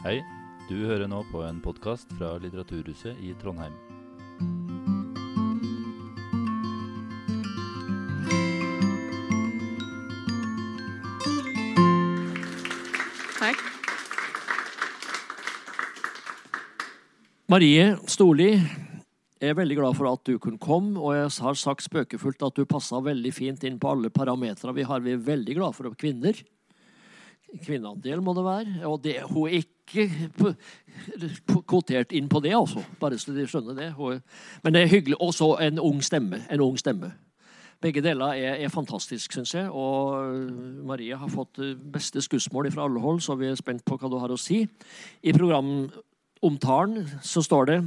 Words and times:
Hei, 0.00 0.22
du 0.64 0.78
hører 0.88 1.10
nå 1.12 1.18
på 1.28 1.42
en 1.44 1.58
podkast 1.60 2.08
fra 2.16 2.30
Litteraturhuset 2.40 3.18
i 3.20 3.34
Trondheim. 3.36 3.74
Takk. 13.36 13.60
Marie 17.52 17.90
Storli, 18.08 18.54
jeg 18.56 19.52
er 19.52 19.58
veldig 19.58 19.76
glad 19.82 19.98
for 19.98 20.08
at 20.14 20.24
du 20.24 20.38
kunne 20.40 20.56
komme, 20.56 20.94
og 20.96 21.12
jeg 21.12 21.28
har 21.44 21.60
sagt 21.60 21.84
spøkefullt 21.84 22.46
at 22.48 22.56
du 22.56 22.64
passa 22.64 23.02
veldig 23.04 23.34
fint 23.36 23.68
inn 23.68 23.76
på 23.76 23.92
alle 23.92 24.08
parametere 24.08 24.72
vi 24.80 24.88
har. 24.88 25.04
Vi 25.04 25.12
er 25.18 25.28
veldig 25.28 25.58
glad 25.60 25.76
for 25.76 25.92
kvinner. 25.92 26.40
Kvinneandel 27.66 28.24
må 28.24 28.32
det 28.36 28.46
være. 28.46 28.80
Og 28.88 29.00
det, 29.04 29.18
hun 29.28 29.48
er 29.48 29.60
ikke 29.60 29.79
p- 29.90 31.62
kvotert 31.66 32.12
inn 32.12 32.28
på 32.28 32.40
det, 32.44 32.54
altså. 32.56 32.82
Bare 33.00 33.18
så 33.18 33.34
de 33.34 33.46
skjønner 33.48 33.74
det. 33.76 34.22
Men 34.62 34.74
det 34.74 34.82
er 34.82 34.92
hyggelig. 34.92 35.18
Og 35.20 35.34
så 35.34 35.52
en 35.66 35.78
ung 35.78 36.02
stemme. 36.04 36.42
En 36.50 36.60
ung 36.60 36.78
stemme. 36.78 37.12
Begge 37.80 38.02
deler 38.04 38.36
er, 38.36 38.58
er 38.60 38.68
fantastisk, 38.68 39.32
syns 39.32 39.54
jeg. 39.54 39.70
Og 39.72 40.50
Marie 40.84 41.16
har 41.16 41.30
fått 41.32 41.58
eh, 41.64 41.76
beste 41.92 42.20
skussmål 42.20 42.68
fra 42.74 42.84
alle 42.84 43.00
hold, 43.00 43.22
så 43.24 43.38
vi 43.40 43.48
er 43.48 43.56
spent 43.56 43.84
på 43.88 43.96
hva 43.96 44.10
du 44.12 44.18
har 44.20 44.32
å 44.32 44.36
si. 44.40 44.66
I 45.24 45.32
programomtalen 45.32 47.08
så 47.24 47.40
står 47.42 47.70
det 47.70 47.78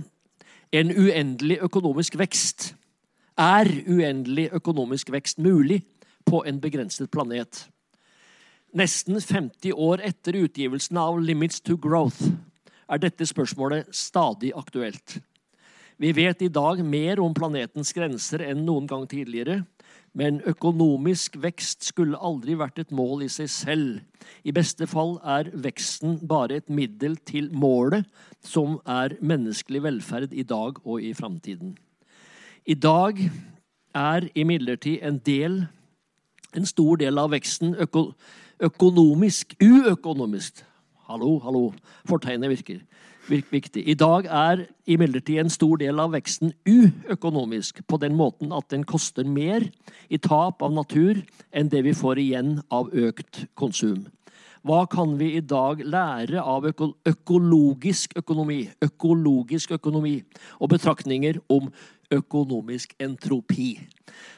en 0.74 0.90
uendelig 0.90 1.60
økonomisk 1.68 2.18
vekst. 2.18 2.72
Er 3.38 3.70
uendelig 3.86 4.50
økonomisk 4.58 5.12
vekst 5.14 5.38
mulig 5.42 5.84
på 6.26 6.42
en 6.48 6.58
begrenset 6.62 7.12
planet? 7.14 7.68
Nesten 8.74 9.22
50 9.22 9.74
år 9.78 10.02
etter 10.02 10.34
utgivelsen 10.34 10.98
av 10.98 11.20
Limits 11.22 11.60
to 11.62 11.76
Growth 11.78 12.32
er 12.90 13.02
dette 13.04 13.28
spørsmålet 13.30 13.92
stadig 13.94 14.50
aktuelt. 14.58 15.20
Vi 16.02 16.10
vet 16.18 16.42
i 16.42 16.50
dag 16.50 16.82
mer 16.82 17.22
om 17.22 17.36
planetens 17.38 17.94
grenser 17.94 18.42
enn 18.42 18.66
noen 18.66 18.90
gang 18.90 19.06
tidligere, 19.06 19.60
men 20.18 20.42
økonomisk 20.50 21.38
vekst 21.46 21.86
skulle 21.86 22.18
aldri 22.18 22.58
vært 22.58 22.82
et 22.82 22.90
mål 22.90 23.28
i 23.28 23.30
seg 23.30 23.54
selv. 23.54 24.26
I 24.42 24.58
beste 24.58 24.90
fall 24.90 25.20
er 25.22 25.54
veksten 25.54 26.18
bare 26.26 26.58
et 26.58 26.74
middel 26.74 27.20
til 27.30 27.54
målet, 27.54 28.10
som 28.42 28.80
er 28.90 29.20
menneskelig 29.22 29.86
velferd 29.86 30.34
i 30.34 30.50
dag 30.50 30.82
og 30.82 30.98
i 30.98 31.14
framtiden. 31.14 31.78
I 32.66 32.74
dag 32.74 33.22
er 33.94 34.32
imidlertid 34.34 35.06
en 35.06 35.22
del, 35.22 35.68
en 36.58 36.66
stor 36.66 36.98
del 36.98 37.22
av 37.22 37.36
veksten 37.38 37.78
øko, 37.78 38.10
økonomisk 38.64 39.56
uøkonomisk. 39.62 40.64
Hallo, 41.10 41.38
hallo. 41.44 41.72
Fortegnet 42.08 42.50
virker. 42.50 42.80
virker 43.28 43.52
viktig. 43.52 43.84
I 43.88 43.94
dag 43.94 44.26
er 44.26 44.66
imidlertid 44.88 45.40
en 45.40 45.50
stor 45.50 45.78
del 45.80 46.00
av 46.00 46.12
veksten 46.12 46.54
uøkonomisk, 46.68 47.82
på 47.88 47.98
den 47.98 48.16
måten 48.16 48.52
at 48.52 48.70
den 48.72 48.84
koster 48.84 49.24
mer 49.24 49.64
i 50.10 50.18
tap 50.18 50.62
av 50.62 50.74
natur 50.74 51.22
enn 51.52 51.70
det 51.70 51.84
vi 51.84 51.94
får 51.94 52.20
igjen 52.20 52.58
av 52.72 52.92
økt 52.92 53.46
konsum. 53.56 54.08
Hva 54.64 54.86
kan 54.88 55.18
vi 55.20 55.34
i 55.36 55.42
dag 55.44 55.82
lære 55.84 56.40
av 56.40 56.64
øko 56.70 56.94
økologisk 57.10 58.14
økonomi, 58.16 58.62
økologisk 58.80 59.74
økonomi 59.76 60.22
og 60.64 60.70
betraktninger 60.72 61.42
om 61.52 61.68
økonomisk 62.14 62.94
entropi? 63.04 63.74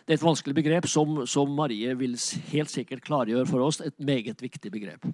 Det 0.01 0.15
er 0.15 0.17
et 0.17 0.25
vanskelig 0.25 0.55
begrep 0.57 0.87
som, 0.89 1.19
som 1.29 1.53
Marie 1.53 1.93
vil 1.99 2.17
helt 2.49 2.73
sikkert 2.73 3.05
klargjøre 3.05 3.45
for 3.45 3.67
oss. 3.67 3.83
Et 3.85 3.93
meget 4.01 4.41
viktig 4.41 4.71
begrep. 4.73 5.05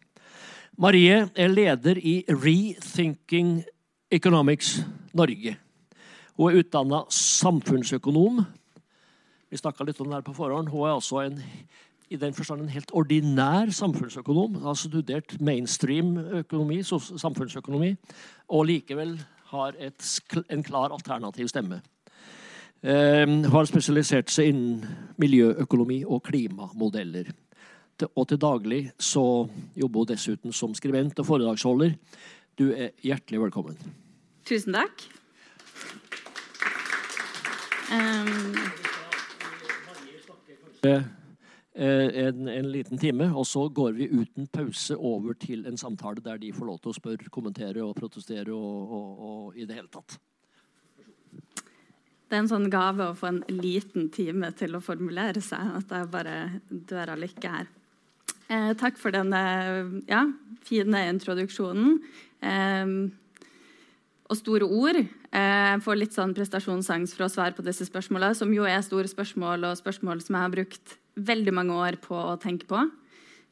Marie 0.80 1.26
er 1.36 1.52
leder 1.52 2.00
i 2.00 2.22
Rethinking 2.32 3.66
Economics 4.12 4.78
Norge. 5.12 5.58
Hun 6.40 6.54
er 6.54 6.64
utdanna 6.64 7.04
samfunnsøkonom. 7.12 8.46
Vi 9.52 9.60
snakka 9.60 9.84
litt 9.84 10.00
om 10.00 10.08
det 10.08 10.22
her 10.22 10.24
på 10.24 10.40
forhånd. 10.40 10.72
Hun 10.72 10.88
er 10.88 10.96
altså 10.96 11.26
en, 11.26 11.42
i 12.12 12.20
den 12.20 12.34
forstand 12.36 12.62
en 12.62 12.74
helt 12.74 12.92
ordinær 12.92 13.72
samfunnsøkonom. 13.72 14.58
Han 14.60 14.68
har 14.68 14.80
studert 14.80 15.38
mainstream 15.40 16.18
økonomi, 16.42 16.82
samfunnsøkonomi, 16.84 17.96
og 18.52 18.66
likevel 18.68 19.16
har 19.52 19.78
et, 19.80 20.22
en 20.50 20.64
klar 20.64 20.92
alternativ 20.92 21.48
stemme. 21.48 21.82
Eh, 22.84 23.28
har 23.54 23.70
spesialisert 23.70 24.32
seg 24.34 24.52
innen 24.52 24.84
miljøøkonomi 25.22 26.02
og 26.04 26.24
klimamodeller. 26.28 27.32
Og 28.16 28.28
til 28.28 28.40
daglig 28.42 28.82
så 29.00 29.48
jobber 29.78 30.04
hun 30.04 30.10
dessuten 30.10 30.54
som 30.54 30.74
skribent 30.76 31.20
og 31.22 31.28
foredragsholder. 31.28 31.96
Du 32.58 32.72
er 32.74 32.92
hjertelig 33.06 33.42
velkommen. 33.46 33.78
Tusen 34.46 34.74
takk. 34.74 35.08
Um, 37.92 38.56
En, 41.74 42.48
en 42.52 42.68
liten 42.68 43.00
time, 43.00 43.30
og 43.32 43.46
så 43.48 43.62
går 43.72 43.94
vi 43.96 44.10
uten 44.12 44.48
pause 44.52 44.98
over 44.98 45.38
til 45.40 45.64
en 45.70 45.78
samtale 45.80 46.20
der 46.20 46.42
de 46.42 46.50
får 46.52 46.68
lov 46.68 46.82
til 46.84 46.92
å 46.92 46.98
spørre, 46.98 47.30
kommentere 47.32 47.80
og 47.86 47.96
protestere 47.96 48.52
og, 48.52 48.92
og, 48.92 49.22
og 49.28 49.56
i 49.56 49.64
det 49.64 49.78
hele 49.78 49.88
tatt. 49.88 50.18
det 52.28 52.36
er 52.36 52.44
en 52.44 52.52
sånn 52.52 52.70
gave 52.72 53.08
å 53.08 53.16
få 53.16 53.28
en 53.28 53.40
liten 53.52 54.10
time 54.12 54.52
til 54.56 54.76
å 54.76 54.84
formulere 54.84 55.40
seg. 55.44 55.72
At 55.80 55.88
det 55.88 55.98
er 55.98 56.12
bare 56.12 56.36
dør 56.70 57.14
av 57.16 57.24
lykke 57.24 57.56
her. 57.56 57.72
Eh, 58.52 58.70
takk 58.80 59.00
for 59.00 59.12
den 59.16 59.32
ja, 60.08 60.26
fine 60.68 61.06
introduksjonen. 61.12 61.98
Eh, 62.44 62.94
og 64.32 64.40
store 64.40 64.64
ord. 64.68 64.96
Eh, 64.96 65.68
Jeg 65.72 65.84
får 65.84 66.00
litt 66.00 66.16
sånn 66.16 66.34
prestasjonsangst 66.36 67.18
for 67.18 67.28
å 67.28 67.32
svare 67.32 67.56
på 67.56 67.66
disse 67.68 67.88
spørsmålene, 67.88 68.36
som 68.36 68.52
jo 68.56 68.64
er 68.64 68.80
store 68.84 69.12
spørsmål, 69.12 69.68
og 69.68 69.80
spørsmål 69.80 70.24
som 70.24 70.36
jeg 70.36 70.48
har 70.48 70.56
brukt 70.56 70.98
veldig 71.16 71.54
mange 71.56 71.76
år 71.76 71.98
på 72.04 72.16
å 72.16 72.38
tenke 72.42 72.68
på. 72.70 72.86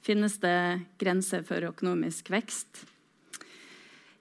Finnes 0.06 0.38
det 0.40 0.86
grenser 1.02 1.44
for 1.47 1.66
økonomisk 1.72 2.31
vekst? 2.31 2.86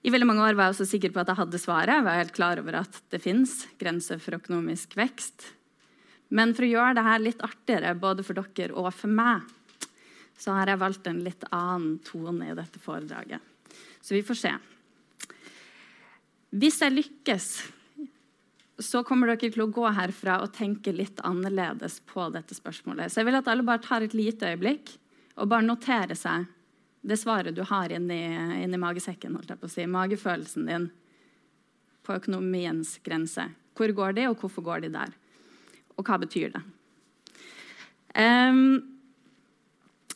I 0.02 0.10
veldig 0.14 0.28
mange 0.30 0.44
år 0.46 0.56
var 0.56 0.68
jeg 0.68 0.76
også 0.76 0.88
sikker 0.92 1.12
på 1.14 1.22
at 1.22 1.30
jeg 1.32 1.40
hadde 1.40 1.60
svaret. 1.60 1.98
Jeg 1.98 2.06
var 2.06 2.18
helt 2.20 2.34
klar 2.36 2.60
over 2.62 2.80
at 2.80 3.00
det 3.12 3.20
fins 3.22 3.60
grenser 3.80 4.20
for 4.22 4.38
økonomisk 4.38 4.94
vekst. 4.98 5.52
Men 6.34 6.52
for 6.54 6.66
å 6.66 6.70
gjøre 6.70 6.96
dette 6.98 7.16
litt 7.24 7.44
artigere 7.44 7.94
både 7.98 8.24
for 8.26 8.38
dere 8.38 8.76
og 8.76 8.90
for 8.94 9.10
meg, 9.10 9.46
så 10.38 10.54
har 10.54 10.70
jeg 10.70 10.80
valgt 10.80 11.08
en 11.10 11.22
litt 11.24 11.46
annen 11.50 11.98
tone 12.06 12.50
i 12.50 12.56
dette 12.56 12.80
foredraget. 12.82 13.42
Så 14.00 14.14
vi 14.14 14.22
får 14.22 14.38
se. 14.38 14.52
Hvis 16.58 16.78
jeg 16.80 16.94
lykkes, 16.94 17.48
så 18.78 19.02
kommer 19.06 19.30
dere 19.30 19.50
til 19.50 19.64
å 19.64 19.72
gå 19.74 19.86
herfra 19.94 20.38
og 20.44 20.52
tenke 20.54 20.92
litt 20.94 21.18
annerledes 21.26 21.98
på 22.06 22.28
dette 22.34 22.54
spørsmålet. 22.54 23.10
Så 23.10 23.20
jeg 23.20 23.28
vil 23.28 23.38
at 23.40 23.50
alle 23.50 23.66
bare 23.66 23.82
tar 23.82 24.06
et 24.06 24.14
lite 24.14 24.52
øyeblikk 24.52 24.94
og 25.38 25.50
bare 25.50 25.66
noterer 25.66 26.18
seg 26.18 26.46
det 27.08 27.18
svaret 27.18 27.54
du 27.54 27.62
har 27.66 27.92
inni, 27.94 28.20
inni 28.62 28.78
magesekken, 28.80 29.36
holdt 29.38 29.52
jeg 29.52 29.60
på 29.60 29.68
å 29.68 29.72
si, 29.72 29.86
magefølelsen 29.86 30.66
din 30.68 30.88
på 32.06 32.16
økonomiens 32.18 32.96
grense. 33.04 33.46
Hvor 33.78 33.92
går 33.94 34.16
de, 34.18 34.26
og 34.30 34.42
hvorfor 34.42 34.64
går 34.66 34.86
de 34.86 34.92
der? 34.94 35.14
Og 35.98 36.06
hva 36.06 36.18
betyr 36.20 36.54
det? 36.54 36.62
Um, 38.18 38.80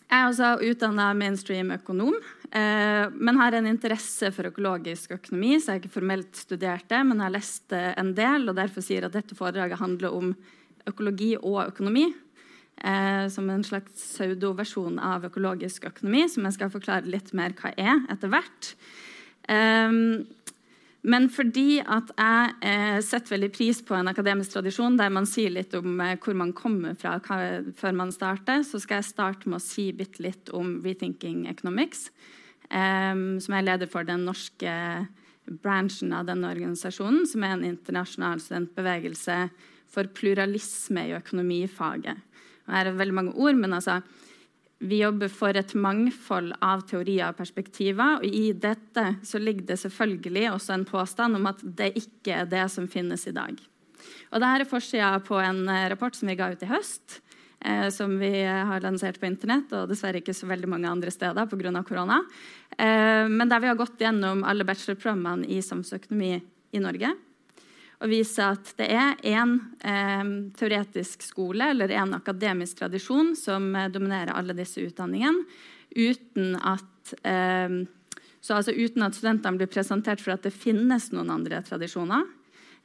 jeg 0.09 0.19
er 0.19 0.29
altså 0.29 0.55
utdanna 0.61 1.13
mainstream-økonom, 1.17 2.17
eh, 2.19 2.42
men 2.53 3.39
har 3.41 3.55
en 3.57 3.69
interesse 3.71 4.29
for 4.35 4.51
økologisk 4.51 5.15
økonomi, 5.17 5.55
så 5.57 5.71
jeg 5.71 5.79
har 5.79 5.81
ikke 5.81 5.95
formelt 5.95 6.37
studert 6.37 6.85
det, 6.91 6.99
men 7.09 7.23
har 7.25 7.33
lest 7.33 7.73
eh, 7.73 7.95
en 7.97 8.13
del, 8.17 8.45
og 8.51 8.59
derfor 8.59 8.85
sier 8.85 9.07
at 9.07 9.17
dette 9.17 9.37
foredraget 9.39 9.81
handler 9.81 10.13
om 10.13 10.35
økologi 10.91 11.33
og 11.39 11.63
økonomi. 11.71 12.11
Eh, 12.83 13.25
som 13.31 13.49
en 13.53 13.65
slags 13.65 13.95
pseudoversjon 13.95 15.01
av 15.01 15.25
økologisk 15.29 15.87
økonomi, 15.89 16.27
som 16.29 16.49
jeg 16.49 16.59
skal 16.59 16.73
forklare 16.73 17.09
litt 17.09 17.33
mer 17.37 17.57
hva 17.57 17.73
er 17.79 18.05
etter 18.13 18.33
hvert. 18.33 18.73
Men 21.03 21.27
fordi 21.35 21.81
at 21.81 22.13
jeg 22.15 22.51
eh, 22.63 22.99
setter 23.03 23.35
veldig 23.35 23.51
pris 23.55 23.81
på 23.83 23.97
en 23.99 24.11
akademisk 24.11 24.55
tradisjon 24.55 24.99
der 25.01 25.11
man 25.11 25.27
sier 25.27 25.51
litt 25.51 25.75
om 25.75 25.99
eh, 25.99 26.15
hvor 26.23 26.37
man 26.39 26.53
kommer 26.55 26.95
fra 26.99 27.17
hva, 27.25 27.39
før 27.75 27.97
man 27.99 28.15
starter, 28.15 28.63
så 28.67 28.79
skal 28.83 29.01
jeg 29.01 29.11
starte 29.11 29.51
med 29.51 29.59
å 29.59 29.65
si 29.65 29.89
bitte 29.99 30.23
litt 30.23 30.53
om 30.55 30.77
Rethinking 30.85 31.49
Economics, 31.51 32.07
eh, 32.07 32.42
som 32.73 33.55
er 33.57 33.65
leder 33.67 33.91
for 33.91 34.07
den 34.09 34.25
norske 34.25 34.73
bransjen 35.63 36.13
av 36.17 36.27
denne 36.29 36.49
organisasjonen, 36.55 37.27
som 37.29 37.45
er 37.45 37.57
en 37.57 37.67
internasjonal 37.69 38.41
studentbevegelse 38.41 39.39
for 39.93 40.09
pluralisme 40.17 41.05
i 41.09 41.15
økonomifaget. 41.19 42.21
Og 42.67 42.77
her 42.77 42.89
er 42.89 42.99
veldig 42.99 43.17
mange 43.19 43.35
ord, 43.37 43.59
men 43.59 43.77
altså 43.77 44.01
vi 44.83 44.99
jobber 44.99 45.31
for 45.31 45.55
et 45.55 45.75
mangfold 45.79 46.57
av 46.65 46.83
teorier 46.91 47.29
og 47.29 47.39
perspektiver. 47.39 48.19
Og 48.19 48.27
i 48.27 48.51
dette 48.51 49.05
så 49.27 49.39
ligger 49.39 49.69
det 49.71 49.79
selvfølgelig 49.83 50.49
også 50.51 50.75
en 50.75 50.87
påstand 50.89 51.39
om 51.39 51.47
at 51.51 51.63
det 51.63 51.93
ikke 52.01 52.41
er 52.41 52.49
det 52.51 52.65
som 52.73 52.89
finnes 52.91 53.27
i 53.31 53.35
dag. 53.37 53.55
Og 54.33 54.41
dette 54.41 54.55
er 54.65 54.67
forsida 54.67 55.13
på 55.23 55.39
en 55.39 55.69
eh, 55.71 55.87
rapport 55.93 56.17
som 56.19 56.31
vi 56.31 56.39
ga 56.39 56.51
ut 56.51 56.65
i 56.65 56.71
høst, 56.71 57.21
eh, 57.65 57.89
som 57.95 58.19
vi 58.19 58.33
har 58.45 58.83
lansert 58.85 59.21
på 59.21 59.29
Internett, 59.29 59.73
og 59.73 59.91
dessverre 59.91 60.21
ikke 60.23 60.35
så 60.37 60.49
veldig 60.51 60.71
mange 60.71 60.91
andre 60.91 61.11
steder 61.15 61.47
pga. 61.51 61.83
korona. 61.83 62.23
Eh, 62.77 63.29
men 63.29 63.49
der 63.49 63.61
vi 63.61 63.71
har 63.71 63.79
gått 63.79 64.01
gjennom 64.01 64.45
alle 64.45 64.65
bachelorprogrammene 64.65 65.47
i 65.47 65.63
samfunnsøkonomi 65.63 66.33
i 66.73 66.83
Norge. 66.83 67.15
Og 68.03 68.11
viser 68.11 68.57
at 68.57 68.73
det 68.81 68.89
er 68.91 69.19
én 69.31 69.59
eh, 69.87 70.31
teoretisk 70.59 71.23
skole 71.23 71.71
eller 71.71 71.93
en 71.95 72.17
akademisk 72.19 72.83
tradisjon 72.83 73.37
som 73.39 73.71
eh, 73.77 73.91
dominerer 73.95 74.35
alle 74.35 74.57
disse 74.59 74.83
utdanningene, 74.83 75.47
uten 75.95 76.57
at 76.57 77.15
eh, 77.23 77.83
så 78.43 78.59
altså 78.59 78.75
uten 78.75 79.05
at 79.07 79.15
studentene 79.15 79.61
blir 79.61 79.71
presentert 79.71 80.23
for 80.23 80.35
at 80.35 80.43
det 80.43 80.51
finnes 80.51 81.13
noen 81.15 81.31
andre 81.31 81.61
tradisjoner. 81.63 82.25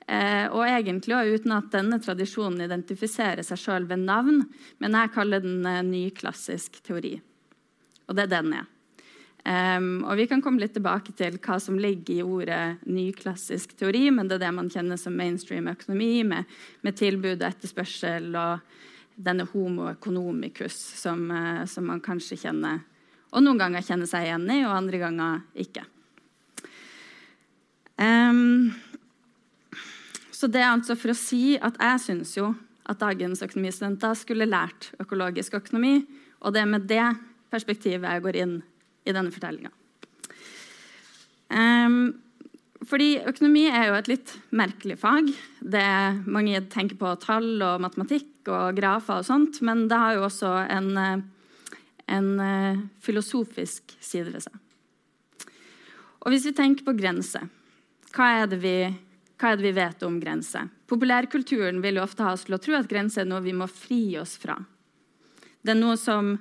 Eh, 0.07 0.47
og 0.47 0.63
egentlig 0.63 1.15
også 1.17 1.35
uten 1.35 1.53
at 1.57 1.69
denne 1.73 1.99
tradisjonen 1.99 2.63
identifiserer 2.63 3.43
seg 3.43 3.59
sjøl 3.59 3.87
ved 3.89 4.05
navn. 4.07 4.41
Men 4.79 4.97
jeg 4.99 5.13
kaller 5.15 5.43
den 5.43 5.65
eh, 5.67 5.83
nyklassisk 5.85 6.79
teori. 6.85 7.17
Og 8.07 8.17
det 8.17 8.27
er 8.27 8.33
den 8.37 8.57
er. 8.61 8.73
Um, 9.47 10.01
og 10.03 10.17
Vi 10.19 10.25
kan 10.27 10.41
komme 10.43 10.59
litt 10.59 10.73
tilbake 10.75 11.13
til 11.15 11.37
hva 11.39 11.55
som 11.63 11.77
ligger 11.79 12.17
i 12.17 12.23
ordet 12.25 12.81
nyklassisk 12.83 13.77
teori, 13.79 14.09
men 14.11 14.27
det 14.27 14.35
er 14.35 14.41
det 14.43 14.49
man 14.57 14.67
kjenner 14.67 14.99
som 14.99 15.15
mainstream 15.15 15.69
økonomi, 15.71 16.25
med, 16.27 16.49
med 16.83 16.97
tilbud 16.99 17.37
og 17.37 17.45
etterspørsel 17.47 18.27
og 18.35 18.65
denne 19.15 19.45
homo 19.53 19.87
economicus 19.87 20.75
som, 20.75 21.29
uh, 21.31 21.63
som 21.63 21.87
man 21.87 22.03
kanskje 22.03 22.41
kjenner 22.43 22.83
og 23.35 23.43
noen 23.43 23.59
ganger 23.59 23.83
kjenner 23.83 24.09
seg 24.09 24.27
igjen 24.27 24.47
i, 24.49 24.61
og 24.65 24.75
andre 24.75 24.99
ganger 25.01 25.39
ikke. 25.59 25.83
Um, 27.97 28.71
så 30.37 30.49
det 30.51 30.61
er 30.61 30.69
altså 30.69 30.97
for 30.99 31.13
å 31.13 31.17
si 31.17 31.57
at 31.57 31.79
jeg 31.81 32.03
syns 32.03 32.35
jo 32.37 32.51
at 32.87 33.01
dagens 33.01 33.41
økonomistudenter 33.43 34.13
skulle 34.15 34.47
lært 34.47 34.91
økologisk 35.01 35.57
økonomi, 35.57 35.99
og 36.45 36.53
det 36.53 36.61
er 36.61 36.69
med 36.69 36.85
det 36.87 37.07
perspektivet 37.51 38.05
jeg 38.05 38.23
går 38.23 38.39
inn 38.43 38.55
i 39.07 39.15
denne 39.15 39.33
fortellinga. 39.33 39.73
Um, 41.49 42.13
fordi 42.87 43.17
økonomi 43.27 43.65
er 43.71 43.89
jo 43.89 43.95
et 43.97 44.09
litt 44.11 44.33
merkelig 44.55 44.99
fag. 45.01 45.31
Det 45.59 45.87
mange 46.29 46.61
tenker 46.71 46.99
på 46.99 47.15
tall 47.23 47.55
og 47.65 47.81
matematikk 47.83 48.51
og 48.51 48.77
grafer 48.77 49.23
og 49.23 49.27
sånt, 49.27 49.59
men 49.65 49.87
det 49.89 49.99
har 49.99 50.15
jo 50.15 50.27
også 50.27 50.53
en 50.69 51.25
en 52.07 52.39
eh, 52.39 52.79
filosofisk 53.03 53.95
side 53.99 54.31
ved 54.31 54.45
seg. 54.47 54.55
Og 56.23 56.33
hvis 56.33 56.47
vi 56.49 56.55
tenker 56.55 56.87
på 56.87 56.95
grenser, 56.97 57.47
hva 58.15 58.29
er 58.41 58.49
det 58.51 58.59
vi, 58.63 58.75
er 59.45 59.57
det 59.57 59.67
vi 59.67 59.75
vet 59.77 60.03
om 60.07 60.19
grenser? 60.19 60.69
Populærkulturen 60.89 61.81
vil 61.83 61.99
jo 61.99 62.05
ofte 62.05 62.25
ha 62.25 62.33
oss 62.33 62.47
til 62.47 62.57
å 62.57 62.61
tro 62.61 62.73
at 62.77 62.89
grenser 62.89 63.23
er 63.23 63.29
noe 63.29 63.45
vi 63.45 63.53
må 63.53 63.67
fri 63.69 64.17
oss 64.17 64.37
fra. 64.41 64.57
Det 65.61 65.75
er 65.75 65.79
noe 65.79 65.97
som 65.99 66.33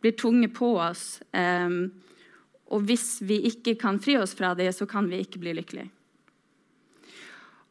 blir 0.00 0.16
tvunget 0.16 0.54
på 0.56 0.72
oss. 0.80 1.20
Um, 1.36 1.90
og 2.70 2.84
hvis 2.88 3.18
vi 3.26 3.42
ikke 3.50 3.74
kan 3.80 3.98
fri 4.00 4.16
oss 4.16 4.32
fra 4.38 4.54
det, 4.56 4.70
så 4.72 4.86
kan 4.88 5.10
vi 5.10 5.20
ikke 5.20 5.42
bli 5.42 5.56
lykkelige. 5.58 5.90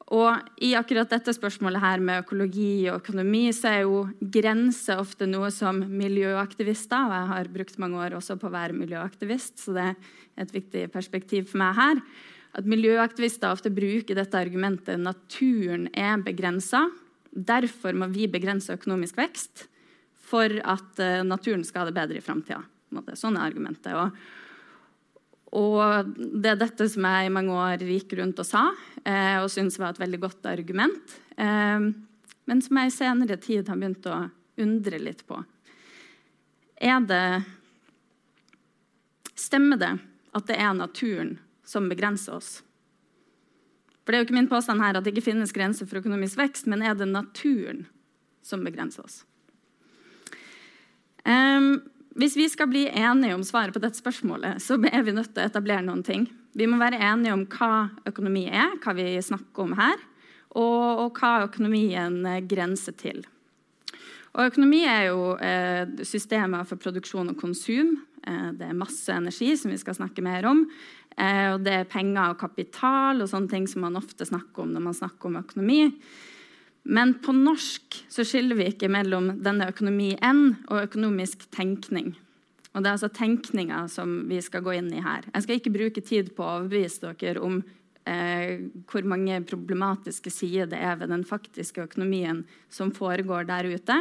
Og 0.10 0.63
i 0.66 0.71
akkurat 0.74 1.12
dette 1.12 1.33
spørsmålet 1.38 1.83
her 1.83 2.01
med 2.01 2.24
økologi 2.24 2.88
og 2.89 3.04
økonomi, 3.04 3.44
så 3.54 3.69
er 3.69 3.83
jo 3.83 4.00
grenser 4.19 5.01
ofte 5.01 5.27
noe 5.30 5.51
som 5.54 5.83
miljøaktivister 5.86 7.06
Og 7.06 7.13
jeg 7.13 7.27
har 7.30 7.51
brukt 7.54 7.77
mange 7.77 8.00
år 8.01 8.18
også 8.18 8.39
på 8.42 8.50
å 8.50 8.56
være 8.56 8.77
miljøaktivist, 8.77 9.60
så 9.62 9.75
det 9.77 9.86
er 9.92 9.95
et 10.42 10.56
viktig 10.56 10.88
perspektiv 10.94 11.51
for 11.51 11.62
meg 11.62 11.77
her. 11.77 12.01
At 12.57 12.68
miljøaktivister 12.69 13.54
ofte 13.54 13.72
bruker 13.74 14.18
dette 14.18 14.40
argumentet 14.40 15.01
naturen 15.01 15.88
er 15.94 16.22
begrensa. 16.25 16.88
Derfor 17.30 17.94
må 17.94 18.10
vi 18.10 18.25
begrense 18.31 18.74
økonomisk 18.74 19.19
vekst 19.19 19.68
for 20.30 20.54
at 20.66 21.01
uh, 21.01 21.22
naturen 21.25 21.63
skal 21.66 21.84
ha 21.84 21.90
det 21.90 21.98
bedre 21.98 22.22
i 22.22 22.25
framtida. 22.25 22.62
Sånn 23.18 23.38
er 23.38 23.50
argumentet. 23.50 23.94
Og 23.94 24.16
og 25.50 26.10
det 26.13 26.51
er 26.51 26.60
dette 26.62 26.86
som 26.94 27.06
jeg 27.10 27.25
i 27.25 27.34
mange 27.34 27.56
år 27.57 27.81
gikk 27.81 28.13
rundt 28.19 28.38
og 28.42 28.46
sa, 28.46 28.68
eh, 29.02 29.40
og 29.42 29.50
syntes 29.50 29.80
var 29.81 29.95
et 29.95 30.02
veldig 30.04 30.19
godt 30.22 30.45
argument. 30.45 31.16
Eh, 31.38 31.88
men 32.45 32.62
som 32.62 32.78
jeg 32.78 32.92
i 32.92 32.94
senere 32.94 33.38
tid 33.42 33.68
har 33.68 33.80
begynt 33.80 34.06
å 34.06 34.30
undre 34.62 35.00
litt 35.02 35.25
på. 35.25 35.40
Er 36.78 37.00
det 37.02 37.45
Stemmer 39.40 39.80
det 39.80 39.94
at 40.36 40.45
det 40.50 40.57
er 40.60 40.74
naturen 40.75 41.38
som 41.69 41.89
begrenser 41.92 42.39
oss? 42.39 42.60
For 44.01 44.12
Det 44.12 44.18
er 44.18 44.24
jo 44.24 44.27
ikke 44.30 44.39
min 44.39 44.50
påstand 44.50 44.81
her 44.81 44.98
at 44.98 45.06
det 45.06 45.13
ikke 45.13 45.27
finnes 45.30 45.54
grenser 45.54 45.86
for 45.86 46.01
økonomisk 46.01 46.39
vekst, 46.39 46.66
men 46.66 46.81
er 46.81 46.98
det 46.98 47.06
naturen 47.12 47.86
som 48.42 48.66
begrenser 48.66 49.06
oss? 49.06 49.21
Um, 51.30 51.75
hvis 52.18 52.33
vi 52.39 52.48
skal 52.50 52.71
bli 52.71 52.88
enige 52.89 53.36
om 53.38 53.45
svaret 53.45 53.75
på 53.75 53.81
dette 53.83 54.00
spørsmålet, 54.01 54.63
så 54.66 54.80
er 54.89 55.04
vi 55.06 55.13
nødt 55.13 55.30
til 55.36 55.44
å 55.44 55.50
etablere 55.51 55.86
noen 55.86 56.01
ting. 56.04 56.25
Vi 56.57 56.66
må 56.66 56.80
være 56.81 56.98
enige 57.06 57.36
om 57.36 57.45
hva 57.54 57.89
økonomi 58.10 58.48
er, 58.50 58.80
hva 58.81 58.95
vi 58.98 59.12
snakker 59.21 59.68
om 59.68 59.75
her, 59.77 60.01
og, 60.57 61.06
og 61.06 61.19
hva 61.21 61.45
økonomien 61.45 62.24
eh, 62.25 62.42
grenser 62.50 62.98
til. 62.98 63.21
Og 64.33 64.50
økonomi 64.50 64.81
er 64.89 65.10
jo 65.12 65.36
eh, 65.38 65.86
systemer 66.07 66.66
for 66.66 66.81
produksjon 66.81 67.31
og 67.31 67.38
konsum. 67.38 67.95
Eh, 68.25 68.50
det 68.57 68.68
er 68.68 68.77
masse 68.77 69.13
energi, 69.13 69.54
som 69.57 69.74
vi 69.74 69.77
skal 69.81 69.98
snakke 69.98 70.25
mer 70.25 70.50
om. 70.50 70.66
Eh, 71.18 71.54
og 71.54 71.64
det 71.66 71.76
er 71.76 71.90
penger 71.90 72.34
og 72.34 72.40
kapital 72.42 73.24
og 73.24 73.30
sånne 73.32 73.52
ting 73.52 73.68
som 73.70 73.86
man 73.86 74.00
ofte 74.00 74.28
snakker 74.28 74.66
om 74.66 74.74
når 74.76 74.86
man 74.90 74.98
snakker 74.98 75.32
om 75.32 75.40
økonomi. 75.42 75.82
Men 76.90 77.14
på 77.24 77.34
norsk 77.36 78.00
så 78.10 78.26
skiller 78.26 78.58
vi 78.58 78.70
ikke 78.72 78.90
mellom 78.92 79.34
denne 79.44 79.68
økonomi 79.70 80.14
n 80.24 80.44
og 80.70 80.86
økonomisk 80.88 81.50
tenkning. 81.54 82.16
Og 82.74 82.84
Det 82.84 82.88
er 82.88 82.96
altså 82.96 83.10
tenkninga 83.12 83.84
som 83.90 84.30
vi 84.30 84.40
skal 84.46 84.64
gå 84.64 84.78
inn 84.78 84.92
i 84.94 85.04
her. 85.04 85.26
Jeg 85.34 85.46
skal 85.46 85.60
ikke 85.60 85.74
bruke 85.74 86.02
tid 86.06 86.32
på 86.38 86.46
å 86.46 86.56
overbevise 86.60 87.14
dere 87.18 87.42
om 87.44 87.60
eh, 88.06 88.62
hvor 88.90 89.08
mange 89.10 89.42
problematiske 89.50 90.32
sider 90.32 90.70
det 90.70 90.80
er 90.80 91.00
ved 91.02 91.12
den 91.12 91.26
faktiske 91.28 91.88
økonomien 91.90 92.44
som 92.70 92.94
foregår 92.96 93.50
der 93.50 93.70
ute. 93.74 93.98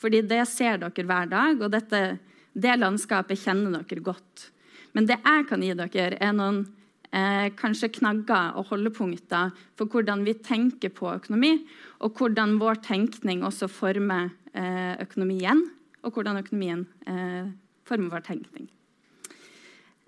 Fordi 0.00 0.22
det 0.26 0.42
ser 0.50 0.80
dere 0.82 1.06
hver 1.06 1.30
dag, 1.30 1.60
og 1.60 1.70
dette, 1.72 2.18
det 2.52 2.78
landskapet 2.78 3.40
kjenner 3.40 3.82
dere 3.82 4.04
godt. 4.04 4.50
Men 4.92 5.06
det 5.08 5.20
jeg 5.20 5.46
kan 5.48 5.62
gi 5.64 5.72
dere, 5.78 6.18
er 6.18 6.34
noen 6.36 6.64
eh, 7.12 7.48
kanskje 7.58 7.92
knagger 8.00 8.56
og 8.58 8.70
holdepunkter 8.72 9.54
for 9.78 9.90
hvordan 9.90 10.24
vi 10.26 10.34
tenker 10.34 10.92
på 10.94 11.10
økonomi, 11.12 11.56
og 12.00 12.18
hvordan 12.18 12.58
vår 12.62 12.82
tenkning 12.86 13.44
også 13.46 13.70
former 13.70 14.30
eh, 14.54 14.94
økonomien, 15.02 15.64
og 16.02 16.14
hvordan 16.16 16.40
økonomien 16.42 16.86
eh, 17.06 17.50
former 17.88 18.14
vår 18.16 18.26
tenkning. 18.30 18.70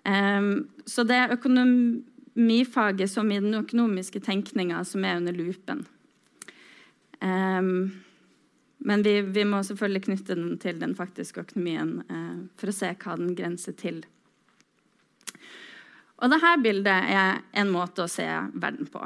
Um, 0.03 0.69
så 0.87 1.05
det 1.07 1.15
er 1.15 1.35
økonomifaget 1.37 3.11
som 3.11 3.29
i 3.31 3.39
den 3.39 3.55
økonomiske 3.55 4.19
tenkninga 4.25 4.81
som 4.85 5.05
er 5.07 5.21
under 5.21 5.37
lupen. 5.37 5.85
Um, 7.23 8.03
men 8.83 9.05
vi, 9.07 9.21
vi, 9.23 9.45
må 9.47 9.61
selvfølgelig 9.63 10.03
knytte 10.09 10.35
den 10.35 10.57
til 10.59 10.81
den 10.81 10.97
faktiske 10.99 11.45
økonomien 11.45 12.01
uh, 12.11 12.41
for 12.59 12.73
å 12.73 12.75
se 12.75 12.91
hva 12.99 13.15
den 13.21 13.37
grenser 13.39 13.77
til. 13.79 14.03
Og 16.23 16.31
dette 16.31 16.51
bildet 16.63 17.11
er 17.11 17.41
en 17.59 17.71
måte 17.73 18.05
å 18.05 18.11
se 18.11 18.27
verden 18.55 18.87
på. 18.91 19.03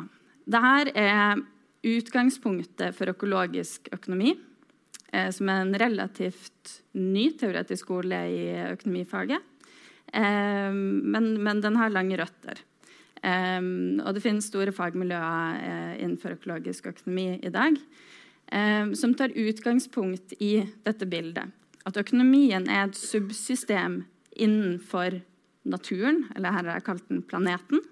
Dette 0.46 0.92
er 1.00 1.40
utgangspunktet 1.87 2.94
for 2.96 3.12
økologisk 3.12 3.88
økonomi, 3.94 4.35
eh, 5.12 5.30
som 5.32 5.49
er 5.49 5.62
en 5.62 5.75
relativt 5.80 6.80
ny 6.92 7.30
teoretisk 7.38 7.87
skole 7.87 8.20
i 8.28 8.42
økonomifaget. 8.73 9.40
Eh, 10.12 10.73
men, 10.73 11.32
men, 11.42 11.61
den 11.64 11.78
har 11.80 11.94
lange 11.94 12.18
røtter. 12.20 12.61
Eh, 13.23 13.62
og 14.02 14.12
det 14.14 14.25
finnes 14.25 14.50
store 14.50 14.75
fagmiljøer 14.76 15.96
innenfor 15.96 16.37
økologisk 16.37 16.92
økonomi 16.92 17.40
i 17.40 17.52
dag 17.54 17.80
som 18.94 19.11
tar 19.18 19.32
utgangspunkt 19.35 20.37
i 20.38 20.61
dette 20.87 21.06
bildet. 21.11 21.50
At 21.82 21.96
økonomien 21.99 22.68
er 22.70 22.85
et 22.85 22.94
subsystem 22.94 24.04
innenfor 24.30 25.16
naturen, 25.68 26.25
eller 26.35 26.54
her 26.54 26.64
har 26.64 26.78
jeg 26.78 26.87
kalt 26.87 27.08
den 27.11 27.23
planeten. 27.26 27.82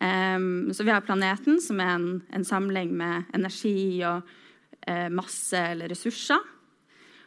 Um, 0.00 0.72
så 0.74 0.84
vi 0.84 0.90
har 0.90 1.04
planeten, 1.06 1.60
som 1.62 1.80
er 1.80 1.94
en, 1.94 2.08
en 2.34 2.44
samling 2.44 2.92
med 2.98 3.30
energi 3.36 4.02
og 4.06 4.24
uh, 4.88 5.08
masse 5.14 5.58
eller 5.58 5.92
ressurser. 5.92 6.40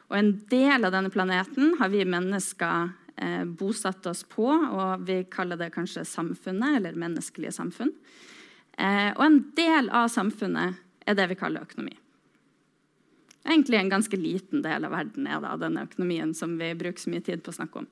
Og 0.08 0.18
en 0.20 0.34
del 0.52 0.88
av 0.88 0.94
denne 0.96 1.12
planeten 1.12 1.76
har 1.80 1.92
vi 1.94 2.04
mennesker 2.08 2.90
uh, 2.92 3.46
bosatt 3.48 4.08
oss 4.12 4.26
på, 4.28 4.50
og 4.52 5.08
vi 5.08 5.22
kaller 5.32 5.60
det 5.60 5.72
kanskje 5.76 6.06
samfunnet, 6.08 6.80
eller 6.80 7.00
menneskelige 7.00 7.56
samfunn. 7.56 7.94
Uh, 8.76 9.16
og 9.16 9.24
en 9.26 9.40
del 9.58 9.90
av 9.96 10.12
samfunnet 10.12 10.84
er 11.08 11.18
det 11.18 11.32
vi 11.32 11.40
kaller 11.40 11.64
økonomi. 11.64 11.96
Egentlig 13.48 13.80
en 13.80 13.90
ganske 13.90 14.18
liten 14.20 14.62
del 14.62 14.84
av 14.84 14.92
verden 14.92 15.28
er 15.32 15.40
da 15.40 15.56
denne 15.60 15.86
økonomien 15.88 16.34
som 16.36 16.58
vi 16.60 16.74
bruker 16.76 17.00
så 17.00 17.14
mye 17.14 17.24
tid 17.24 17.46
på 17.46 17.54
å 17.54 17.62
snakke 17.62 17.80
om. 17.80 17.88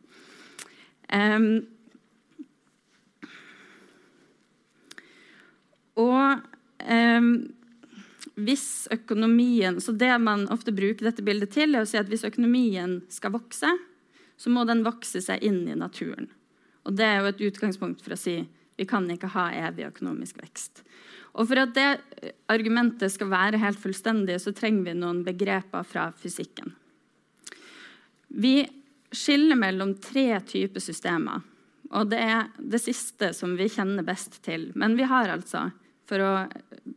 Um, 1.13 1.65
og 5.95 6.41
um, 6.81 7.29
hvis 8.35 8.87
økonomien 8.91 9.77
Så 9.79 9.93
det 9.95 10.09
man 10.19 10.47
ofte 10.51 10.73
bruker 10.75 11.07
dette 11.07 11.23
bildet 11.23 11.53
til, 11.55 11.75
er 11.75 11.85
å 11.85 11.87
si 11.87 11.99
at 11.99 12.09
hvis 12.11 12.25
økonomien 12.27 12.97
skal 13.13 13.35
vokse, 13.35 13.69
så 14.35 14.51
må 14.51 14.65
den 14.67 14.83
vokse 14.83 15.21
seg 15.23 15.45
inn 15.45 15.61
i 15.69 15.77
naturen. 15.79 16.27
Og 16.83 16.97
det 16.97 17.05
er 17.07 17.21
jo 17.21 17.29
et 17.31 17.43
utgangspunkt 17.47 18.03
for 18.03 18.15
å 18.15 18.19
si 18.19 18.41
vi 18.75 18.87
kan 18.87 19.07
ikke 19.07 19.31
ha 19.31 19.47
evig 19.69 19.87
økonomisk 19.87 20.41
vekst. 20.41 20.83
Og 21.35 21.47
For 21.47 21.61
at 21.63 21.75
det 21.75 22.33
argumentet 22.51 23.11
skal 23.11 23.31
være 23.31 23.59
helt 23.59 23.79
fullstendig, 23.79 24.37
så 24.43 24.51
trenger 24.55 24.89
vi 24.89 24.97
noen 24.99 25.23
begreper 25.23 25.87
fra 25.87 26.09
fysikken. 26.19 26.73
Vi 28.35 28.65
skiller 29.15 29.57
mellom 29.59 29.95
tre 30.01 30.39
typer 30.47 30.83
systemer. 30.83 31.43
Og 31.95 32.09
det 32.11 32.19
er 32.19 32.47
det 32.57 32.81
siste 32.81 33.31
som 33.37 33.55
vi 33.57 33.69
kjenner 33.71 34.05
best 34.05 34.41
til. 34.45 34.71
Men 34.75 34.97
vi 34.97 35.07
har 35.07 35.29
altså, 35.31 35.67
for 36.09 36.23
å 36.23 36.31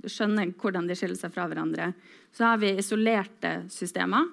skjønne 0.08 0.48
hvordan 0.58 0.88
de 0.88 0.96
skiller 0.98 1.18
seg 1.18 1.34
fra 1.34 1.46
hverandre, 1.50 1.92
så 2.34 2.52
har 2.52 2.62
vi 2.62 2.74
isolerte 2.80 3.60
systemer. 3.72 4.26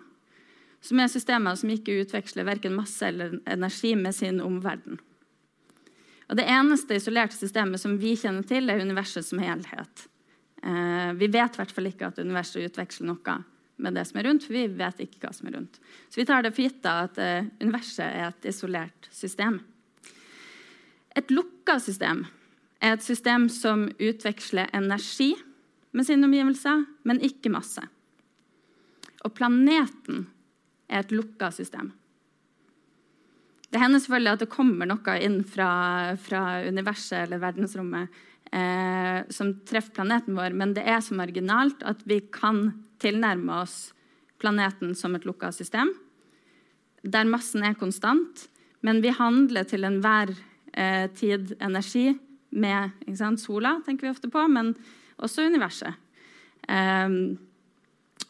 Som 0.86 1.02
er 1.02 1.10
systemer 1.12 1.58
som 1.58 1.72
ikke 1.74 1.98
utveksler 2.04 2.48
verken 2.48 2.76
masse 2.78 3.08
eller 3.08 3.40
energi 3.50 3.96
med 3.98 4.16
sin 4.16 4.42
omverden. 4.44 5.00
Og 6.30 6.38
Det 6.38 6.46
eneste 6.50 6.98
isolerte 6.98 7.38
systemet 7.38 7.82
som 7.82 7.98
vi 8.02 8.16
kjenner 8.18 8.46
til, 8.50 8.70
er 8.70 8.82
universet 8.82 9.26
som 9.28 9.42
helhet. 9.42 10.08
Eh, 10.64 11.12
vi 11.20 11.28
vet 11.30 11.54
i 11.54 11.62
hvert 11.62 11.74
fall 11.74 11.90
ikke 11.92 12.10
at 12.10 12.22
universet 12.22 12.66
utveksler 12.66 13.12
noe 13.12 13.42
med 13.76 13.98
det 13.98 14.06
som 14.08 14.20
er 14.20 14.30
rundt, 14.30 14.46
for 14.46 14.56
vi 14.56 14.66
vet 14.72 15.02
ikke 15.04 15.26
hva 15.26 15.32
som 15.36 15.50
er 15.50 15.58
rundt. 15.58 15.80
Så 16.10 16.22
vi 16.22 16.28
tar 16.28 16.46
det 16.46 16.54
for 16.56 16.66
gitt 16.66 16.86
at 16.90 17.20
eh, 17.22 17.48
universet 17.62 18.06
er 18.06 18.30
et 18.30 18.48
isolert 18.52 19.10
system. 19.12 19.60
Et 21.16 21.32
lukka 21.32 21.78
system 21.84 22.26
er 22.84 22.96
et 22.96 23.04
system 23.04 23.50
som 23.52 23.88
utveksler 24.00 24.72
energi 24.76 25.34
med 25.96 26.08
sine 26.08 26.28
omgivelser, 26.28 26.86
men 27.08 27.22
ikke 27.24 27.52
masse. 27.54 27.84
Og 29.24 29.34
planeten 29.36 30.26
er 30.92 31.02
et 31.02 31.14
lukka 31.16 31.50
system. 31.56 31.94
Det 33.72 33.82
hender 33.82 34.00
selvfølgelig 34.00 34.36
at 34.36 34.44
det 34.44 34.52
kommer 34.54 34.88
noe 34.88 35.16
inn 35.24 35.42
fra, 35.48 35.70
fra 36.22 36.44
universet 36.64 37.26
eller 37.26 37.42
verdensrommet 37.42 38.22
eh, 38.56 39.20
som 39.30 39.52
treffer 39.68 39.96
planeten 40.00 40.38
vår, 40.38 40.56
men 40.56 40.74
det 40.78 40.86
er 40.88 41.02
så 41.04 41.18
marginalt 41.18 41.84
at 41.88 42.02
vi 42.08 42.22
kan 42.34 42.70
tilnærme 43.04 43.62
oss 43.64 43.94
planeten 44.42 44.96
som 44.96 45.16
et 45.16 45.26
lukka 45.28 45.52
system, 45.56 45.92
der 47.06 47.28
massen 47.30 47.64
er 47.66 47.78
konstant, 47.78 48.48
men 48.86 49.02
vi 49.04 49.14
handler 49.14 49.66
til 49.70 49.86
enhver 49.88 50.34
eh, 50.74 51.08
tid 51.18 51.56
energi 51.60 52.14
med 52.56 53.16
sant, 53.18 53.42
sola, 53.42 53.80
tenker 53.86 54.08
vi 54.08 54.14
ofte 54.14 54.32
på, 54.32 54.46
men 54.52 54.74
også 55.22 55.48
universet. 55.50 55.98
Eh, 56.68 57.10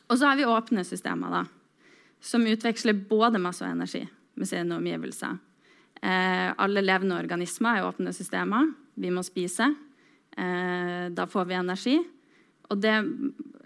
og 0.06 0.20
så 0.20 0.30
har 0.30 0.38
vi 0.38 0.48
åpne 0.50 0.86
systemer, 0.86 1.34
da, 1.34 1.44
som 2.22 2.46
utveksler 2.48 2.98
både 3.10 3.42
masse 3.42 3.66
og 3.66 3.74
energi 3.74 4.04
med 4.36 4.50
sine 4.50 4.78
omgivelser. 4.78 5.38
Eh, 6.02 6.50
alle 6.62 6.84
levende 6.84 7.18
organismer 7.18 7.80
er 7.80 7.88
åpne 7.88 8.14
systemer. 8.14 8.68
Vi 9.00 9.12
må 9.12 9.24
spise. 9.26 9.72
Eh, 10.36 11.10
da 11.16 11.28
får 11.28 11.46
vi 11.50 11.58
energi. 11.58 11.98
Og 12.70 12.82
det 12.82 12.96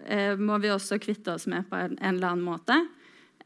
eh, 0.06 0.36
må 0.38 0.58
vi 0.62 0.72
også 0.72 1.00
kvitte 1.02 1.34
oss 1.34 1.48
med 1.50 1.68
på 1.70 1.78
en, 1.78 1.96
en 1.98 2.16
eller 2.16 2.34
annen 2.34 2.46
måte. 2.46 2.76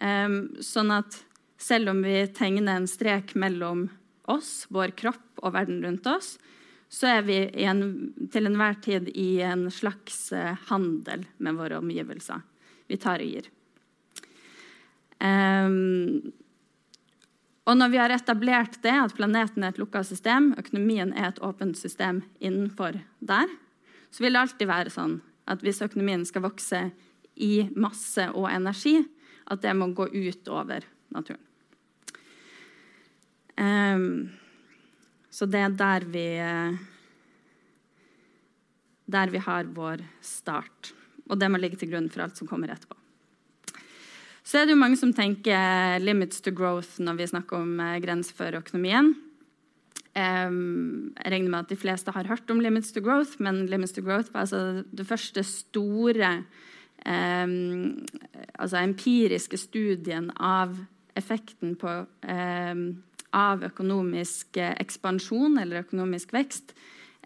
Eh, 0.00 0.40
sånn 0.64 0.92
at 0.94 1.20
selv 1.60 1.94
om 1.94 2.02
vi 2.04 2.24
tegner 2.36 2.76
en 2.76 2.90
strek 2.90 3.34
mellom 3.38 3.88
oss, 4.30 4.64
vår 4.72 4.94
kropp 4.98 5.44
og 5.44 5.54
verden 5.56 5.82
rundt 5.84 6.06
oss, 6.10 6.36
så 6.94 7.08
er 7.16 7.24
vi 7.26 7.38
en, 7.64 7.82
til 8.32 8.46
enhver 8.46 8.76
tid 8.84 9.08
i 9.18 9.40
en 9.42 9.66
slags 9.72 10.28
eh, 10.32 10.54
handel 10.68 11.24
med 11.42 11.58
våre 11.58 11.80
omgivelser. 11.80 12.44
Vi 12.86 12.98
tar 13.00 13.24
og 13.24 13.32
gir. 13.32 13.48
Um, 15.24 16.34
og 17.64 17.78
når 17.78 17.92
vi 17.92 18.00
har 18.00 18.12
etablert 18.12 18.76
det, 18.84 18.92
at 18.92 19.14
planeten 19.16 19.64
er 19.64 19.72
et 19.72 19.80
lukka 19.80 20.02
system, 20.04 20.52
økonomien 20.60 21.14
er 21.16 21.30
et 21.30 21.40
åpent 21.44 21.78
system 21.78 22.20
innenfor 22.38 22.98
der, 23.24 23.48
så 24.12 24.24
vil 24.24 24.36
det 24.36 24.42
alltid 24.42 24.68
være 24.68 24.92
sånn 24.92 25.18
at 25.50 25.64
hvis 25.64 25.82
økonomien 25.84 26.24
skal 26.28 26.44
vokse 26.44 26.82
i 27.40 27.66
masse 27.76 28.28
og 28.36 28.50
energi, 28.52 28.98
at 29.50 29.64
det 29.64 29.72
må 29.76 29.90
gå 29.96 30.06
ut 30.12 30.48
over 30.52 30.84
naturen. 31.12 31.42
Um, 33.56 34.32
så 35.30 35.46
det 35.46 35.60
er 35.62 35.76
der 35.78 36.04
vi 36.10 36.26
Der 39.06 39.30
vi 39.30 39.38
har 39.38 39.64
vår 39.64 40.00
start. 40.20 40.94
Og 41.28 41.38
det 41.38 41.50
må 41.50 41.58
ligge 41.60 41.76
til 41.76 41.90
grunn 41.90 42.08
for 42.08 42.24
alt 42.24 42.38
som 42.40 42.48
kommer 42.48 42.72
etterpå. 42.72 43.03
Så 44.44 44.60
er 44.60 44.66
det 44.66 44.74
jo 44.74 44.80
mange 44.80 44.98
som 45.00 45.12
tenker 45.12 46.00
'limits 46.00 46.42
to 46.44 46.52
growth' 46.52 47.00
når 47.00 47.16
vi 47.16 47.26
snakker 47.26 47.56
om 47.56 47.80
eh, 47.80 48.00
grenser 48.00 48.34
for 48.36 48.52
økonomien. 48.52 49.14
Um, 50.14 51.14
jeg 51.24 51.32
regner 51.32 51.50
med 51.50 51.58
at 51.64 51.70
de 51.72 51.76
fleste 51.76 52.12
har 52.12 52.28
hørt 52.28 52.50
om 52.50 52.60
'limits 52.60 52.92
to 52.92 53.00
growth', 53.00 53.40
men 53.40 53.66
'limits 53.66 53.92
to 53.92 54.02
growth' 54.02 54.32
var 54.32 54.40
altså 54.44 54.84
det 54.92 55.06
første 55.06 55.42
store 55.42 56.44
um, 57.06 58.06
altså 58.58 58.76
empiriske 58.76 59.56
studien 59.56 60.30
av 60.36 60.76
effekten 61.16 61.74
på, 61.76 62.06
um, 62.28 63.02
av 63.32 63.62
økonomisk 63.62 64.56
ekspansjon 64.56 65.58
eller 65.58 65.82
økonomisk 65.82 66.32
vekst 66.32 66.74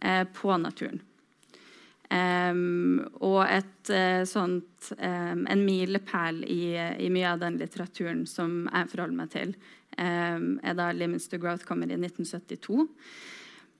uh, 0.04 0.24
på 0.24 0.56
naturen. 0.56 1.00
Um, 2.08 3.02
og 3.20 3.42
et, 3.44 3.90
uh, 3.92 4.22
sånt, 4.24 4.92
um, 4.96 5.42
en 5.44 5.64
milepæl 5.66 6.40
i, 6.48 6.72
i, 7.04 7.10
mye 7.12 7.34
av 7.34 7.42
den 7.42 7.58
litteraturen 7.60 8.22
som 8.28 8.62
jeg 8.64 8.88
forholder 8.94 9.18
meg 9.18 9.34
til, 9.34 9.52
um, 10.00 10.54
er 10.64 10.78
da 10.78 10.88
'Limits 10.92 11.28
to 11.28 11.36
Growth' 11.36 11.66
kommer 11.68 11.90
i 11.92 11.98
1972. 12.00 12.88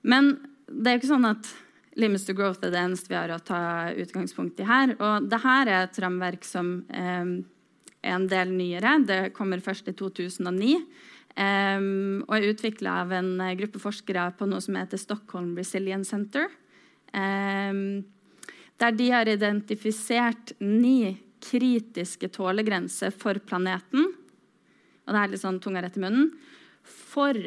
Men 0.03 0.35
det 0.69 0.87
er 0.91 0.99
jo 0.99 1.01
ikke 1.01 1.15
sånn 1.15 1.31
at 1.31 1.49
'Limits 1.97 2.27
to 2.29 2.35
Growth' 2.37 2.67
er 2.69 2.75
det 2.75 2.83
eneste 2.83 3.09
vi 3.09 3.17
har 3.17 3.33
å 3.33 3.41
ta 3.41 3.95
utgangspunkt 3.97 4.61
i 4.61 4.69
her. 4.69 4.93
Og 5.01 5.31
det 5.31 5.41
her 5.41 5.67
er 5.67 5.83
et 5.87 5.99
rammeverk 5.99 6.45
som 6.45 6.85
er 6.91 7.25
en 8.05 8.27
del 8.29 8.53
nyere. 8.53 9.07
Det 9.07 9.33
kommer 9.33 9.59
først 9.59 9.89
i 9.89 9.97
2009. 9.97 10.85
og 11.39 12.35
er 12.35 12.51
utvikla 12.51 13.03
av 13.03 13.13
en 13.13 13.39
gruppe 13.57 13.79
forskere 13.79 14.37
på 14.37 14.47
noe 14.49 14.61
som 14.61 14.75
heter 14.75 14.99
Stockholm 14.99 15.57
Resilience 15.57 16.11
Center. 16.11 16.49
Um, 17.15 18.05
der 18.79 18.95
de 18.95 19.11
har 19.11 19.29
identifisert 19.29 20.53
ni 20.63 21.19
kritiske 21.43 22.29
tålegrenser 22.35 23.11
for 23.15 23.39
planeten. 23.43 24.11
Og 25.07 25.15
det 25.15 25.21
er 25.21 25.33
litt 25.33 25.43
sånn 25.43 25.61
tunga 25.63 25.83
rett 25.83 25.97
i 25.99 26.03
munnen. 26.03 26.33
For 26.87 27.39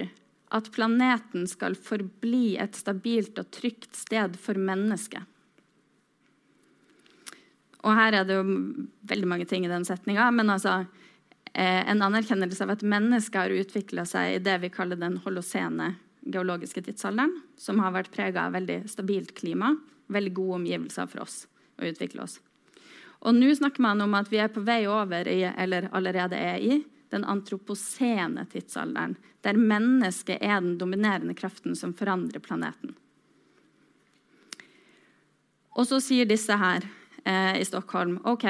at 0.52 0.72
planeten 0.76 1.46
skal 1.48 1.78
forbli 1.80 2.58
et 2.60 2.76
stabilt 2.76 3.40
og 3.40 3.52
trygt 3.56 3.96
sted 3.96 4.36
for 4.40 4.60
mennesket. 4.60 5.24
Og 7.82 7.96
her 7.98 8.20
er 8.20 8.28
det 8.28 8.36
jo 8.38 8.58
veldig 9.10 9.30
mange 9.30 9.48
ting 9.50 9.64
i 9.66 9.72
den 9.72 9.88
setninga. 9.88 10.28
Men 10.36 10.52
altså, 10.54 10.86
eh, 11.54 11.82
en 11.90 12.04
anerkjennelse 12.04 12.68
av 12.68 12.76
at 12.76 12.84
mennesket 12.84 13.40
har 13.40 13.56
utvikla 13.64 14.06
seg 14.06 14.36
i 14.36 14.44
det 14.44 14.60
vi 14.62 14.70
kaller 14.70 15.00
den 15.00 15.18
holosene 15.24 15.96
geologiske 16.22 16.84
tidsalderen, 16.86 17.40
som 17.58 17.80
har 17.82 17.96
vært 17.96 18.12
prega 18.14 18.46
av 18.46 18.54
veldig 18.54 18.84
stabilt 18.92 19.34
klima 19.34 19.74
veldig 20.14 20.34
gode 20.38 20.62
omgivelser 20.62 21.10
for 21.12 21.26
oss 21.26 21.44
å 21.80 21.88
utvikle 21.90 22.26
oss. 22.26 22.40
Og 23.22 23.36
nå 23.38 23.52
snakker 23.56 23.84
man 23.86 24.02
om 24.02 24.16
at 24.18 24.32
vi 24.32 24.40
er 24.42 24.50
på 24.54 24.64
vei 24.66 24.84
over 24.90 25.28
i, 25.30 25.44
eller 25.46 25.90
allerede 25.94 26.38
er 26.38 26.58
i, 26.62 26.82
den 27.12 27.26
antroposene 27.28 28.46
tidsalderen, 28.48 29.18
der 29.44 29.60
mennesket 29.60 30.40
er 30.40 30.62
den 30.62 30.78
dominerende 30.80 31.36
kraften 31.36 31.76
som 31.76 31.94
forandrer 31.98 32.40
planeten. 32.40 32.96
Og 35.76 35.88
så 35.88 36.00
sier 36.04 36.28
disse 36.28 36.56
her 36.56 36.86
eh, 37.24 37.60
i 37.60 37.68
Stockholm 37.68 38.18
OK, 38.28 38.48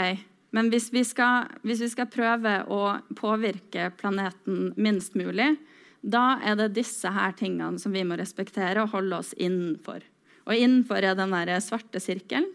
men 0.52 0.70
hvis 0.72 0.90
vi, 0.94 1.04
skal, 1.08 1.50
hvis 1.66 1.82
vi 1.82 1.90
skal 1.94 2.10
prøve 2.12 2.58
å 2.68 2.98
påvirke 3.18 3.90
planeten 3.98 4.74
minst 4.76 5.16
mulig, 5.16 5.56
da 6.02 6.42
er 6.44 6.58
det 6.60 6.74
disse 6.76 7.10
her 7.14 7.34
tingene 7.38 7.80
som 7.80 7.94
vi 7.94 8.04
må 8.06 8.18
respektere 8.20 8.84
og 8.84 8.94
holde 8.96 9.22
oss 9.22 9.34
innenfor. 9.38 10.04
Og 10.52 10.60
innenfor 10.60 11.00
er 11.00 11.16
den 11.16 11.32
der 11.32 11.56
svarte 11.64 12.02
sirkelen. 12.04 12.50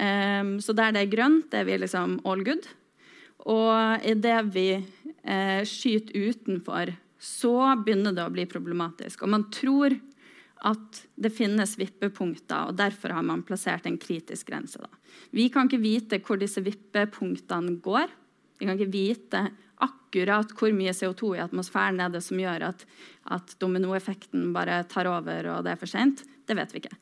Um, 0.00 0.54
så 0.64 0.72
der 0.72 0.94
det 0.96 1.04
er 1.04 1.12
grønt, 1.12 1.50
det 1.52 1.60
er 1.60 1.66
vi 1.68 1.76
liksom 1.82 2.20
all 2.24 2.40
good. 2.46 2.64
Og 3.44 4.06
idet 4.08 4.38
vi 4.54 4.68
uh, 4.80 5.60
skyter 5.68 6.30
utenfor, 6.30 6.94
så 7.20 7.56
begynner 7.84 8.16
det 8.16 8.24
å 8.24 8.32
bli 8.32 8.46
problematisk. 8.48 9.26
Og 9.26 9.34
man 9.36 9.44
tror 9.52 9.98
at 10.64 11.02
det 11.20 11.32
finnes 11.32 11.76
vippepunkter, 11.80 12.68
og 12.68 12.76
derfor 12.80 13.14
har 13.16 13.24
man 13.24 13.44
plassert 13.44 13.86
en 13.88 14.00
kritisk 14.00 14.48
grense. 14.48 14.80
Da. 14.80 14.88
Vi 15.36 15.48
kan 15.52 15.68
ikke 15.68 15.82
vite 15.82 16.20
hvor 16.24 16.40
disse 16.40 16.64
vippepunktene 16.64 17.76
går. 17.84 18.12
Vi 18.60 18.68
kan 18.68 18.76
ikke 18.76 18.92
vite 18.92 19.46
akkurat 19.84 20.52
hvor 20.56 20.74
mye 20.76 20.94
CO2 20.96 21.34
i 21.36 21.42
atmosfæren 21.44 22.00
er 22.02 22.12
det 22.12 22.22
som 22.26 22.40
gjør 22.40 22.68
at, 22.70 22.84
at 23.36 23.56
dominoeffekten 23.62 24.50
bare 24.56 24.82
tar 24.90 25.10
over 25.10 25.50
og 25.54 25.64
det 25.66 25.74
er 25.74 25.80
for 25.80 25.90
sent. 25.90 26.24
Det 26.48 26.56
vet 26.58 26.72
vi 26.74 26.82
ikke. 26.82 26.96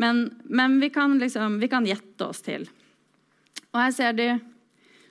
Men, 0.00 0.24
men 0.44 0.78
vi, 0.80 0.90
kan 0.90 1.18
liksom, 1.20 1.58
vi, 1.60 1.68
kan 1.68 1.86
gjette 1.86 2.24
oss 2.24 2.40
til 2.44 2.64
Og 3.74 3.76
her 3.76 3.90
ser 3.92 4.14
de, 4.16 4.28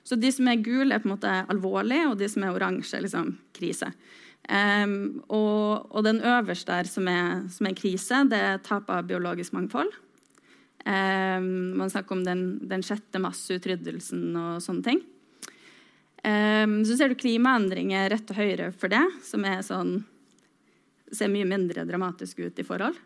Så 0.02 0.18
de 0.18 0.32
som 0.34 0.48
er 0.50 0.62
gule, 0.62 0.90
er 0.90 1.02
på 1.02 1.06
en 1.06 1.14
måte 1.14 1.34
alvorlig, 1.50 2.00
og 2.08 2.16
de 2.18 2.26
som 2.30 2.42
er 2.42 2.54
oransje, 2.54 2.98
liksom 3.04 3.36
krise. 3.54 3.92
Um, 4.50 5.22
og, 5.30 5.86
og, 5.92 6.00
den 6.02 6.18
øverste 6.18 6.72
der, 6.72 6.88
som 6.90 7.06
er, 7.06 7.44
som 7.54 7.68
er, 7.68 7.76
krise, 7.78 8.24
det 8.26 8.40
er 8.42 8.58
tap 8.66 8.90
av 8.90 9.06
biologisk 9.06 9.54
mangfold. 9.54 9.92
Um, 10.82 11.78
man 11.78 11.92
snakker 11.92 12.16
om 12.16 12.24
den, 12.26 12.42
den 12.66 12.82
sjette 12.82 13.22
masseutryddelsen 13.22 14.34
og 14.34 14.64
sånne 14.64 14.88
ting. 14.88 15.04
Um, 16.22 16.84
så 16.86 16.96
ser 16.96 17.10
du 17.10 17.18
klimaendringer 17.18 18.12
rett 18.12 18.26
til 18.28 18.38
høyre 18.38 18.68
for 18.78 18.92
det, 18.92 19.02
som 19.26 19.46
sånn, 19.66 19.96
ser 21.12 21.32
mye 21.32 21.48
mindre 21.48 21.84
dramatisk 21.88 22.44
ut 22.44 22.60
i 22.62 22.66
forhold. 22.66 22.98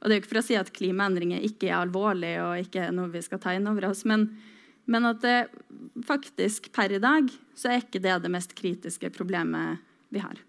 Og 0.00 0.08
det 0.08 0.14
er 0.14 0.18
jo 0.18 0.22
ikke 0.24 0.32
for 0.32 0.40
å 0.40 0.46
si 0.46 0.56
at 0.58 0.72
klimaendringer 0.74 1.44
ikke 1.46 1.68
er 1.68 1.76
alvorlig 1.78 2.32
og 2.42 2.64
ikke 2.64 2.88
er 2.88 2.94
noe 2.96 3.12
vi 3.12 3.22
skal 3.22 3.42
ta 3.42 3.52
inn 3.54 3.68
over 3.70 3.90
oss, 3.92 4.02
men, 4.08 4.26
men 4.90 5.06
at 5.06 5.20
det 5.22 5.36
faktisk 6.08 6.72
per 6.74 6.96
i 6.96 7.02
dag 7.02 7.28
så 7.54 7.70
er 7.70 7.84
ikke 7.84 8.02
det 8.02 8.16
det 8.24 8.32
mest 8.32 8.56
kritiske 8.58 9.12
problemet 9.14 9.84
vi 10.12 10.24
har. 10.24 10.40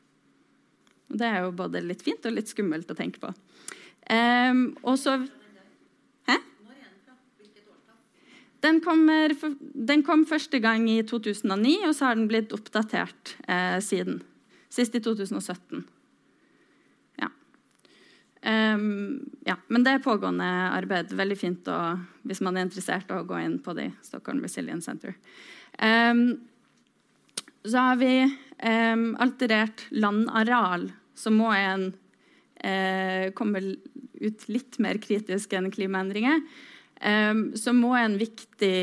Og 1.12 1.20
det 1.22 1.30
er 1.30 1.44
jo 1.44 1.54
både 1.54 1.84
litt 1.86 2.02
fint 2.02 2.26
og 2.26 2.34
litt 2.34 2.50
skummelt 2.50 2.90
å 2.90 2.98
tenke 2.98 3.22
på. 3.22 3.30
Um, 4.10 4.72
og 4.82 4.98
så 5.00 5.20
Den, 8.64 8.80
kommer, 8.84 9.34
den, 9.60 10.04
kom 10.08 10.24
første 10.28 10.60
gang 10.64 10.86
i 10.92 11.02
2009, 11.04 11.74
og 11.90 11.96
så 11.98 12.10
har 12.10 12.20
den 12.20 12.30
blitt 12.32 12.54
oppdatert 12.56 13.36
eh, 13.48 13.80
siden. 13.84 14.22
Sist 14.72 14.96
i 14.96 15.02
2017. 15.04 15.84
Ja. 17.20 17.28
Um, 18.48 19.20
ja. 19.46 19.58
Men 19.68 19.84
det 19.86 19.98
er 19.98 20.06
pågående 20.06 20.48
arbeid. 20.72 21.12
Veldig 21.14 21.38
fint 21.40 21.68
å, 21.70 21.80
hvis 22.24 22.42
man 22.46 22.58
er 22.58 22.70
interessert 22.70 23.12
å 23.12 23.22
gå 23.28 23.42
inn 23.44 23.60
på 23.64 23.76
det. 23.78 23.92
Stockholm 24.08 24.42
Resilience 24.46 24.88
Center. 24.88 25.18
Um, 25.78 26.40
så 27.68 27.84
har 27.90 28.00
vi 28.00 28.16
um, 28.24 29.12
alterert 29.24 29.86
landareal 29.92 30.88
som 31.20 31.38
må 31.38 31.52
en 31.54 31.92
eh, 32.64 33.30
komme 33.38 33.62
ut 34.24 34.48
litt 34.50 34.80
mer 34.84 35.00
kritisk 35.04 35.54
enn 35.56 35.72
klimaendringer. 35.74 36.42
Um, 37.02 37.46
så 37.60 37.74
må 37.76 37.94
en 37.98 38.18
viktig, 38.20 38.76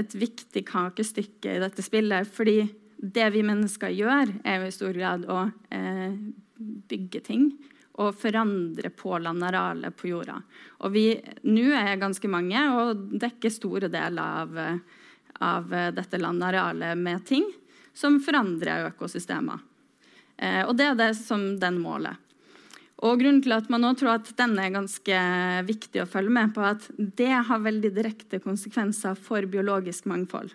et 0.00 0.14
viktig 0.18 0.64
kakestykke 0.66 1.56
i 1.56 1.62
dette 1.62 1.84
spillet. 1.86 2.28
fordi 2.28 2.68
det 3.00 3.30
vi 3.32 3.42
mennesker 3.46 3.92
gjør, 3.96 4.32
er 4.44 4.60
jo 4.60 4.68
i 4.68 4.74
stor 4.74 4.92
grad 4.92 5.22
å 5.24 5.42
eh, 5.72 6.16
bygge 6.90 7.20
ting 7.24 7.46
og 8.00 8.12
forandre 8.20 8.90
på 8.92 9.14
landarealet 9.18 9.96
på 9.96 10.10
jorda. 10.10 10.36
Og 10.84 10.92
vi 10.92 11.06
nå 11.48 11.70
er 11.76 12.00
ganske 12.00 12.28
mange 12.28 12.60
og 12.76 13.06
dekker 13.20 13.52
store 13.52 13.88
deler 13.92 14.20
av, 14.20 14.60
av 15.40 15.74
dette 15.96 16.20
landarealet 16.20 17.00
med 17.00 17.24
ting 17.28 17.48
som 17.96 18.20
forandrer 18.20 18.90
økosystemer. 18.90 19.60
Eh, 20.36 20.62
og 20.64 20.76
det 20.76 20.90
er 20.90 21.00
det 21.00 21.12
som 21.18 21.54
den 21.60 21.80
måler. 21.82 22.16
Og 23.00 23.16
grunnen 23.22 23.40
til 23.40 23.54
at 23.56 23.68
man 23.72 23.80
nå 23.80 23.94
tror 23.96 24.18
at 24.18 24.28
den 24.36 24.58
er 24.60 24.74
ganske 24.74 25.20
viktig 25.64 26.02
å 26.02 26.08
følge 26.08 26.34
med 26.36 26.52
på, 26.52 26.64
at 26.64 26.84
det 26.98 27.32
har 27.48 27.62
veldig 27.64 27.94
direkte 27.96 28.40
konsekvenser 28.44 29.16
for 29.16 29.46
biologisk 29.48 30.08
mangfold. 30.10 30.52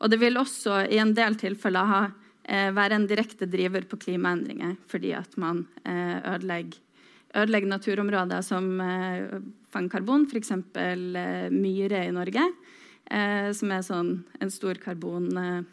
Og 0.00 0.10
det 0.10 0.18
vil 0.18 0.40
også 0.40 0.88
i 0.90 0.98
en 0.98 1.14
del 1.14 1.36
tilfeller 1.38 1.86
ha, 1.86 2.02
eh, 2.42 2.70
være 2.74 2.94
en 2.98 3.06
direkte 3.06 3.46
driver 3.46 3.86
på 3.86 4.00
klimaendringer, 4.06 4.76
fordi 4.90 5.12
at 5.14 5.36
man 5.38 5.66
eh, 5.84 6.18
ødelegger, 6.34 6.78
ødelegger, 7.36 7.68
naturområder 7.76 8.42
som 8.42 8.80
eh, 8.80 9.38
fanger 9.70 9.90
karbon, 9.92 10.26
f.eks. 10.26 10.50
Eh, 10.50 11.50
myre 11.54 12.06
i 12.08 12.14
Norge, 12.14 12.48
som 13.10 13.72
er 13.74 13.80
sånn 13.82 14.10
en 14.38 14.50
stor 14.54 14.78
karbonlagrer. 14.78 15.64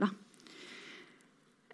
Eh, 0.00 0.08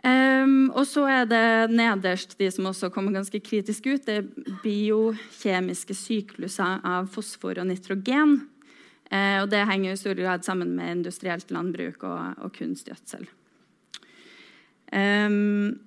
Um, 0.07 0.69
og 0.71 0.85
så 0.87 1.03
er 1.11 1.25
det 1.27 1.71
nederst 1.75 2.37
de 2.39 2.47
som 2.55 2.69
også 2.71 2.93
kommer 2.95 3.17
ganske 3.17 3.41
kritisk 3.43 3.89
ut. 3.89 4.05
Det 4.07 4.21
er 4.21 4.59
biokjemiske 4.63 5.97
sykluser 5.99 6.85
av 6.87 7.09
fosfor 7.11 7.59
og 7.59 7.67
nitrogen. 7.67 8.37
Uh, 9.11 9.43
og 9.43 9.51
det 9.51 9.65
henger 9.67 9.95
i 9.95 9.99
stor 9.99 10.15
grad 10.19 10.47
sammen 10.47 10.77
med 10.79 11.01
industrielt 11.01 11.51
landbruk 11.51 12.07
og, 12.07 12.39
og 12.39 12.55
kunstgjødsel. 12.55 13.27
Um, 14.95 15.81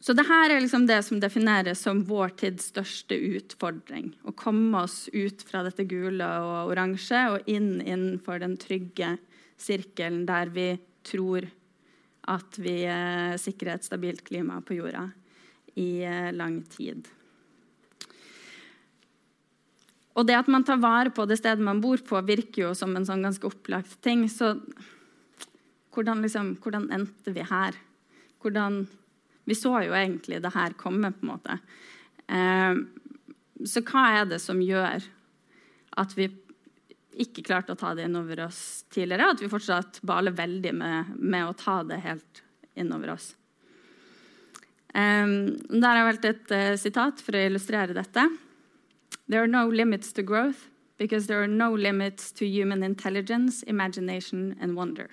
så 0.00 0.12
dette 0.16 0.36
er 0.44 0.60
liksom 0.60 0.84
det 0.88 0.98
som 1.06 1.20
defineres 1.20 1.84
som 1.86 2.02
vår 2.08 2.34
tids 2.40 2.68
største 2.72 3.16
utfordring. 3.16 4.10
Å 4.28 4.32
komme 4.36 4.84
oss 4.84 5.06
ut 5.12 5.44
fra 5.48 5.62
dette 5.64 5.84
gule 5.88 6.28
og 6.40 6.72
oransje 6.72 7.20
og 7.32 7.48
inn 7.48 7.78
innenfor 7.80 8.40
den 8.44 8.58
trygge 8.60 9.14
sirkelen 9.60 10.26
der 10.28 10.52
vi 10.52 10.68
tror 11.06 11.48
at 12.28 12.58
vi 12.60 12.82
eh, 12.84 13.38
sikrer 13.40 13.76
et 13.76 13.86
stabilt 13.86 14.22
klima 14.26 14.60
på 14.64 14.76
jorda 14.76 15.06
i 15.80 16.02
eh, 16.04 16.30
lang 16.36 16.60
tid. 16.68 17.08
Og 20.18 20.26
det 20.28 20.36
at 20.36 20.50
man 20.52 20.64
tar 20.66 20.80
vare 20.82 21.12
på 21.14 21.24
det 21.28 21.38
stedet 21.40 21.64
man 21.64 21.80
bor 21.80 22.00
på, 22.04 22.20
virker 22.26 22.66
jo 22.66 22.72
som 22.76 22.92
en 22.96 23.06
sånn 23.08 23.22
ganske 23.24 23.46
opplagt 23.48 23.96
ting. 24.04 24.26
Så 24.28 24.56
hvordan, 25.94 26.20
liksom, 26.24 26.56
hvordan 26.60 26.90
endte 26.92 27.32
vi 27.34 27.46
her? 27.46 27.78
Hvordan, 28.42 28.82
vi 29.48 29.56
så 29.56 29.78
jo 29.86 29.94
egentlig 29.96 30.42
det 30.42 30.52
her 30.54 30.76
komme, 30.78 31.12
på 31.14 31.24
en 31.24 31.32
måte. 31.32 31.56
Eh, 32.28 32.82
så 33.66 33.82
hva 33.86 34.04
er 34.20 34.28
det 34.28 34.40
som 34.42 34.60
gjør 34.62 35.06
at 36.00 36.14
vi 36.16 36.28
ikke 37.18 37.44
klarte 37.46 37.74
å 37.74 37.78
ta 37.78 37.92
det 37.96 38.06
innover 38.06 38.44
oss 38.46 38.84
tidligere. 38.92 39.32
At 39.32 39.42
vi 39.42 39.50
fortsatt 39.50 40.00
baler 40.06 40.34
veldig 40.36 40.72
med, 40.76 41.12
med 41.18 41.48
å 41.48 41.56
ta 41.58 41.80
det 41.86 42.00
helt 42.04 42.42
innover 42.78 43.14
oss. 43.16 43.32
Um, 44.94 45.54
der 45.70 45.86
har 45.86 46.00
jeg 46.00 46.08
valgt 46.08 46.28
et 46.28 46.54
uh, 46.54 46.76
sitat 46.78 47.22
for 47.22 47.36
å 47.36 47.44
illustrere 47.46 47.94
dette. 47.94 48.26
There 49.30 49.42
are 49.42 49.50
no 49.50 49.68
limits 49.70 50.12
to 50.14 50.22
growth 50.22 50.66
because 50.98 51.26
there 51.26 51.42
are 51.42 51.50
no 51.50 51.74
limits 51.74 52.32
to 52.32 52.46
human 52.46 52.82
intelligence, 52.82 53.62
imagination 53.66 54.56
and 54.60 54.76
wonder. 54.76 55.10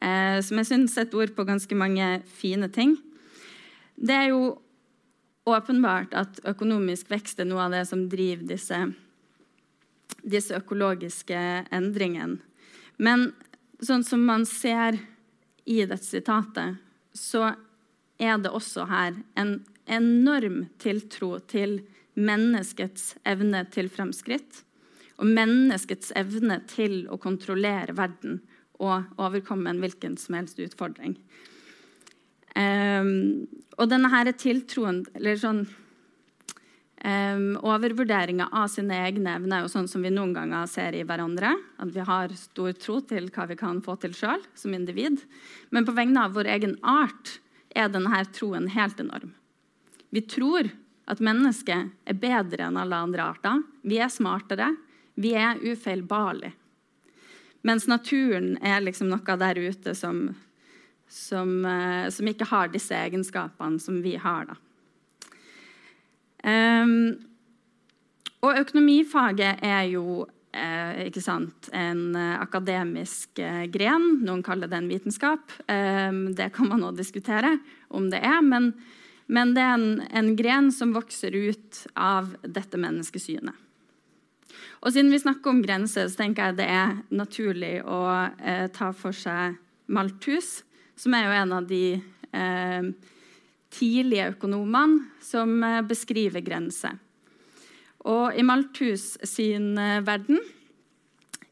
Uh, 0.00 0.40
som 0.40 0.60
jeg 0.60 0.70
syns 0.70 0.96
setter 0.96 1.24
ord 1.24 1.34
på 1.36 1.44
ganske 1.44 1.74
mange 1.76 2.22
fine 2.38 2.70
ting. 2.72 2.96
Det 3.98 4.14
er 4.14 4.30
jo 4.32 4.56
åpenbart 5.48 6.14
at 6.16 6.40
økonomisk 6.48 7.10
vekst 7.10 7.40
er 7.40 7.48
noe 7.48 7.66
av 7.66 7.76
det 7.76 7.84
som 7.88 8.06
driver 8.10 8.46
disse 8.48 8.78
disse 10.22 10.56
økologiske 10.56 11.38
endringene. 11.74 12.40
Men 12.98 13.30
sånn 13.84 14.04
som 14.04 14.24
man 14.26 14.46
ser 14.48 14.98
i 15.68 15.82
dette 15.84 16.04
sitatet, 16.04 16.78
så 17.14 17.52
er 18.18 18.38
det 18.42 18.50
også 18.50 18.88
her 18.90 19.18
en 19.38 19.60
enorm 19.88 20.64
tiltro 20.82 21.36
til 21.50 21.78
menneskets 22.18 23.14
evne 23.28 23.62
til 23.72 23.90
fremskritt. 23.92 24.64
Og 25.18 25.26
menneskets 25.26 26.12
evne 26.18 26.60
til 26.70 27.04
å 27.10 27.18
kontrollere 27.20 27.94
verden 27.98 28.40
og 28.78 29.08
overkomme 29.18 29.70
en 29.70 29.80
hvilken 29.82 30.16
som 30.20 30.36
helst 30.38 30.60
utfordring. 30.62 31.16
Um, 32.58 33.46
og 33.78 33.90
denne 33.90 34.10
her 34.10 34.30
tiltroen, 34.34 35.04
eller 35.14 35.38
sånn 35.38 35.64
Um, 37.04 37.52
Overvurderinga 37.62 38.48
av 38.52 38.66
sine 38.72 38.96
egne 39.06 39.36
evner 39.38 39.60
er 39.60 39.66
jo 39.66 39.70
sånn 39.70 39.86
som 39.90 40.02
vi 40.02 40.10
noen 40.10 40.32
ganger 40.34 40.66
ser 40.66 40.96
i 40.98 41.04
hverandre. 41.06 41.52
At 41.78 41.92
vi 41.94 42.02
har 42.02 42.34
stor 42.34 42.74
tro 42.74 42.98
til 43.06 43.28
hva 43.34 43.46
vi 43.46 43.58
kan 43.58 43.78
få 43.84 43.94
til 44.02 44.16
sjøl 44.18 44.42
som 44.58 44.74
individ. 44.74 45.22
Men 45.70 45.86
på 45.86 45.94
vegne 45.94 46.26
av 46.26 46.34
vår 46.34 46.50
egen 46.56 46.74
art 46.82 47.38
er 47.70 47.92
denne 47.92 48.24
troen 48.34 48.66
helt 48.74 48.98
enorm. 48.98 49.30
Vi 50.10 50.24
tror 50.26 50.72
at 51.08 51.22
mennesket 51.22 51.92
er 52.08 52.18
bedre 52.18 52.66
enn 52.66 52.80
alle 52.80 52.98
andre 52.98 53.30
arter. 53.30 53.62
Vi 53.86 54.00
er 54.02 54.10
smartere. 54.12 54.72
Vi 55.14 55.34
er 55.38 55.62
ufeilbarlige. 55.62 56.56
Mens 57.66 57.88
naturen 57.90 58.54
er 58.62 58.80
liksom 58.82 59.10
noe 59.10 59.34
der 59.40 59.58
ute 59.58 59.94
som, 59.98 60.28
som, 61.10 61.50
uh, 61.66 62.06
som 62.10 62.30
ikke 62.30 62.46
har 62.48 62.70
disse 62.72 62.94
egenskapene 62.94 63.82
som 63.82 63.98
vi 64.02 64.14
har. 64.18 64.46
da. 64.50 64.56
Um, 66.44 67.16
og 68.46 68.58
økonomifaget 68.60 69.64
er 69.66 69.88
jo 69.90 70.26
eh, 70.54 71.08
sant, 71.22 71.70
en 71.74 72.14
eh, 72.16 72.36
akademisk 72.38 73.40
eh, 73.42 73.64
gren. 73.72 74.20
Noen 74.22 74.44
kaller 74.46 74.70
det 74.70 74.78
en 74.78 74.90
vitenskap. 74.90 75.54
Um, 75.66 76.28
det 76.38 76.52
kan 76.54 76.70
man 76.70 76.84
nå 76.84 76.92
diskutere 76.96 77.56
om 77.88 78.08
det 78.12 78.22
er. 78.22 78.38
Men, 78.46 78.72
men 79.26 79.54
det 79.56 79.64
er 79.64 79.74
en, 79.74 80.04
en, 80.06 80.30
gren 80.38 80.70
som 80.74 80.94
vokser 80.94 81.34
ut 81.34 81.82
av 81.94 82.34
dette 82.42 82.78
menneskesynet. 82.78 83.66
Og 84.78 84.94
siden 84.94 85.10
vi 85.10 85.18
snakker 85.18 85.50
om 85.50 85.62
grenser, 85.64 86.06
så 86.06 86.22
tenker 86.22 86.50
jeg 86.52 86.60
det 86.60 86.70
er 86.70 86.96
naturlig 87.10 87.80
å 87.82 88.00
eh, 88.38 88.68
ta 88.70 88.92
for 88.94 89.16
seg 89.16 89.58
Malthus, 89.90 90.60
som 90.98 91.14
er 91.16 91.26
jo 91.26 91.34
en 91.34 91.54
av 91.58 91.66
de 91.66 91.82
eh, 91.98 92.90
tidlige 93.74 94.30
økonomene 94.34 95.08
som 95.24 95.58
eh, 95.64 95.82
beskriver 95.86 96.44
grenser. 96.44 96.96
Og 98.08 98.36
i 98.38 98.44
Malthus 98.46 99.16
sin 99.26 99.76
eh, 99.78 100.00
verden, 100.06 100.40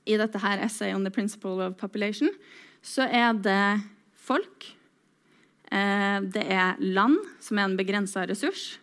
i 0.07 0.17
dette 0.19 0.39
her 0.39 0.63
essay 0.63 0.95
on 0.95 1.05
the 1.05 1.11
principle 1.11 1.59
of 1.65 1.77
population, 1.81 2.31
så 2.83 3.09
er 3.11 3.35
det 3.35 3.83
folk. 4.15 4.69
Eh, 5.71 6.19
det 6.23 6.45
er 6.47 6.81
land, 6.81 7.19
som 7.43 7.59
er 7.59 7.69
en 7.69 7.79
begrensa 7.79 8.27
ressurs. 8.29 8.77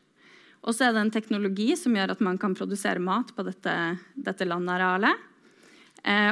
Og 0.63 0.76
så 0.76 0.88
er 0.88 0.96
det 0.96 1.04
en 1.04 1.13
teknologi 1.13 1.74
som 1.80 1.96
gjør 1.96 2.13
at 2.13 2.24
man 2.24 2.39
kan 2.39 2.56
produsere 2.56 3.02
mat 3.04 3.34
på 3.36 3.43
dette, 3.43 3.72
dette 4.15 4.48
landarealet. 4.48 5.30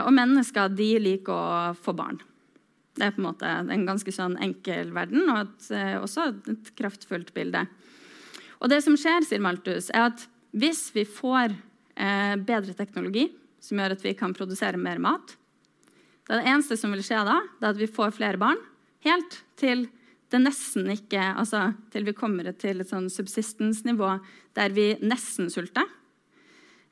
Og 0.04 0.10
mennesker 0.12 0.72
de 0.72 0.88
liker 1.00 1.32
å 1.32 1.76
få 1.80 1.94
barn. 1.96 2.18
Det 3.02 3.08
er 3.08 3.14
på 3.16 3.24
en 3.24 3.32
måte 3.32 3.50
en 3.50 3.86
ganske 3.88 4.12
sånn 4.14 4.36
enkel 4.46 4.92
verden, 4.94 5.24
og 5.34 5.40
et, 5.42 5.70
eh, 5.74 5.96
også 5.98 6.28
et 6.52 6.68
kraftfullt 6.78 7.32
bilde. 7.34 7.64
Og 8.62 8.70
det 8.70 8.84
som 8.86 8.94
skjer, 8.94 9.26
sier 9.26 9.42
Malthus, 9.42 9.88
er 9.90 10.12
at 10.12 10.28
hvis 10.54 10.92
vi 10.94 11.02
får 11.10 11.56
eh, 11.98 12.36
bedre 12.38 12.76
teknologi 12.78 13.32
som 13.58 13.82
gjør 13.82 13.96
at 13.96 14.06
vi 14.06 14.14
kan 14.20 14.36
produsere 14.38 14.78
mer 14.78 15.02
mat, 15.02 15.34
det, 16.28 16.36
er 16.36 16.44
det 16.44 16.52
eneste 16.54 16.78
som 16.78 16.94
vil 16.94 17.02
skje 17.02 17.24
da, 17.26 17.40
det 17.58 17.66
er 17.66 17.74
at 17.74 17.82
vi 17.82 17.90
får 17.90 18.14
flere 18.20 18.38
barn, 18.38 18.62
helt 19.02 19.40
til 19.58 19.88
det 20.32 20.40
nesten 20.46 20.86
ikke 20.94 21.20
Altså 21.42 21.74
til 21.92 22.06
vi 22.08 22.14
kommer 22.16 22.46
til 22.56 22.80
et 22.80 22.88
sånn 22.88 23.10
subsistensnivå 23.12 24.14
der 24.56 24.72
vi 24.78 24.94
nesten 25.02 25.50
sulter. 25.52 25.90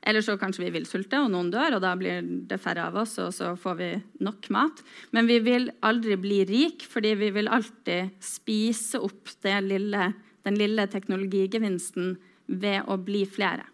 Eller 0.00 0.24
så 0.24 0.38
kanskje 0.40 0.64
vi 0.64 0.72
vil 0.78 0.86
sulte, 0.88 1.18
og 1.20 1.28
noen 1.32 1.50
dør, 1.52 1.76
og 1.76 1.82
da 1.84 1.92
blir 1.98 2.24
det 2.48 2.56
færre 2.62 2.86
av 2.88 2.96
oss, 3.02 3.18
og 3.20 3.34
så 3.36 3.52
får 3.60 3.76
vi 3.76 3.90
nok 4.24 4.48
mat. 4.54 4.80
Men 5.12 5.28
vi 5.28 5.36
vil 5.44 5.68
aldri 5.84 6.16
bli 6.20 6.40
rik, 6.48 6.86
fordi 6.88 7.12
vi 7.20 7.28
vil 7.36 7.50
alltid 7.52 8.14
spise 8.24 9.02
opp 9.04 9.28
lille, 9.44 10.06
den 10.48 10.56
lille 10.56 10.88
teknologigevinsten 10.88 12.16
ved 12.48 12.88
å 12.88 12.96
bli 12.96 13.26
flere. 13.28 13.68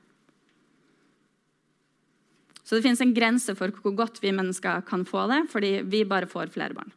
Så 2.67 2.75
det 2.75 2.83
fins 2.89 3.01
en 3.05 3.15
grense 3.15 3.55
for 3.55 3.71
hvor 3.79 3.95
godt 3.95 4.19
vi 4.25 4.35
mennesker 4.35 4.83
kan 4.89 5.07
få 5.07 5.29
det, 5.31 5.45
fordi 5.53 5.77
vi 5.87 6.03
bare 6.05 6.27
får 6.27 6.51
flere 6.51 6.75
barn. 6.75 6.91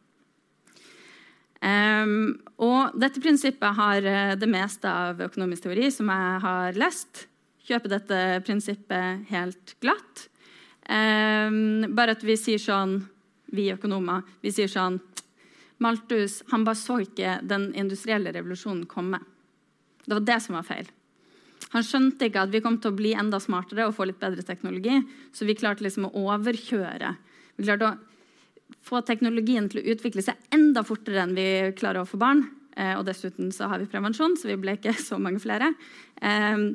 Um, 1.60 2.40
og 2.58 2.96
dette 2.98 3.20
prinsippet 3.20 3.76
har 3.76 4.06
eh, 4.08 4.32
det 4.40 4.48
meste 4.48 4.88
av 4.88 5.18
økonomisk 5.26 5.66
teori 5.66 5.90
som 5.92 6.08
jeg 6.08 6.38
har 6.40 6.78
lest, 6.80 7.26
kjøpe 7.70 7.92
dette 7.92 8.18
prinsippet 8.46 9.30
helt 9.30 9.76
glatt. 9.82 10.26
Um, 10.90 11.86
bare 11.94 12.16
at 12.16 12.24
vi 12.26 12.34
sier 12.40 12.60
sånn, 12.60 12.98
vi 13.54 13.70
økonomer, 13.70 14.26
vi 14.42 14.50
sier 14.54 14.70
sånn 14.70 14.98
Malthus 15.80 16.42
han 16.50 16.64
bare 16.66 16.76
så 16.76 16.98
ikke 17.00 17.38
den 17.48 17.70
industrielle 17.78 18.34
revolusjonen 18.34 18.84
komme. 18.90 19.22
Det 20.04 20.12
var 20.12 20.26
det 20.28 20.40
som 20.44 20.58
var 20.58 20.66
feil. 20.68 20.90
Han 21.70 21.86
skjønte 21.86 22.26
ikke 22.26 22.44
at 22.44 22.52
vi 22.52 22.60
kom 22.64 22.76
til 22.82 22.92
å 22.92 22.98
bli 22.98 23.14
enda 23.16 23.38
smartere 23.40 23.86
og 23.86 23.94
få 23.96 24.08
litt 24.10 24.20
bedre 24.20 24.44
teknologi. 24.44 24.98
Så 25.32 25.46
vi 25.48 25.56
klarte 25.56 25.86
liksom 25.86 26.08
å 26.08 26.14
overkjøre. 26.34 27.14
Vi 27.56 27.66
klarte 27.66 27.88
å 27.88 28.76
få 28.86 29.00
teknologien 29.06 29.68
til 29.70 29.80
å 29.80 29.86
utvikle 29.94 30.24
seg 30.26 30.40
enda 30.54 30.82
fortere 30.86 31.22
enn 31.24 31.36
vi 31.38 31.48
klarer 31.78 32.02
å 32.02 32.10
få 32.10 32.20
barn. 32.20 32.44
Eh, 32.76 32.92
og 32.98 33.06
dessuten 33.08 33.52
så 33.54 33.70
har 33.70 33.80
vi 33.80 33.88
prevensjon, 33.90 34.36
så 34.38 34.50
vi 34.50 34.58
ble 34.60 34.76
ikke 34.76 34.94
så 34.98 35.18
mange 35.22 35.40
flere. 35.42 35.72
Eh, 36.20 36.70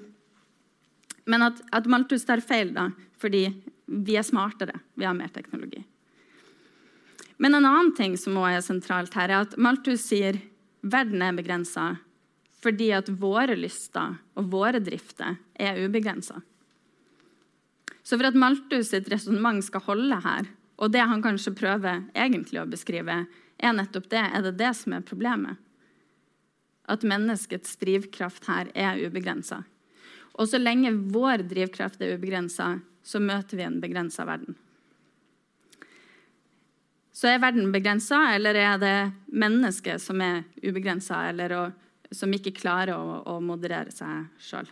men 1.26 1.46
at, 1.46 1.62
at 1.74 1.90
Malthus 1.90 2.26
tar 2.26 2.44
feil, 2.46 2.74
da, 2.76 2.90
fordi 3.22 3.48
vi 3.86 4.18
er 4.18 4.26
smartere. 4.26 4.80
Vi 4.94 5.06
har 5.06 5.16
mer 5.18 5.32
teknologi. 5.34 5.84
Men 7.38 7.58
en 7.58 7.66
annen 7.68 7.94
ting 7.98 8.16
som 8.18 8.38
også 8.40 8.56
er 8.56 8.66
sentralt 8.66 9.16
her, 9.18 9.32
er 9.32 9.46
at 9.46 9.56
Malthus 9.60 10.06
sier 10.08 10.40
verden 10.86 11.24
er 11.26 11.36
begrensa 11.36 11.96
fordi 12.66 12.88
at 12.98 13.12
våre 13.22 13.54
lyster 13.54 14.16
og 14.34 14.48
våre 14.50 14.80
drifter 14.82 15.36
er 15.54 15.78
ubegrensa. 15.86 16.40
Så 18.02 18.18
for 18.18 18.26
at 18.26 18.38
Malthus 18.38 18.90
sitt 18.90 19.10
resonnement 19.12 19.62
skal 19.66 19.84
holde 19.86 20.18
her, 20.24 20.48
og 20.82 20.90
det 20.94 21.04
han 21.06 21.22
kanskje 21.22 21.54
prøver 21.58 22.04
egentlig 22.18 22.64
å 22.64 22.70
beskrive, 22.70 23.20
er 23.58 23.78
nettopp 23.78 24.10
det. 24.10 24.24
Er 24.26 24.48
det 24.48 24.56
det 24.60 24.72
som 24.80 24.98
er 24.98 25.06
problemet? 25.06 25.62
At 26.90 27.06
menneskets 27.06 27.78
drivkraft 27.82 28.50
her 28.50 28.74
er 28.74 29.00
ubegrensa. 29.06 29.62
Og 30.36 30.50
så 30.52 30.60
lenge 30.60 30.92
vår 30.92 31.46
drivkraft 31.48 32.02
er 32.04 32.18
ubegrensa, 32.18 32.76
så 33.06 33.22
møter 33.24 33.60
vi 33.60 33.66
en 33.66 33.80
begrensa 33.80 34.26
verden. 34.28 34.58
Så 37.16 37.30
er 37.32 37.40
verden 37.40 37.72
begrensa, 37.72 38.34
eller 38.36 38.58
er 38.60 38.80
det 38.82 38.96
mennesket 39.32 40.04
som 40.04 40.20
er 40.22 40.44
ubegrensa, 40.60 41.22
eller 41.30 41.72
som 42.12 42.34
ikke 42.36 42.58
klarer 42.58 42.98
å, 42.98 43.22
å 43.32 43.38
moderere 43.40 43.94
seg 43.96 44.28
sjøl? 44.44 44.68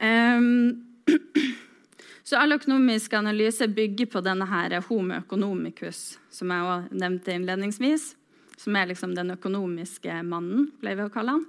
Um, 0.00 0.86
så 2.22 2.38
all 2.38 2.54
økonomisk 2.54 3.18
analyse 3.18 3.66
bygger 3.66 4.12
på 4.14 4.22
denne 4.24 4.46
her 4.48 4.78
homo 4.86 5.18
economicus, 5.18 6.20
som 6.30 6.54
jeg 6.54 6.68
også 6.70 7.00
nevnte 7.02 7.34
innledningsvis. 7.34 8.12
Som 8.60 8.76
er 8.76 8.90
liksom 8.90 9.16
den 9.16 9.32
økonomiske 9.34 10.20
mannen, 10.28 10.68
ble 10.78 10.94
vi 10.94 11.06
å 11.08 11.12
kalle 11.12 11.38
han. 11.38 11.48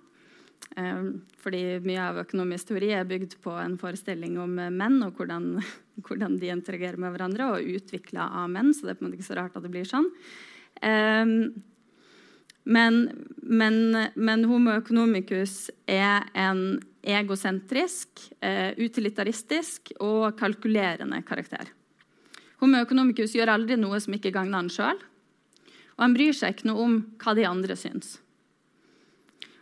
Ehm, 0.79 1.09
fordi 1.41 1.81
mye 1.83 2.03
av 2.03 2.21
økonomisk 2.21 2.69
teori 2.69 2.93
er 2.95 3.07
bygd 3.07 3.35
på 3.43 3.53
en 3.59 3.75
forestilling 3.81 4.37
om 4.39 4.55
eh, 4.61 4.71
menn 4.71 5.01
og 5.03 5.17
hvordan, 5.19 5.57
hvordan 6.05 6.37
de 6.39 6.51
interagerer 6.53 6.99
med 7.01 7.15
hverandre, 7.15 7.49
og 7.51 7.73
utvikla 7.75 8.29
av 8.43 8.53
menn, 8.53 8.71
så 8.73 8.87
det 8.87 8.93
er 8.93 9.01
på 9.01 9.05
en 9.05 9.09
måte 9.09 9.19
ikke 9.19 9.31
så 9.31 9.41
rart 9.41 9.57
at 9.57 9.65
det 9.65 9.73
blir 9.73 9.89
sånn. 9.89 10.07
Ehm, 10.87 11.35
men, 12.63 13.03
men, 13.41 13.77
men 14.15 14.45
homo 14.45 14.75
economicus 14.77 15.71
er 15.89 16.27
en 16.37 16.79
egosentrisk, 17.01 18.27
eh, 18.45 18.77
utilitaristisk 18.77 19.95
og 19.97 20.37
kalkulerende 20.37 21.23
karakter. 21.25 21.71
Homo 22.61 22.77
economicus 22.77 23.33
gjør 23.33 23.55
aldri 23.55 23.79
noe 23.81 23.97
som 23.99 24.13
ikke 24.13 24.33
gagner 24.35 24.61
han 24.61 24.69
sjøl. 24.69 24.99
Og 25.97 26.03
han 26.05 26.13
bryr 26.13 26.37
seg 26.37 26.53
ikke 26.53 26.69
noe 26.69 26.85
om 26.85 26.99
hva 27.21 27.33
de 27.37 27.47
andre 27.49 27.77
syns. 27.77 28.19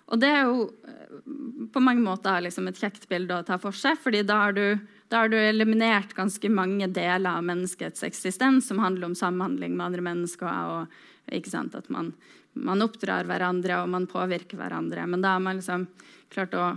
Og 0.10 0.22
det 0.22 0.30
er 0.34 0.48
jo 0.48 0.64
eh, 0.90 1.68
på 1.74 1.84
mange 1.84 2.04
måter 2.06 2.42
liksom 2.46 2.70
et 2.70 2.80
kjekt 2.80 3.06
bilde 3.12 3.38
å 3.38 3.46
ta 3.46 3.60
for 3.62 3.76
seg, 3.78 4.00
fordi 4.02 4.24
da 4.26 4.40
har, 4.46 4.58
du, 4.58 4.80
da 5.12 5.24
har 5.24 5.32
du 5.32 5.38
eliminert 5.38 6.16
ganske 6.18 6.50
mange 6.50 6.90
deler 6.94 7.38
av 7.38 7.46
menneskets 7.46 8.06
eksistens 8.08 8.70
som 8.70 8.82
handler 8.82 9.12
om 9.12 9.18
samhandling 9.18 9.78
med 9.78 9.86
andre 9.90 10.06
mennesker. 10.10 10.50
og 10.50 11.78
At 11.78 11.90
man, 11.94 12.14
man 12.54 12.82
oppdrar 12.82 13.30
hverandre 13.30 13.84
og 13.84 13.94
man 13.94 14.10
påvirker 14.10 14.58
hverandre. 14.58 15.06
Men 15.06 15.22
da 15.22 15.38
har 15.38 15.46
man 15.46 15.62
liksom 15.62 15.88
klart 16.34 16.58
å, 16.58 16.72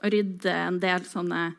å 0.00 0.12
rydde 0.12 0.52
en 0.52 0.80
del 0.80 1.04
sånne 1.08 1.52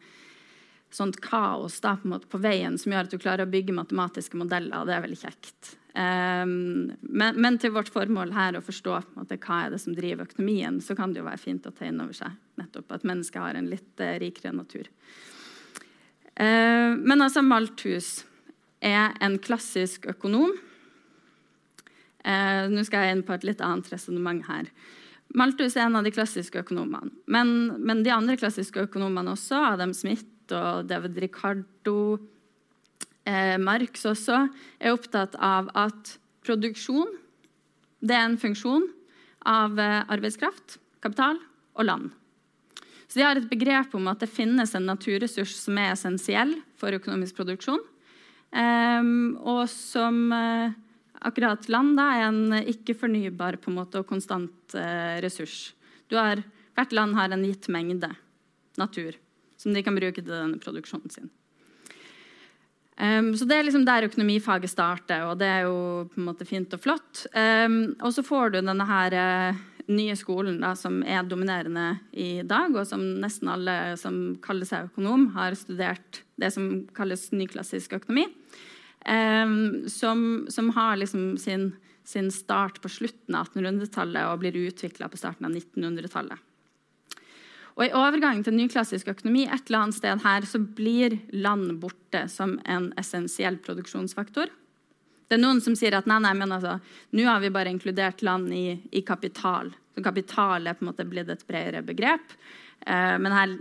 sånt 0.96 1.18
kaos 1.22 1.82
da, 1.84 1.98
på, 2.02 2.20
på, 2.32 2.40
veien 2.40 2.78
som 2.80 2.94
gjør 2.94 3.08
at 3.08 3.14
du 3.14 3.20
klarer 3.20 3.46
å 3.46 3.52
bygge 3.52 3.76
matematiske 3.76 4.40
modeller. 4.40 4.80
og 4.80 4.88
Det 4.88 4.96
er 4.96 5.04
veldig 5.06 5.22
kjekt. 5.22 5.76
Um, 5.96 6.92
men, 7.00 7.38
men, 7.40 7.58
til 7.62 7.72
vårt 7.72 7.88
formål 7.88 8.34
her 8.36 8.58
å 8.58 8.64
forstå 8.64 8.98
måte, 9.16 9.38
hva 9.40 9.62
er 9.64 9.72
det 9.72 9.80
som 9.80 9.96
driver 9.96 10.28
økonomien, 10.28 10.82
så 10.84 10.92
kan 10.98 11.14
det 11.14 11.22
jo 11.22 11.28
være 11.30 11.40
fint 11.40 11.70
å 11.70 11.72
ta 11.72 11.88
inn 11.88 12.02
over 12.04 12.18
seg 12.18 12.34
nettopp 12.60 12.92
at 12.98 13.06
mennesket 13.08 13.40
har 13.40 13.56
en 13.56 13.70
litt 13.72 14.04
uh, 14.04 14.18
rikere 14.20 14.52
natur. 14.58 14.90
Uh, 16.36 17.00
men 17.00 17.24
altså, 17.24 17.46
Malthus 17.48 18.26
er 18.84 19.16
en 19.24 19.40
klassisk 19.40 20.10
økonom. 20.12 20.52
Uh, 22.26 22.68
nå 22.74 22.84
skal 22.84 23.08
jeg 23.08 23.16
inn 23.16 23.26
på 23.28 23.38
et 23.38 23.48
litt 23.48 23.64
annet 23.64 23.88
resonnement 23.96 24.44
her. 24.50 24.68
Malthus 25.36 25.80
er 25.80 25.88
en 25.88 25.96
av 26.02 26.04
de 26.04 26.12
klassiske 26.12 26.60
økonomene. 26.60 27.14
Men, 27.32 27.56
men 27.80 28.04
de 28.04 28.12
andre 28.12 28.36
klassiske 28.40 28.84
økonomene 28.90 29.32
også, 29.32 29.64
Adam 29.72 29.96
Smith 29.96 30.28
og 30.54 30.92
David 30.92 31.24
Ricardo 31.24 32.18
eh, 33.26 33.56
Marx 33.62 34.06
også 34.08 34.46
er 34.80 34.96
opptatt 34.96 35.36
av 35.42 35.70
at 35.78 36.16
produksjon 36.46 37.10
det 38.06 38.16
er 38.16 38.28
en 38.28 38.40
funksjon 38.40 38.86
av 39.50 39.80
eh, 39.82 40.04
arbeidskraft, 40.14 40.78
kapital 41.04 41.40
og 41.76 41.88
land. 41.88 42.14
Så 43.08 43.20
De 43.20 43.26
har 43.26 43.40
et 43.40 43.50
begrep 43.50 43.94
om 43.98 44.10
at 44.12 44.22
det 44.24 44.32
finnes 44.32 44.74
en 44.76 44.88
naturressurs 44.90 45.54
som 45.58 45.78
er 45.82 45.94
essensiell 45.94 46.56
for 46.80 46.96
økonomisk 46.96 47.38
produksjon, 47.38 47.82
eh, 48.54 49.12
og 49.42 49.64
som 49.72 50.26
eh, 50.36 50.76
akkurat 51.26 51.70
land 51.72 51.96
da, 51.98 52.10
er 52.14 52.28
en 52.30 52.60
ikke-fornybar 52.76 53.60
og 53.66 54.06
konstant 54.10 54.78
eh, 54.78 55.18
ressurs. 55.24 55.74
Har, 56.14 56.44
hvert 56.78 56.94
land 56.94 57.16
har 57.18 57.34
en 57.34 57.46
gitt 57.48 57.68
mengde 57.74 58.12
natur 58.78 59.16
som 59.58 59.74
de 59.74 59.82
kan 59.82 59.96
bruke 59.96 60.22
til 60.22 60.30
denne 60.30 60.62
produksjonen 60.62 61.10
sin. 61.10 61.32
Um, 62.96 63.34
så 63.36 63.44
Det 63.46 63.56
er 63.58 63.66
liksom 63.68 63.86
der 63.86 64.08
økonomifaget 64.08 64.72
starter, 64.72 65.26
og 65.28 65.40
det 65.40 65.48
er 65.52 65.66
jo 65.68 66.08
på 66.14 66.20
en 66.22 66.28
måte 66.30 66.48
fint 66.48 66.74
og 66.74 66.80
flott. 66.80 67.26
Um, 67.36 67.96
og 68.00 68.14
så 68.16 68.24
får 68.24 68.54
du 68.54 68.62
denne 68.62 68.88
her 68.88 69.16
uh, 69.20 69.64
nye 69.92 70.16
skolen 70.16 70.62
da, 70.64 70.72
som 70.80 71.02
er 71.04 71.28
dominerende 71.28 72.00
i 72.14 72.40
dag, 72.48 72.72
og 72.72 72.88
som 72.88 73.04
nesten 73.20 73.52
alle 73.52 73.98
som 74.00 74.38
kaller 74.44 74.70
seg 74.70 74.88
økonom, 74.88 75.28
har 75.36 75.58
studert 75.60 76.24
det 76.40 76.54
som 76.56 76.86
kalles 76.96 77.28
nyklassisk 77.36 77.98
økonomi. 78.00 78.30
Um, 79.06 79.86
som, 79.92 80.48
som, 80.50 80.72
har 80.74 80.96
liksom 80.98 81.36
sin, 81.38 81.74
sin, 82.08 82.32
start 82.34 82.80
på 82.82 82.90
slutten 82.90 83.36
av 83.38 83.52
1800-tallet 83.52 84.32
og 84.32 84.40
blir 84.42 84.56
utvikla 84.64 85.12
på 85.12 85.20
starten 85.20 85.46
av 85.46 85.54
1900-tallet. 85.54 86.40
Og 87.76 87.84
I 87.84 87.96
overgangen 87.98 88.44
til 88.46 88.56
nyklassisk 88.56 89.10
økonomi 89.12 89.44
et 89.50 89.68
eller 89.68 89.82
annet 89.82 89.98
sted 89.98 90.22
her, 90.24 90.46
så 90.48 90.62
blir 90.64 91.18
land 91.36 91.74
borte 91.82 92.24
som 92.32 92.56
en 92.64 92.92
essensiell 93.00 93.58
produksjonsfaktor. 93.64 94.52
Det 95.28 95.36
er 95.36 95.42
noen 95.42 95.60
som 95.64 95.76
sier 95.76 95.98
at 95.98 96.08
nei, 96.08 96.22
nei, 96.24 96.32
men 96.38 96.54
altså, 96.56 96.78
nå 97.18 97.26
har 97.28 97.42
vi 97.44 97.52
bare 97.52 97.74
inkludert 97.74 98.24
land 98.24 98.54
i, 98.56 98.78
i 98.96 99.02
kapital. 99.04 99.74
Så 99.96 100.04
kapital 100.06 100.68
er 100.68 100.78
på 100.78 100.86
en 100.86 100.92
måte 100.92 101.08
blitt 101.10 101.32
et 101.34 101.48
bredere 101.50 101.84
begrep. 101.84 102.36
Eh, 102.86 103.16
men 103.20 103.36
her 103.36 103.56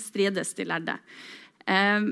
strides 0.00 0.54
de 0.56 0.68
lærde. 0.68 0.96
Eh, 1.66 2.06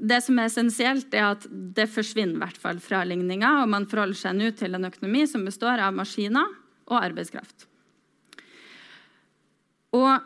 det 0.00 0.20
som 0.24 0.38
er 0.40 0.48
essensielt, 0.48 1.12
er 1.12 1.34
at 1.34 1.44
det 1.50 1.90
forsvinner 1.92 2.38
i 2.38 2.44
hvert 2.46 2.60
fall 2.60 2.80
fra 2.80 3.02
ligninga, 3.04 3.58
og 3.60 3.72
man 3.74 3.88
forholder 3.90 4.16
seg 4.22 4.38
nå 4.38 4.54
til 4.56 4.78
en 4.78 4.88
økonomi 4.88 5.26
som 5.28 5.44
består 5.44 5.82
av 5.84 5.96
maskiner 5.96 6.54
og 6.88 7.02
arbeidskraft. 7.02 7.66
Og 9.96 10.20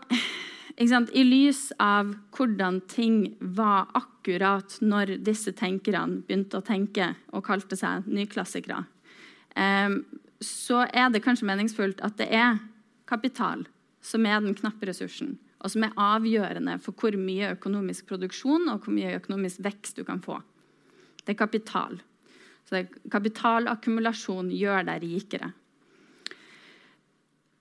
i 1.14 1.24
lys 1.24 1.68
av 1.78 2.10
hvordan 2.34 2.80
ting 2.90 3.36
var 3.40 3.88
akkurat 3.94 4.76
når 4.82 5.16
disse 5.24 5.54
tenkerne 5.56 6.20
begynte 6.26 6.58
å 6.58 6.66
tenke 6.66 7.12
og 7.32 7.44
kalte 7.46 7.78
seg 7.78 8.08
nyklassikere, 8.10 8.82
eh, 9.56 10.00
så 10.44 10.84
er 10.90 11.10
det 11.10 11.22
kanskje 11.24 11.48
meningsfullt 11.48 12.02
at 12.04 12.18
det 12.18 12.28
er 12.34 12.58
kapital 13.08 13.64
som 14.04 14.26
er 14.26 14.40
den 14.44 14.56
knappe 14.56 14.88
ressursen, 14.88 15.38
og 15.64 15.72
som 15.72 15.86
er 15.86 15.96
avgjørende 15.96 16.76
for 16.84 16.96
hvor 16.98 17.16
mye 17.16 17.54
økonomisk 17.54 18.10
produksjon 18.10 18.68
og 18.68 18.84
hvor 18.84 18.92
mye 18.96 19.16
økonomisk 19.16 19.62
vekst 19.64 19.96
du 19.96 20.04
kan 20.04 20.20
få. 20.20 20.40
Det 21.24 21.32
er 21.32 21.40
kapital. 21.40 22.02
Så 22.68 22.82
Kapitalakkumulasjon 23.12 24.50
gjør 24.52 24.84
deg 24.88 25.04
rikere. 25.04 25.52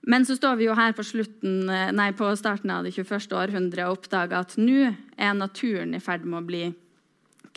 Men 0.04 0.26
så 0.28 0.36
står 0.36 0.58
vi 0.60 0.68
jo 0.68 0.76
her 0.76 0.92
på, 0.96 1.04
slutten, 1.08 1.70
eh, 1.72 1.92
nei, 1.96 2.10
på 2.18 2.28
starten 2.36 2.72
av 2.74 2.84
det 2.84 2.92
21. 2.96 3.32
århundret 3.40 3.86
og 3.88 4.00
oppdager 4.02 4.42
at 4.42 4.58
nå 4.60 4.90
er 5.16 5.38
naturen 5.38 5.96
i 5.96 6.02
ferd 6.04 6.26
med 6.28 6.42
å 6.42 6.48
bli 6.48 6.64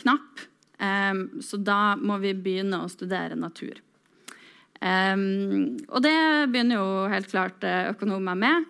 knapp. 0.02 0.46
Um, 0.76 1.40
så 1.40 1.56
da 1.56 1.96
må 1.96 2.18
vi 2.22 2.34
begynne 2.36 2.82
å 2.84 2.92
studere 2.92 3.38
natur. 3.38 3.80
Um, 4.76 5.78
og 5.88 6.02
det 6.04 6.16
begynner 6.52 6.82
jo 6.82 6.88
helt 7.10 7.30
klart 7.32 7.64
eh, 7.64 7.88
økonomer 7.94 8.36
med. 8.38 8.66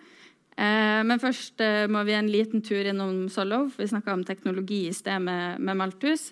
Uh, 0.57 1.03
men 1.05 1.19
først 1.21 1.59
uh, 1.61 1.83
må 1.91 2.01
vi 2.07 2.15
en 2.17 2.31
liten 2.31 2.63
tur 2.65 2.87
innom 2.87 3.27
Solov. 3.29 3.75
Vi 3.77 3.89
snakka 3.91 4.15
om 4.15 4.23
teknologi 4.25 4.85
i 4.87 4.95
sted 4.95 5.21
med, 5.21 5.59
med 5.59 5.77
Malthus. 5.77 6.31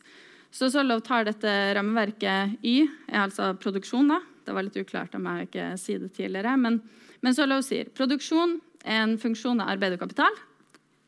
Så 0.56 0.72
Solov 0.72 1.04
tar 1.06 1.28
dette 1.28 1.52
rammeverket 1.76 2.64
Y, 2.64 2.86
er 3.12 3.26
altså 3.28 3.52
produksjon. 3.60 4.16
da. 4.16 4.24
Det 4.48 4.56
var 4.56 4.66
litt 4.66 4.80
uklart 4.80 5.18
om 5.20 5.28
jeg 5.28 5.50
ikke 5.50 5.74
si 5.82 6.00
det 6.00 6.16
tidligere. 6.16 6.56
men 6.58 6.80
men 7.21 7.36
så 7.36 7.47
la 7.47 7.60
oss 7.62 7.71
si, 7.71 7.84
produksjon 7.95 8.60
er 8.86 9.04
en 9.04 9.17
funksjon 9.21 9.62
av 9.63 9.73
arbeid 9.75 9.95
og 9.95 10.04
kapital 10.06 10.36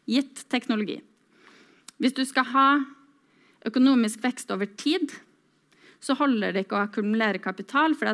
gitt 0.08 0.46
teknologi. 0.52 1.02
Hvis 1.98 2.16
du 2.16 2.24
skal 2.28 2.48
ha 2.54 2.68
økonomisk 3.68 4.22
vekst 4.24 4.52
over 4.54 4.70
tid, 4.80 5.12
så 6.00 6.16
holder 6.18 6.54
det 6.54 6.66
ikke 6.66 6.78
å 6.78 6.86
akkumulere 6.86 7.42
kapital. 7.44 7.96
For 7.98 8.14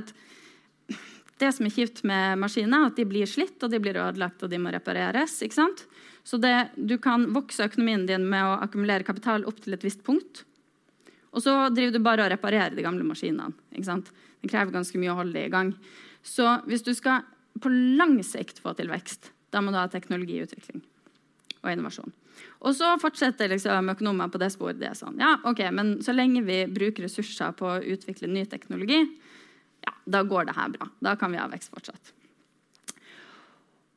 det 1.41 1.51
som 1.53 1.67
er 1.67 1.75
kjipt 1.75 2.03
med 2.07 2.39
maskiner, 2.41 2.85
er 2.85 2.93
at 2.93 2.99
de 2.99 3.05
blir 3.07 3.29
slitt, 3.29 3.59
og 3.61 3.73
de 3.73 3.81
blir 3.83 3.99
ødelagt, 3.99 4.43
og 4.43 4.51
de 4.51 4.61
må 4.61 4.71
repareres. 4.73 5.35
Så 6.23 6.39
det, 6.39 6.55
du 6.79 6.95
kan 7.03 7.27
vokse 7.35 7.67
økonomien 7.67 8.07
din 8.07 8.25
med 8.29 8.47
å 8.47 8.57
akkumulere 8.63 9.05
kapital 9.07 9.45
opp 9.49 9.59
til 9.63 9.75
et 9.75 9.83
visst 9.85 10.03
punkt. 10.07 10.45
Og 11.33 11.43
så 11.43 11.53
driver 11.73 11.97
du 11.97 12.05
bare 12.05 12.25
og 12.25 12.31
reparerer 12.31 12.75
de 12.77 12.85
gamle 12.85 13.05
maskinene. 13.07 13.51
Det 13.73 14.49
krever 14.51 14.73
ganske 14.73 14.99
mye 15.01 15.11
å 15.11 15.19
holde 15.19 15.35
det 15.35 15.47
i 15.47 15.53
gang. 15.53 15.73
Så 16.23 16.45
hvis 16.69 16.85
du 16.85 16.93
skal 16.95 17.25
på 17.61 17.69
lang 17.69 18.17
sikt 18.25 18.61
få 18.63 18.73
til 18.77 18.89
vekst, 18.91 19.31
da 19.53 19.61
må 19.61 19.73
du 19.73 19.77
ha 19.77 19.85
teknologiutvikling 19.91 20.81
og 21.63 21.71
innovasjon. 21.71 22.13
Og 22.65 22.73
så 22.75 22.93
fortsetter 22.99 23.51
liksom 23.51 23.91
økonomer 23.93 24.31
på 24.31 24.39
det 24.41 24.49
sporet. 24.53 24.79
Det 24.81 24.89
er 24.89 24.97
sånn, 24.97 25.19
ja, 25.21 25.35
ok, 25.47 25.61
Men 25.71 25.95
så 26.03 26.15
lenge 26.15 26.43
vi 26.47 26.63
bruker 26.71 27.05
ressurser 27.05 27.53
på 27.55 27.69
å 27.69 27.83
utvikle 27.93 28.31
ny 28.31 28.45
teknologi, 28.49 29.03
ja, 29.83 29.93
da 30.05 30.23
går 30.23 30.47
det 30.47 30.57
her 30.57 30.73
bra. 30.73 30.89
Da 31.03 31.15
kan 31.19 31.31
vi 31.31 31.41
ha 31.41 31.47
vekst 31.51 31.73
fortsatt. 31.73 32.13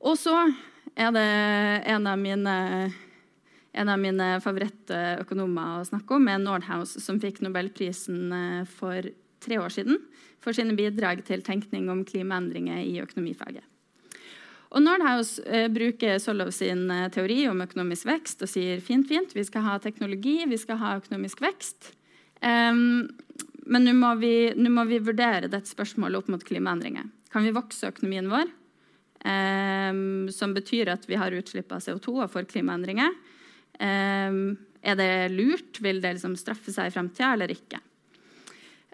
Og 0.06 0.18
så 0.18 0.34
er 0.98 1.12
det 1.14 1.26
en 1.92 2.06
av 2.10 2.18
mine, 2.18 2.56
en 3.72 3.92
av 3.92 4.00
mine 4.02 4.28
favorittøkonomer 4.44 5.80
å 5.80 5.86
snakke 5.88 6.18
om, 6.18 6.28
er 6.28 6.42
Nordhaus, 6.42 6.96
som 7.02 7.20
fikk 7.22 7.40
nobelprisen 7.44 8.34
eh, 8.34 8.62
for 8.78 9.10
tre 9.42 9.58
år 9.62 9.72
siden 9.72 10.00
for 10.46 10.56
sine 10.56 10.76
bidrag 10.78 11.24
til 11.26 11.42
tenkning 11.42 11.90
om 11.90 12.04
klimaendringer 12.06 12.84
i 12.86 13.00
økonomifaget. 13.02 13.64
Og 14.74 14.82
Nordhaus 14.82 15.36
eh, 15.46 15.68
bruker 15.72 16.18
Solov 16.22 16.50
sin 16.54 16.88
eh, 16.90 17.06
teori 17.14 17.44
om 17.50 17.62
økonomisk 17.64 18.08
vekst 18.08 18.42
og 18.44 18.50
sier 18.50 18.82
fint, 18.84 19.06
fint, 19.08 19.32
vi 19.34 19.44
skal 19.46 19.64
ha 19.66 19.76
teknologi, 19.82 20.40
vi 20.48 20.58
skal 20.60 20.80
ha 20.82 20.96
økonomisk 20.98 21.42
vekst. 21.44 21.92
Um, 22.42 23.06
men 23.66 23.86
nå 23.86 23.94
må, 23.96 24.12
må, 24.18 24.84
vi 24.90 25.02
vurdere 25.02 25.48
dette 25.48 25.70
spørsmålet 25.70 26.20
opp 26.20 26.28
mot 26.34 26.44
klimaendringer. 26.44 27.08
Kan 27.32 27.46
vi 27.46 27.54
vokse 27.54 27.88
økonomien 27.88 28.28
vår, 28.30 28.50
um, 29.24 30.28
som 30.34 30.54
betyr 30.54 30.92
at 30.92 31.06
vi 31.08 31.18
har 31.18 31.34
utslipp 31.34 31.72
av 31.74 31.82
CO2 31.86 32.18
og 32.20 32.30
får 32.34 32.50
klimaendringer? 32.52 33.14
Um, 33.80 34.58
er 34.86 34.98
det 34.98 35.10
lurt? 35.34 35.80
Vil 35.82 36.02
det 36.02 36.18
liksom 36.18 36.36
straffe 36.38 36.74
seg 36.74 36.90
i 36.90 36.94
framtida 36.94 37.32
eller 37.34 37.54
ikke? 37.54 37.80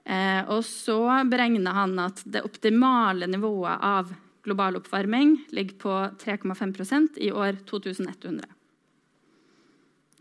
Eh, 0.04 0.42
og 0.50 0.64
så 0.66 0.98
beregner 1.30 1.76
han 1.76 1.94
at 2.02 2.24
det 2.26 2.42
optimale 2.46 3.28
nivået 3.30 3.84
av 3.86 4.10
global 4.42 4.80
oppvarming 4.80 5.36
ligger 5.54 5.78
på 5.78 5.94
3,5% 6.24 7.20
i 7.22 7.30
år 7.30 7.60
2100. 7.70 8.42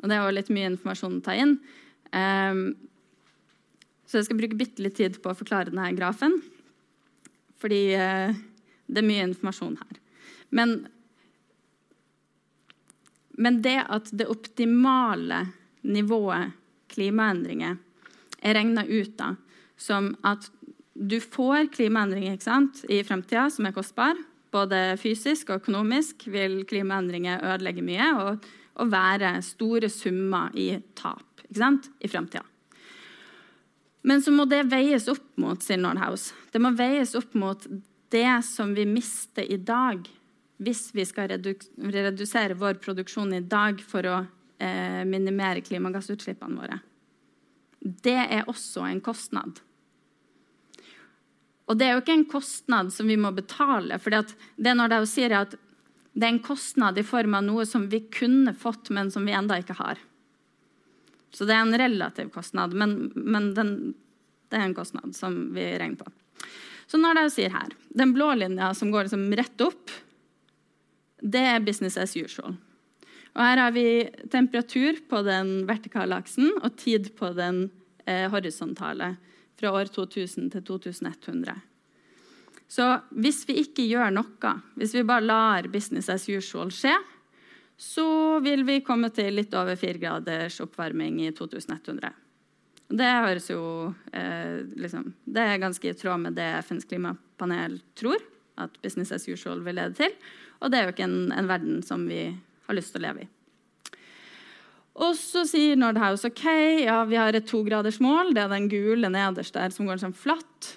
Og 0.02 0.10
det 0.10 0.18
er 0.18 0.24
jo 0.26 0.38
litt 0.38 0.54
mye 0.54 0.70
informasjon 0.74 1.18
å 1.18 1.26
ta 1.26 1.38
inn. 1.38 1.58
Eh, 2.14 2.62
så 4.06 4.20
jeg 4.20 4.28
skal 4.28 4.42
bruke 4.42 4.60
bitte 4.60 4.84
litt 4.84 4.98
tid 5.00 5.22
på 5.24 5.32
å 5.32 5.38
forklare 5.38 5.72
denne 5.72 5.94
grafen. 5.98 6.42
Fordi 7.62 7.84
eh, 7.98 8.34
det 8.92 9.02
er 9.02 9.08
mye 9.08 9.28
informasjon 9.30 9.78
her. 9.80 10.00
Men, 10.52 10.74
men 13.40 13.62
det 13.64 13.78
at 13.88 14.10
det 14.12 14.28
optimale 14.30 15.46
nivået 15.88 16.58
klimaendringer 16.92 17.78
er 18.42 18.58
regna 18.58 18.84
ut 18.84 19.24
av 19.24 19.38
som 19.82 20.14
at 20.28 20.48
du 20.94 21.18
får 21.24 21.72
klimaendringer 21.74 22.38
i 22.92 23.02
fremtida 23.04 23.48
som 23.50 23.66
er 23.66 23.76
kostbare. 23.76 24.20
Både 24.52 24.98
fysisk 25.00 25.50
og 25.50 25.64
økonomisk 25.64 26.28
vil 26.30 26.62
klimaendringer 26.68 27.42
ødelegge 27.54 27.84
mye 27.86 28.10
og, 28.20 28.48
og 28.76 28.92
være 28.92 29.38
store 29.46 29.90
summer 29.90 30.52
i 30.54 30.74
tap 30.96 31.28
i 31.52 32.08
fremtida. 32.08 32.44
Men 34.02 34.22
så 34.24 34.32
må 34.34 34.48
det 34.50 34.64
veies 34.72 35.08
opp 35.12 35.26
mot 35.42 35.62
sier 35.62 35.80
Nordhaus. 35.82 36.32
Det 36.52 36.62
må 36.62 36.72
veies 36.74 37.14
opp 37.18 37.36
mot 37.38 37.66
det 38.12 38.44
som 38.48 38.74
vi 38.76 38.86
mister 38.90 39.46
i 39.46 39.60
dag, 39.62 40.08
hvis 40.62 40.90
vi 40.96 41.06
skal 41.06 41.30
redu 41.32 41.54
redusere 41.92 42.58
vår 42.58 42.80
produksjon 42.82 43.34
i 43.38 43.44
dag 43.46 43.82
for 43.84 44.08
å 44.10 44.18
eh, 44.62 45.04
minimere 45.08 45.64
klimagassutslippene 45.66 46.58
våre. 46.60 46.80
Det 47.82 48.18
er 48.24 48.50
også 48.50 48.86
en 48.88 49.02
kostnad. 49.04 49.62
Og 51.72 51.78
det 51.80 51.88
er 51.88 51.96
jo 51.96 52.02
ikke 52.02 52.18
en 52.20 52.28
kostnad 52.28 52.90
som 52.92 53.08
vi 53.08 53.16
må 53.16 53.32
betale. 53.32 53.96
for 54.00 54.12
det 54.12 54.74
når 54.76 54.92
de 54.92 55.06
sier 55.08 55.32
at 55.38 55.56
det 56.12 56.28
er 56.28 56.34
en 56.34 56.44
kostnad 56.44 56.98
i 57.00 57.08
form 57.08 57.38
av 57.38 57.46
noe 57.48 57.64
som 57.66 57.86
vi 57.88 58.02
kunne 58.12 58.52
fått, 58.54 58.90
men 58.92 59.12
som 59.12 59.24
vi 59.24 59.32
enda 59.32 59.56
ikke 59.62 59.78
har. 59.80 60.02
Så 61.32 61.48
det 61.48 61.56
er 61.56 61.64
en 61.64 61.78
relativ 61.80 62.34
kostnad, 62.34 62.76
men, 62.76 63.14
men 63.16 63.54
den, 63.56 63.94
det 64.52 64.60
er 64.60 64.68
en 64.68 64.76
kostnad 64.76 65.16
som 65.16 65.38
vi 65.56 65.64
regner 65.80 66.02
på. 66.02 66.12
Så 66.92 67.00
når 67.00 67.16
de 67.16 67.24
sier 67.32 67.54
her 67.54 67.72
Den 67.88 68.12
blå 68.12 68.34
linja 68.36 68.74
som 68.76 68.92
går 68.92 69.08
liksom 69.08 69.30
rett 69.40 69.64
opp, 69.64 69.94
det 71.24 71.46
er 71.54 71.64
business 71.64 71.96
as 71.96 72.18
usual. 72.18 72.58
Og 73.32 73.42
her 73.46 73.62
har 73.64 73.72
vi 73.72 74.10
temperatur 74.34 75.00
på 75.08 75.22
den 75.24 75.62
vertikale 75.70 76.18
aksen 76.20 76.50
og 76.60 76.76
tid 76.82 77.14
på 77.16 77.32
den 77.38 77.70
eh, 78.04 78.28
horisontale 78.34 79.14
fra 79.62 79.72
år 79.78 79.92
2000 79.94 80.50
til 80.56 80.66
2100. 80.68 81.62
Så 82.72 82.88
hvis 83.12 83.44
vi 83.50 83.60
ikke 83.62 83.86
gjør 83.86 84.14
noe, 84.16 84.54
hvis 84.80 84.96
vi 84.96 85.06
bare 85.08 85.26
lar 85.26 85.68
business 85.72 86.10
as 86.10 86.28
usual 86.32 86.72
skje, 86.74 86.94
så 87.82 88.40
vil 88.46 88.64
vi 88.68 88.84
komme 88.86 89.10
til 89.14 89.34
litt 89.36 89.54
over 89.58 89.76
4 89.80 90.00
graders 90.00 90.60
oppvarming 90.64 91.18
i 91.26 91.32
2100. 91.36 92.12
Det 92.92 93.10
høres 93.26 93.48
jo 93.50 93.64
eh, 94.12 94.62
liksom, 94.76 95.14
Det 95.24 95.44
er 95.48 95.62
ganske 95.64 95.90
i 95.90 95.96
tråd 95.96 96.26
med 96.26 96.36
det 96.38 96.48
FNs 96.68 96.88
klimapanel 96.90 97.80
tror 97.98 98.20
at 98.62 98.76
business 98.84 99.14
as 99.16 99.28
usual 99.28 99.64
vil 99.66 99.80
lede 99.80 99.96
til. 99.98 100.16
Og 100.62 100.72
det 100.72 100.80
er 100.80 100.88
jo 100.88 100.96
ikke 100.96 101.08
en, 101.08 101.32
en 101.34 101.50
verden 101.50 101.80
som 101.84 102.04
vi 102.08 102.26
har 102.68 102.78
lyst 102.78 102.94
til 102.94 103.02
å 103.02 103.08
leve 103.08 103.26
i. 103.26 103.30
Og 105.00 105.16
så 105.16 105.46
sier 105.48 105.80
Nordhaus 105.80 106.26
ok, 106.28 106.46
ja, 106.84 107.00
vi 107.08 107.20
har 107.20 107.36
et 107.36 107.48
togradersmål. 107.48 108.34
Det 108.36 108.44
er 108.44 108.52
den 108.52 108.68
gule 108.72 109.12
nederst 109.12 109.56
der 109.56 109.72
som 109.72 109.88
går 109.88 110.02
sånn 110.02 110.16
flatt. 110.16 110.74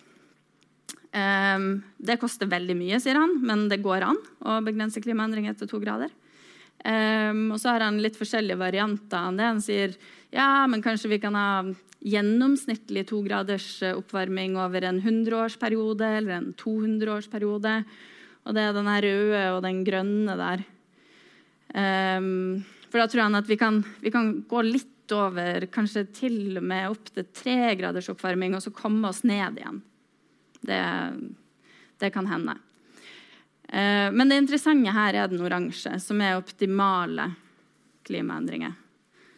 Um, 1.14 1.84
det 2.02 2.18
koster 2.22 2.48
veldig 2.50 2.74
mye, 2.78 2.98
sier 3.02 3.18
han, 3.18 3.36
men 3.46 3.68
det 3.70 3.82
går 3.82 4.02
an 4.06 4.18
å 4.42 4.58
begrense 4.66 5.02
klimaendringer 5.02 5.54
til 5.58 5.70
to 5.70 5.78
grader. 5.82 6.10
Um, 6.84 7.54
og 7.54 7.60
så 7.62 7.74
har 7.74 7.84
han 7.86 8.00
litt 8.02 8.18
forskjellige 8.18 8.58
varianter 8.60 9.30
av 9.30 9.38
det. 9.38 9.46
Han 9.46 9.62
sier 9.62 9.94
ja, 10.34 10.66
men 10.70 10.82
kanskje 10.82 11.12
vi 11.12 11.20
kan 11.22 11.38
ha 11.38 11.48
gjennomsnittlig 12.04 13.06
to 13.08 13.22
graders 13.24 13.68
eh, 13.82 13.94
oppvarming 13.96 14.58
over 14.60 14.84
en 14.84 14.98
100-årsperiode 15.00 16.10
eller 16.18 16.34
en 16.36 16.50
200-årsperiode. 16.60 17.78
Og 18.44 18.56
det 18.56 18.64
er 18.66 18.74
den 18.76 18.90
røde 19.06 19.44
og 19.54 19.62
den 19.64 19.80
grønne 19.86 20.36
der. 20.36 20.64
Um, 21.74 22.64
for 22.94 23.02
da 23.02 23.08
tror 23.10 23.24
han 23.24 23.34
at 23.34 23.48
vi 23.50 23.56
kan, 23.58 23.80
vi 23.98 24.10
kan, 24.14 24.28
gå 24.46 24.60
litt 24.62 25.10
over, 25.10 25.64
kanskje 25.74 26.04
til 26.14 26.36
og 26.60 26.62
med 26.62 26.92
opp 26.92 27.08
til 27.10 27.26
tre 27.34 27.72
graders 27.74 28.06
oppvarming, 28.12 28.54
og 28.54 28.62
så 28.62 28.70
komme 28.70 29.10
oss 29.10 29.24
ned 29.26 29.58
igjen. 29.58 29.80
Det, 30.62 30.78
det 31.98 32.12
kan 32.14 32.30
hende. 32.30 32.54
Eh, 33.66 34.14
men 34.14 34.30
det 34.30 34.38
interessante 34.44 34.94
her 34.94 35.18
er 35.18 35.32
den 35.32 35.42
oransje, 35.42 35.96
som 35.98 36.22
er 36.22 36.38
optimale 36.38 37.32
klimaendringer. 38.06 38.78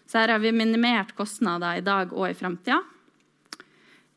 Så 0.05 0.21
her 0.21 0.35
har 0.35 0.45
vi 0.45 0.53
minimert 0.53 1.17
kostnader 1.17 1.81
i 1.81 1.87
dag 1.89 2.13
og 2.13 2.29
i 2.29 2.37
framtida. 2.37 2.83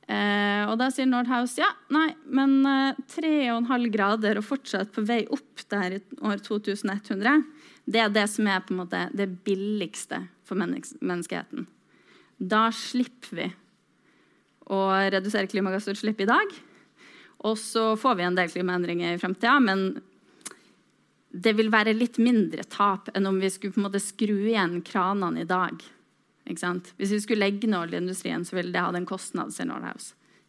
Eh, 0.04 0.68
og 0.68 0.76
da 0.84 0.92
sier 0.92 1.08
Nordhaus 1.08 1.56
ja, 1.62 1.72
nei, 1.96 2.10
men 2.28 2.60
eh, 2.68 3.00
3,5 3.16 3.88
grader 3.96 4.44
og 4.44 4.52
fortsatt 4.52 4.92
på 4.92 5.08
vei 5.08 5.22
opp 5.32 5.64
der 5.72 5.96
i 5.96 6.04
år 6.28 6.44
2100, 6.44 7.46
det 7.90 8.04
er 8.04 8.14
det 8.14 8.28
som 8.30 8.48
er 8.50 8.62
på 8.62 8.76
en 8.76 8.84
måte 8.84 9.08
det 9.18 9.28
billigste 9.46 10.22
for 10.46 10.60
menneskeheten. 10.60 11.66
Da 12.38 12.68
slipper 12.76 13.40
vi 13.40 13.48
å 14.70 14.82
redusere 15.10 15.50
klimagassutslipp 15.50 16.22
i 16.22 16.30
dag. 16.30 16.54
Og 17.50 17.56
så 17.58 17.94
får 17.98 18.20
vi 18.20 18.28
en 18.28 18.38
del 18.38 18.52
klimaendringer 18.52 19.16
i 19.16 19.22
framtida, 19.22 19.56
men 19.64 20.02
det 21.30 21.54
vil 21.58 21.72
være 21.74 21.96
litt 21.96 22.20
mindre 22.22 22.66
tap 22.70 23.10
enn 23.14 23.30
om 23.30 23.40
vi 23.42 23.50
skulle 23.54 23.74
på 23.74 23.82
en 23.82 23.88
måte 23.88 24.02
skru 24.04 24.36
igjen 24.50 24.80
kranene 24.86 25.46
i 25.46 25.50
dag. 25.50 25.82
Hvis 26.50 27.14
vi 27.14 27.20
skulle 27.22 27.46
legge 27.46 27.70
ned 27.70 27.80
oljeindustrien, 27.80 28.46
så 28.46 28.58
ville 28.58 28.74
det 28.74 28.82
hatt 28.82 28.98
en 28.98 29.10
kostnad 29.10 29.54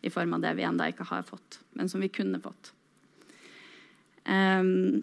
i 0.00 0.10
form 0.10 0.34
av 0.34 0.44
det 0.44 0.54
vi 0.56 0.64
ennå 0.64 0.88
ikke 0.88 1.08
har 1.10 1.26
fått, 1.28 1.60
men 1.76 1.88
som 1.88 2.00
vi 2.00 2.08
kunne 2.08 2.40
fått. 2.40 2.72
Um, 4.24 5.02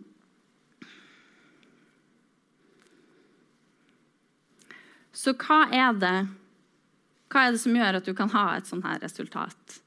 så 5.17 5.33
hva 5.33 5.63
er, 5.73 5.97
det, 5.97 6.15
hva 7.31 7.47
er 7.47 7.55
det 7.55 7.61
som 7.63 7.75
gjør 7.75 7.97
at 7.99 8.05
du 8.05 8.13
kan 8.17 8.29
ha 8.35 8.45
et 8.57 8.69
sånt 8.69 8.85
her 8.85 8.99
resultat? 9.01 9.79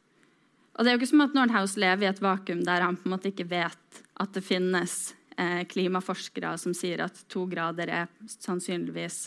Og 0.74 0.82
det 0.82 0.90
er 0.90 0.96
jo 0.96 1.00
ikke 1.02 1.10
som 1.12 1.22
at 1.22 1.36
Nordhaus 1.36 1.76
lever 1.78 2.06
i 2.06 2.10
et 2.10 2.22
vakuum 2.24 2.64
der 2.66 2.82
han 2.82 2.98
på 2.98 3.06
en 3.06 3.14
måte 3.14 3.30
ikke 3.30 3.46
vet 3.50 4.00
at 4.20 4.32
det 4.34 4.42
finnes 4.42 4.94
eh, 5.36 5.62
klimaforskere 5.70 6.54
som 6.58 6.74
sier 6.76 7.04
at 7.04 7.22
to 7.30 7.44
grader 7.50 7.92
er 7.92 8.10
sannsynligvis 8.32 9.20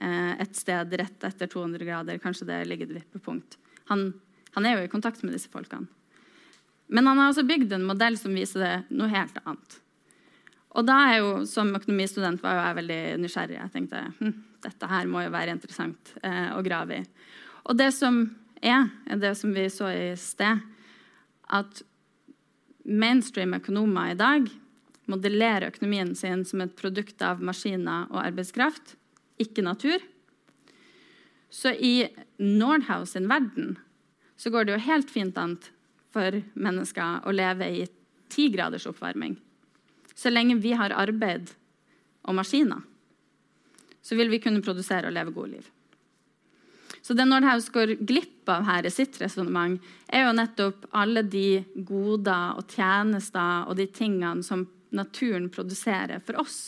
eh, 0.00 0.32
et 0.42 0.58
sted 0.58 0.98
rett 0.98 1.28
etter 1.30 1.50
200 1.52 1.86
grader. 1.86 2.22
Kanskje 2.22 2.48
det 2.50 2.62
ligger 2.66 2.90
et 2.90 2.98
vippepunkt. 3.00 3.58
Han, 3.92 4.08
han 4.56 4.66
er 4.66 4.78
jo 4.80 4.88
i 4.88 4.92
kontakt 4.92 5.22
med 5.22 5.36
disse 5.36 5.52
folkene. 5.52 5.86
Men 6.86 7.06
han 7.06 7.18
har 7.18 7.30
altså 7.30 7.46
bygd 7.46 7.72
en 7.74 7.86
modell 7.86 8.18
som 8.18 8.34
viser 8.34 8.62
det 8.62 8.74
noe 8.94 9.10
helt 9.10 9.38
annet. 9.44 9.80
Og 10.76 10.84
da 10.84 10.96
er 11.08 11.18
jo, 11.22 11.30
Som 11.48 11.74
økonomistudent 11.76 12.42
var 12.44 12.60
jeg 12.60 12.78
veldig 12.80 13.00
nysgjerrig. 13.22 13.58
Jeg 13.60 13.72
tenkte 13.72 14.02
hm, 14.20 14.34
dette 14.64 14.90
her 14.90 15.08
må 15.08 15.22
jo 15.24 15.32
være 15.32 15.54
interessant 15.56 16.12
eh, 16.22 16.52
å 16.52 16.62
grave 16.64 17.00
i. 17.00 17.06
Og 17.66 17.78
det 17.78 17.90
som 17.96 18.24
er, 18.62 18.90
er 19.06 19.20
det 19.20 19.34
som 19.38 19.52
vi 19.54 19.66
så 19.72 19.90
i 19.90 20.10
sted, 20.20 20.60
at 21.46 21.82
mainstream 22.86 23.54
økonomer 23.56 24.12
i 24.12 24.18
dag 24.18 24.50
modellerer 25.10 25.70
økonomien 25.70 26.14
sin 26.18 26.44
som 26.46 26.62
et 26.62 26.74
produkt 26.78 27.22
av 27.22 27.42
maskiner 27.42 28.10
og 28.10 28.20
arbeidskraft, 28.24 28.96
ikke 29.42 29.64
natur. 29.66 30.02
Så 31.50 31.72
i 31.72 32.08
Nordhaus 32.42 33.14
sin 33.14 33.28
verden 33.30 33.76
så 34.36 34.50
går 34.52 34.66
det 34.66 34.76
jo 34.76 34.86
helt 34.88 35.12
fint 35.12 35.38
an 35.40 35.56
for 36.14 36.40
mennesker 36.54 37.22
å 37.26 37.34
leve 37.34 37.68
i 37.70 37.84
ti 38.32 38.48
graders 38.52 38.88
oppvarming. 38.90 39.36
Så 40.16 40.32
lenge 40.32 40.56
vi 40.62 40.72
har 40.76 40.94
arbeid 40.96 41.52
og 42.26 42.38
maskiner, 42.38 42.80
så 44.02 44.16
vil 44.16 44.30
vi 44.32 44.40
kunne 44.42 44.64
produsere 44.64 45.10
og 45.10 45.14
leve 45.14 45.34
gode 45.34 45.58
liv. 45.58 45.66
Så 47.06 47.14
det 47.14 47.26
Nordhaus 47.28 47.68
går 47.70 47.92
glipp 48.02 48.48
av 48.50 48.64
her 48.66 48.86
i 48.86 48.90
sitt 48.90 49.20
resonnement, 49.20 49.76
er 50.10 50.24
jo 50.26 50.32
nettopp 50.34 50.88
alle 50.96 51.22
de 51.22 51.60
goder 51.86 52.56
og 52.58 52.72
tjenester 52.72 53.68
og 53.68 53.76
de 53.78 53.86
tingene 53.86 54.42
som 54.42 54.64
naturen 54.96 55.46
produserer 55.52 56.22
for 56.26 56.40
oss. 56.42 56.58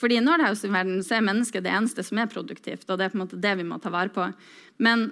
Fordi 0.00 0.16
I 0.16 0.24
Nordhaus-verden 0.24 1.02
så 1.04 1.18
er 1.18 1.26
mennesket 1.28 1.64
det 1.64 1.72
eneste 1.72 2.04
som 2.04 2.18
er 2.20 2.30
produktivt, 2.32 2.88
og 2.88 2.98
det 2.98 3.06
er 3.06 3.12
på 3.12 3.18
en 3.18 3.24
måte 3.26 3.40
det 3.40 3.52
vi 3.60 3.68
må 3.68 3.78
ta 3.80 3.92
vare 3.92 4.12
på. 4.12 4.26
Men 4.84 5.10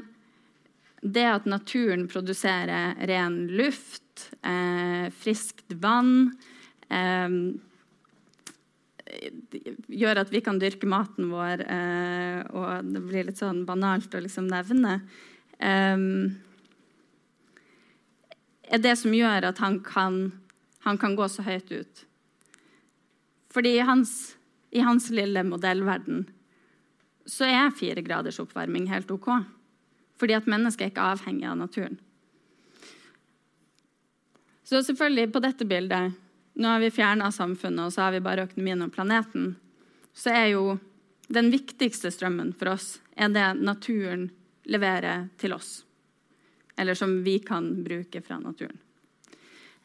det 1.02 1.26
at 1.26 1.48
naturen 1.50 2.06
produserer 2.08 2.94
ren 3.10 3.46
luft, 3.50 4.30
eh, 4.46 5.10
friskt 5.10 5.74
vann 5.82 6.32
eh, 6.88 7.28
Gjør 9.92 10.22
at 10.22 10.30
vi 10.32 10.40
kan 10.40 10.56
dyrke 10.56 10.88
maten 10.88 11.26
vår, 11.28 11.60
eh, 11.68 12.38
og 12.56 12.86
det 12.94 13.02
blir 13.04 13.26
litt 13.28 13.36
sånn 13.36 13.66
banalt 13.68 14.14
å 14.16 14.22
liksom 14.24 14.46
nevne. 14.48 14.94
Eh, 15.60 15.98
er 18.72 18.80
det 18.80 18.94
som 18.96 19.12
gjør 19.12 19.50
at 19.50 19.60
han 19.60 19.82
kan, 19.84 20.22
han 20.86 20.96
kan 20.96 21.18
gå 21.18 21.28
så 21.28 21.44
høyt 21.44 21.74
ut. 21.74 22.04
Fordi 23.52 23.74
hans, 23.84 24.34
i 24.72 24.80
hans 24.80 25.10
lille 25.12 25.44
modellverden 25.44 26.24
så 27.28 27.44
er 27.50 27.74
fire 27.76 28.00
graders 28.06 28.40
oppvarming 28.40 28.88
helt 28.88 29.12
OK. 29.12 29.28
Fordi 30.22 30.38
at 30.38 30.46
mennesket 30.46 30.86
er 30.86 30.92
ikke 30.92 31.10
avhengig 31.10 31.48
av 31.50 31.58
naturen. 31.58 31.98
Så 34.62 34.84
selvfølgelig, 34.86 35.32
på 35.34 35.42
dette 35.42 35.68
bildet 35.68 36.18
Nå 36.52 36.68
har 36.68 36.82
vi 36.82 36.90
fjerna 36.92 37.30
samfunnet, 37.32 37.86
og 37.88 37.94
så 37.94 38.02
har 38.04 38.12
vi 38.12 38.18
bare 38.20 38.42
økonomien 38.44 38.84
og 38.84 38.90
planeten. 38.92 39.54
Så 40.12 40.34
er 40.36 40.50
jo 40.52 40.74
den 41.32 41.48
viktigste 41.48 42.10
strømmen 42.12 42.50
for 42.52 42.74
oss 42.74 42.98
er 43.16 43.32
det 43.32 43.46
naturen 43.56 44.26
leverer 44.68 45.30
til 45.40 45.56
oss 45.56 45.78
eller 46.76 46.94
som 46.94 47.22
vi 47.24 47.38
kan 47.38 47.84
bruke 47.84 48.22
fra 48.22 48.38
naturen. 48.40 48.78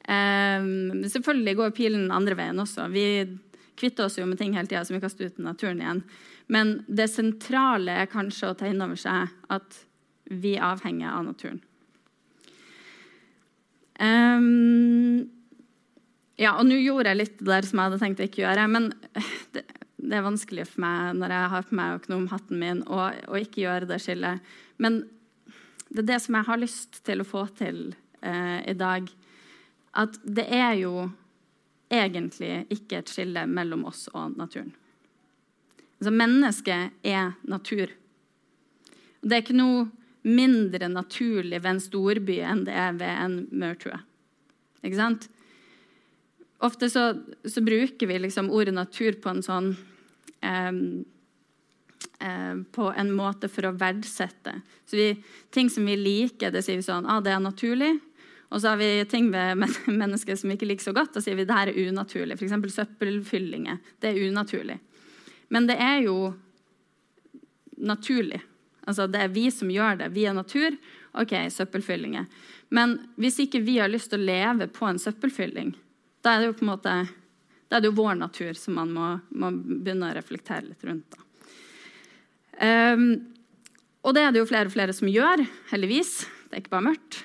Um, 0.08 1.04
selvfølgelig 1.10 1.56
går 1.56 1.74
pilen 1.76 2.12
andre 2.12 2.38
veien 2.40 2.60
også. 2.64 2.88
Vi 2.94 3.08
kvitter 3.78 4.08
oss 4.08 4.18
jo 4.18 4.26
med 4.26 4.40
ting 4.40 4.56
hele 4.56 4.70
tida 4.70 4.86
som 4.88 4.96
vi 4.96 5.04
kaster 5.04 5.28
ut 5.28 5.40
i 5.40 5.46
naturen 5.46 5.82
igjen. 5.84 6.02
Men 6.48 6.78
det 6.88 7.10
sentrale 7.12 8.00
er 8.04 8.12
kanskje 8.12 8.54
å 8.54 8.56
ta 8.58 8.70
inn 8.70 8.82
over 8.82 8.96
seg 9.00 9.34
at 9.52 9.82
vi 10.30 10.56
er 10.58 10.68
avhengig 10.74 11.08
av 11.10 11.26
naturen. 11.28 11.60
Um, 13.98 15.26
ja, 16.38 16.54
og 16.54 16.68
nå 16.68 16.78
gjorde 16.78 17.12
jeg 17.12 17.22
litt 17.24 17.40
der 17.42 17.66
som 17.66 17.80
jeg 17.80 17.90
hadde 17.90 18.00
tenkt 18.02 18.22
å 18.22 18.28
ikke 18.28 18.44
gjøre. 18.44 18.66
Men 18.70 18.90
det, 19.56 19.66
det, 19.98 20.14
er 20.14 20.26
vanskelig 20.26 20.68
for 20.70 20.86
meg 20.86 21.18
når 21.18 21.36
jeg 21.36 21.54
har 21.54 21.70
på 21.70 21.78
meg 21.80 22.00
økonomhatten 22.02 22.62
min, 22.62 22.84
å 22.86 23.40
ikke 23.42 23.64
gjøre 23.66 23.90
det 23.90 24.02
skillet. 24.04 24.52
Men 24.82 25.04
det 25.90 26.04
er 26.04 26.12
det 26.12 26.20
som 26.24 26.38
jeg 26.38 26.50
har 26.50 26.62
lyst 26.62 27.02
til 27.08 27.24
å 27.24 27.28
få 27.28 27.48
til 27.58 27.86
eh, 28.22 28.60
i 28.70 28.76
dag. 28.78 29.08
At 29.98 30.20
det 30.24 30.46
er 30.54 30.76
jo 30.82 31.08
egentlig 31.90 32.68
ikke 32.74 33.00
et 33.00 33.12
skille 33.12 33.46
mellom 33.50 33.88
oss 33.90 34.06
og 34.14 34.36
naturen. 34.38 34.74
Altså, 35.98 36.12
mennesket 36.14 37.08
er 37.08 37.32
natur. 37.50 37.94
Det 39.24 39.34
er 39.34 39.42
ikke 39.42 39.58
noe 39.58 39.88
mindre 40.26 40.90
naturlig 40.92 41.60
ved 41.62 41.72
en 41.76 41.84
storby 41.84 42.40
enn 42.44 42.66
det 42.68 42.76
er 42.76 42.96
ved 42.98 43.14
en 43.26 43.38
maurtue. 43.52 44.00
Ikke 44.84 45.00
sant? 45.00 45.28
Ofte 46.64 46.90
så, 46.90 47.12
så 47.46 47.62
bruker 47.62 48.10
vi 48.10 48.18
liksom 48.24 48.50
ordet 48.50 48.74
natur 48.74 49.20
på 49.22 49.30
en 49.30 49.44
sånn 49.46 49.76
Eh, 52.20 52.56
på 52.72 52.94
en 52.98 53.12
måte 53.14 53.50
for 53.50 53.68
å 53.70 53.76
verdsette. 53.78 54.56
Så 54.90 54.98
vi, 54.98 55.08
ting 55.54 55.70
som 55.70 55.86
vi 55.86 55.94
liker, 56.00 56.50
det 56.54 56.64
sier 56.66 56.80
vi 56.80 56.86
sånn 56.86 57.06
ah, 57.06 57.22
det 57.22 57.36
er 57.36 57.44
naturlig. 57.44 57.92
Og 58.48 58.62
så 58.64 58.72
har 58.72 58.80
vi 58.80 58.90
ting 59.12 59.30
ved 59.34 59.60
mennesker 60.02 60.38
som 60.40 60.50
vi 60.50 60.58
ikke 60.58 60.70
liker 60.72 60.88
så 60.88 60.96
godt. 60.98 61.14
Da 61.14 61.22
sier 61.22 61.38
vi 61.38 61.46
det 61.46 61.58
her 61.58 61.70
er 61.70 61.92
unaturlig. 61.92 62.40
F.eks. 62.40 62.74
søppelfyllinger. 62.74 63.78
Det 64.02 64.10
er 64.10 64.32
unaturlig. 64.32 64.80
Men 65.54 65.70
det 65.70 65.78
er 65.84 66.02
jo 66.08 66.18
naturlig. 67.78 68.42
Altså 68.88 69.08
Det 69.12 69.22
er 69.22 69.34
vi 69.36 69.50
som 69.52 69.72
gjør 69.72 70.00
det. 70.00 70.12
Vi 70.16 70.26
er 70.26 70.36
natur. 70.38 70.76
OK, 71.18 71.34
søppelfyllinger. 71.52 72.28
Men 72.74 72.98
hvis 73.20 73.40
ikke 73.44 73.64
vi 73.64 73.78
har 73.82 73.92
lyst 73.92 74.12
til 74.12 74.22
å 74.22 74.28
leve 74.28 74.68
på 74.72 74.88
en 74.88 75.00
søppelfylling, 75.02 75.74
da 76.24 76.36
er 76.36 76.44
det 76.44 76.52
jo 76.52 76.58
på 76.60 76.66
en 76.66 76.74
måte 76.74 76.98
da 77.68 77.78
er 77.78 77.84
det 77.84 77.90
jo 77.90 77.98
vår 78.00 78.16
natur 78.16 78.56
som 78.56 78.78
man 78.80 78.92
må, 78.96 79.08
må 79.36 79.52
begynne 79.52 80.08
å 80.08 80.16
reflektere 80.16 80.70
litt 80.70 80.86
rundt. 80.88 81.18
da. 81.18 81.24
Um, 82.58 83.10
og 84.08 84.16
det 84.16 84.24
er 84.24 84.32
det 84.32 84.42
jo 84.42 84.48
flere 84.50 84.70
og 84.70 84.74
flere 84.74 84.96
som 84.96 85.10
gjør, 85.12 85.44
heldigvis. 85.74 86.14
Det 86.48 86.56
er 86.56 86.64
ikke 86.64 86.74
bare 86.78 86.88
mørkt. 86.88 87.20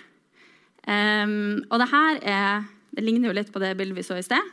Um, 0.82 1.62
og 1.70 1.78
det 1.78 1.92
her 1.92 2.22
er 2.26 2.70
Det 2.92 3.00
ligner 3.06 3.30
jo 3.30 3.36
litt 3.38 3.52
på 3.54 3.60
det 3.62 3.70
bildet 3.78 3.96
vi 3.96 4.02
så 4.04 4.18
i 4.20 4.24
sted. 4.26 4.48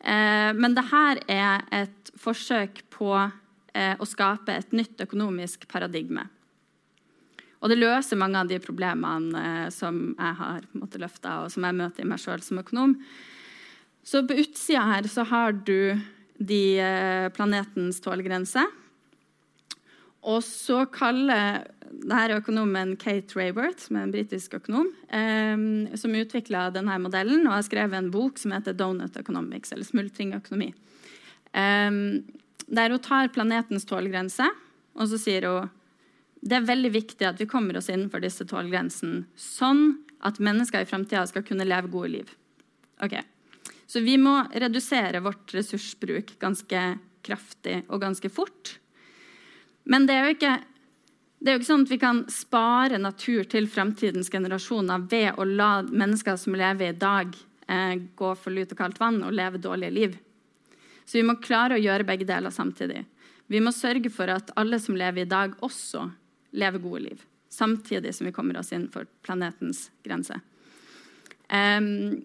Uh, 0.00 0.56
men 0.56 0.72
det 0.72 0.86
her 0.88 1.18
er 1.28 1.66
et 1.82 2.12
forsøk 2.16 2.78
på 2.94 3.10
uh, 3.12 3.94
å 4.00 4.06
skape 4.08 4.54
et 4.54 4.72
nytt 4.72 5.02
økonomisk 5.04 5.66
paradigme. 5.68 6.24
Og 7.64 7.72
det 7.72 7.80
løser 7.80 8.20
mange 8.20 8.36
av 8.36 8.48
de 8.50 8.58
problemene 8.60 9.40
eh, 9.40 9.68
som 9.72 10.10
jeg 10.12 10.36
har 10.40 10.66
måttet 10.76 11.00
løfte, 11.00 11.30
og 11.40 11.52
som 11.52 11.64
jeg 11.64 11.78
møter 11.78 12.04
i 12.04 12.08
meg 12.10 12.20
sjøl 12.20 12.42
som 12.44 12.60
økonom. 12.60 12.98
Så 14.04 14.20
på 14.28 14.36
utsida 14.36 14.82
her 14.84 15.08
så 15.08 15.24
har 15.30 15.56
du 15.64 15.96
de 16.36 16.64
eh, 16.76 17.28
planetens 17.32 18.02
tålegrense. 18.04 18.66
Og 20.28 20.42
så 20.44 20.82
kaller 20.92 21.64
denne 21.94 22.36
økonomen 22.36 22.94
Kate 23.00 23.36
Rayworth, 23.36 23.86
som 23.86 23.96
er 23.96 24.06
en 24.06 24.12
britisk 24.12 24.58
økonom, 24.58 24.90
eh, 25.08 25.96
som 25.96 26.16
utvikla 26.20 26.66
denne 26.74 26.98
modellen 27.00 27.46
og 27.46 27.56
har 27.56 27.64
skrevet 27.64 27.96
en 27.96 28.10
bok 28.12 28.40
som 28.40 28.52
heter 28.52 28.76
'Donut 28.76 29.16
Economics', 29.16 29.72
eller 29.72 29.88
smultringøkonomi. 29.88 30.74
Eh, 31.54 31.90
der 32.68 32.90
hun 32.90 33.00
tar 33.00 33.32
planetens 33.32 33.88
tålegrense, 33.88 34.50
og 34.96 35.08
så 35.08 35.16
sier 35.18 35.48
hun 35.48 35.70
det 36.44 36.58
er 36.58 36.66
veldig 36.68 36.90
viktig 36.92 37.24
at 37.24 37.40
vi 37.40 37.48
kommer 37.48 37.78
oss 37.78 37.88
innenfor 37.88 38.20
disse 38.20 38.44
tålegrensene, 38.48 39.24
sånn 39.36 40.02
at 40.24 40.40
mennesker 40.44 40.84
i 40.84 40.88
framtida 40.88 41.24
skal 41.28 41.44
kunne 41.46 41.64
leve 41.64 41.88
gode 41.92 42.10
liv. 42.18 42.34
Ok, 43.02 43.16
Så 43.86 44.00
vi 44.00 44.16
må 44.18 44.32
redusere 44.52 45.20
vårt 45.20 45.52
ressursbruk 45.54 46.34
ganske 46.40 46.82
kraftig 47.24 47.82
og 47.88 48.00
ganske 48.00 48.28
fort. 48.32 48.78
Men 49.84 50.06
det 50.08 50.14
er 50.16 50.24
jo 50.24 50.34
ikke, 50.34 50.52
er 51.44 51.52
jo 51.52 51.60
ikke 51.60 51.68
sånn 51.68 51.84
at 51.84 51.92
vi 51.92 52.00
kan 52.00 52.22
spare 52.32 52.98
natur 52.98 53.44
til 53.44 53.68
framtidens 53.68 54.32
generasjoner 54.32 55.04
ved 55.10 55.36
å 55.36 55.44
la 55.44 55.70
mennesker 55.84 56.36
som 56.40 56.56
lever 56.56 56.92
i 56.92 56.98
dag, 56.98 57.36
eh, 57.68 57.94
gå 58.16 58.34
for 58.40 58.56
lut 58.56 58.72
og 58.72 58.80
kaldt 58.80 59.00
vann 59.00 59.22
og 59.22 59.36
leve 59.36 59.60
dårlige 59.60 59.92
liv. 59.92 60.18
Så 61.04 61.20
vi 61.20 61.28
må 61.28 61.36
klare 61.40 61.76
å 61.76 61.84
gjøre 61.84 62.08
begge 62.08 62.28
deler 62.28 62.50
samtidig. 62.50 63.04
Vi 63.46 63.60
må 63.60 63.72
sørge 63.72 64.10
for 64.10 64.28
at 64.32 64.50
alle 64.56 64.80
som 64.80 64.96
lever 64.96 65.22
i 65.22 65.28
dag, 65.28 65.56
også 65.60 66.08
lever 66.54 66.82
gode 66.82 67.04
liv. 67.08 67.22
Samtidig 67.52 68.14
som 68.14 68.28
vi 68.28 68.34
kommer 68.34 68.58
oss 68.58 68.72
inn 68.74 68.88
for 68.90 69.06
planetens 69.26 69.88
grense. 70.06 70.40
Um, 71.50 72.24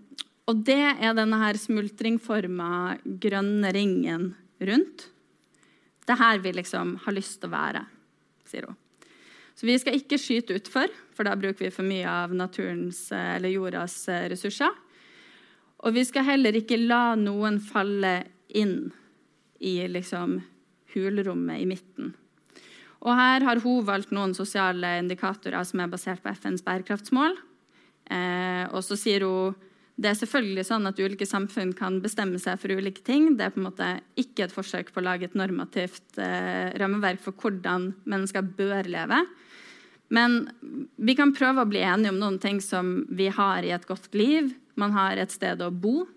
og 0.50 0.64
det 0.66 0.82
er 0.96 1.14
denne 1.18 1.38
her 1.44 1.58
smultringforma 1.62 2.98
grønne 3.22 3.74
ringen 3.76 4.32
rundt. 4.66 5.10
Det 6.10 6.18
her 6.18 6.40
vi 6.42 6.54
liksom 6.58 6.96
har 7.04 7.14
lyst 7.14 7.42
til 7.42 7.52
å 7.52 7.54
være, 7.54 7.84
sier 8.50 8.70
hun. 8.70 8.78
Så 9.54 9.68
vi 9.68 9.76
skal 9.78 9.98
ikke 10.00 10.18
skyte 10.18 10.56
utfor, 10.56 10.88
for 11.14 11.28
da 11.28 11.36
bruker 11.38 11.68
vi 11.68 11.74
for 11.74 11.86
mye 11.86 12.08
av 12.08 12.32
naturens 12.34 13.10
eller 13.14 13.52
jordas 13.52 14.06
ressurser. 14.32 14.72
Og 15.84 15.94
vi 15.96 16.06
skal 16.08 16.26
heller 16.28 16.56
ikke 16.56 16.80
la 16.80 17.14
noen 17.20 17.60
falle 17.62 18.14
inn 18.48 18.90
i 19.60 19.76
liksom 19.92 20.40
hulrommet 20.96 21.62
i 21.62 21.68
midten. 21.70 22.14
Og 23.06 23.16
her 23.16 23.46
har 23.48 23.62
hun 23.64 23.86
valgt 23.88 24.12
noen 24.16 24.36
sosiale 24.36 24.98
indikatorer 25.00 25.64
som 25.68 25.80
er 25.80 25.92
basert 25.92 26.24
på 26.24 26.34
FNs 26.36 26.66
bærekraftsmål. 26.66 27.38
Eh, 28.12 28.66
og 28.74 28.84
så 28.84 28.98
sier 29.00 29.26
hun 29.28 29.58
det 30.00 30.14
er 30.14 30.16
selvfølgelig 30.16 30.64
sånn 30.64 30.88
at 30.88 31.00
ulike 31.02 31.26
samfunn 31.28 31.74
kan 31.76 31.98
bestemme 32.00 32.40
seg 32.40 32.62
for 32.62 32.72
ulike 32.72 33.04
ting. 33.04 33.34
Det 33.36 33.44
er 33.44 33.52
på 33.52 33.60
en 33.60 33.66
måte 33.68 33.88
ikke 34.20 34.46
et 34.46 34.54
forsøk 34.56 34.94
på 34.96 35.02
å 35.02 35.04
lage 35.10 35.28
et 35.28 35.36
normativt 35.36 36.16
eh, 36.24 36.72
rammeverk 36.80 37.20
for 37.26 37.36
hvordan 37.36 37.90
mennesker 38.08 38.48
bør 38.56 38.88
leve. 38.88 39.20
Men 40.16 40.40
vi 40.96 41.18
kan 41.20 41.34
prøve 41.36 41.66
å 41.66 41.70
bli 41.70 41.84
enige 41.84 42.14
om 42.14 42.22
noen 42.22 42.40
ting 42.40 42.62
som 42.64 43.02
vi 43.12 43.28
har 43.28 43.68
i 43.68 43.74
et 43.76 43.86
godt 43.90 44.16
liv. 44.16 44.54
Man 44.80 44.96
har 44.96 45.20
et 45.20 45.36
sted 45.36 45.60
å 45.62 45.68
bo. 45.68 46.08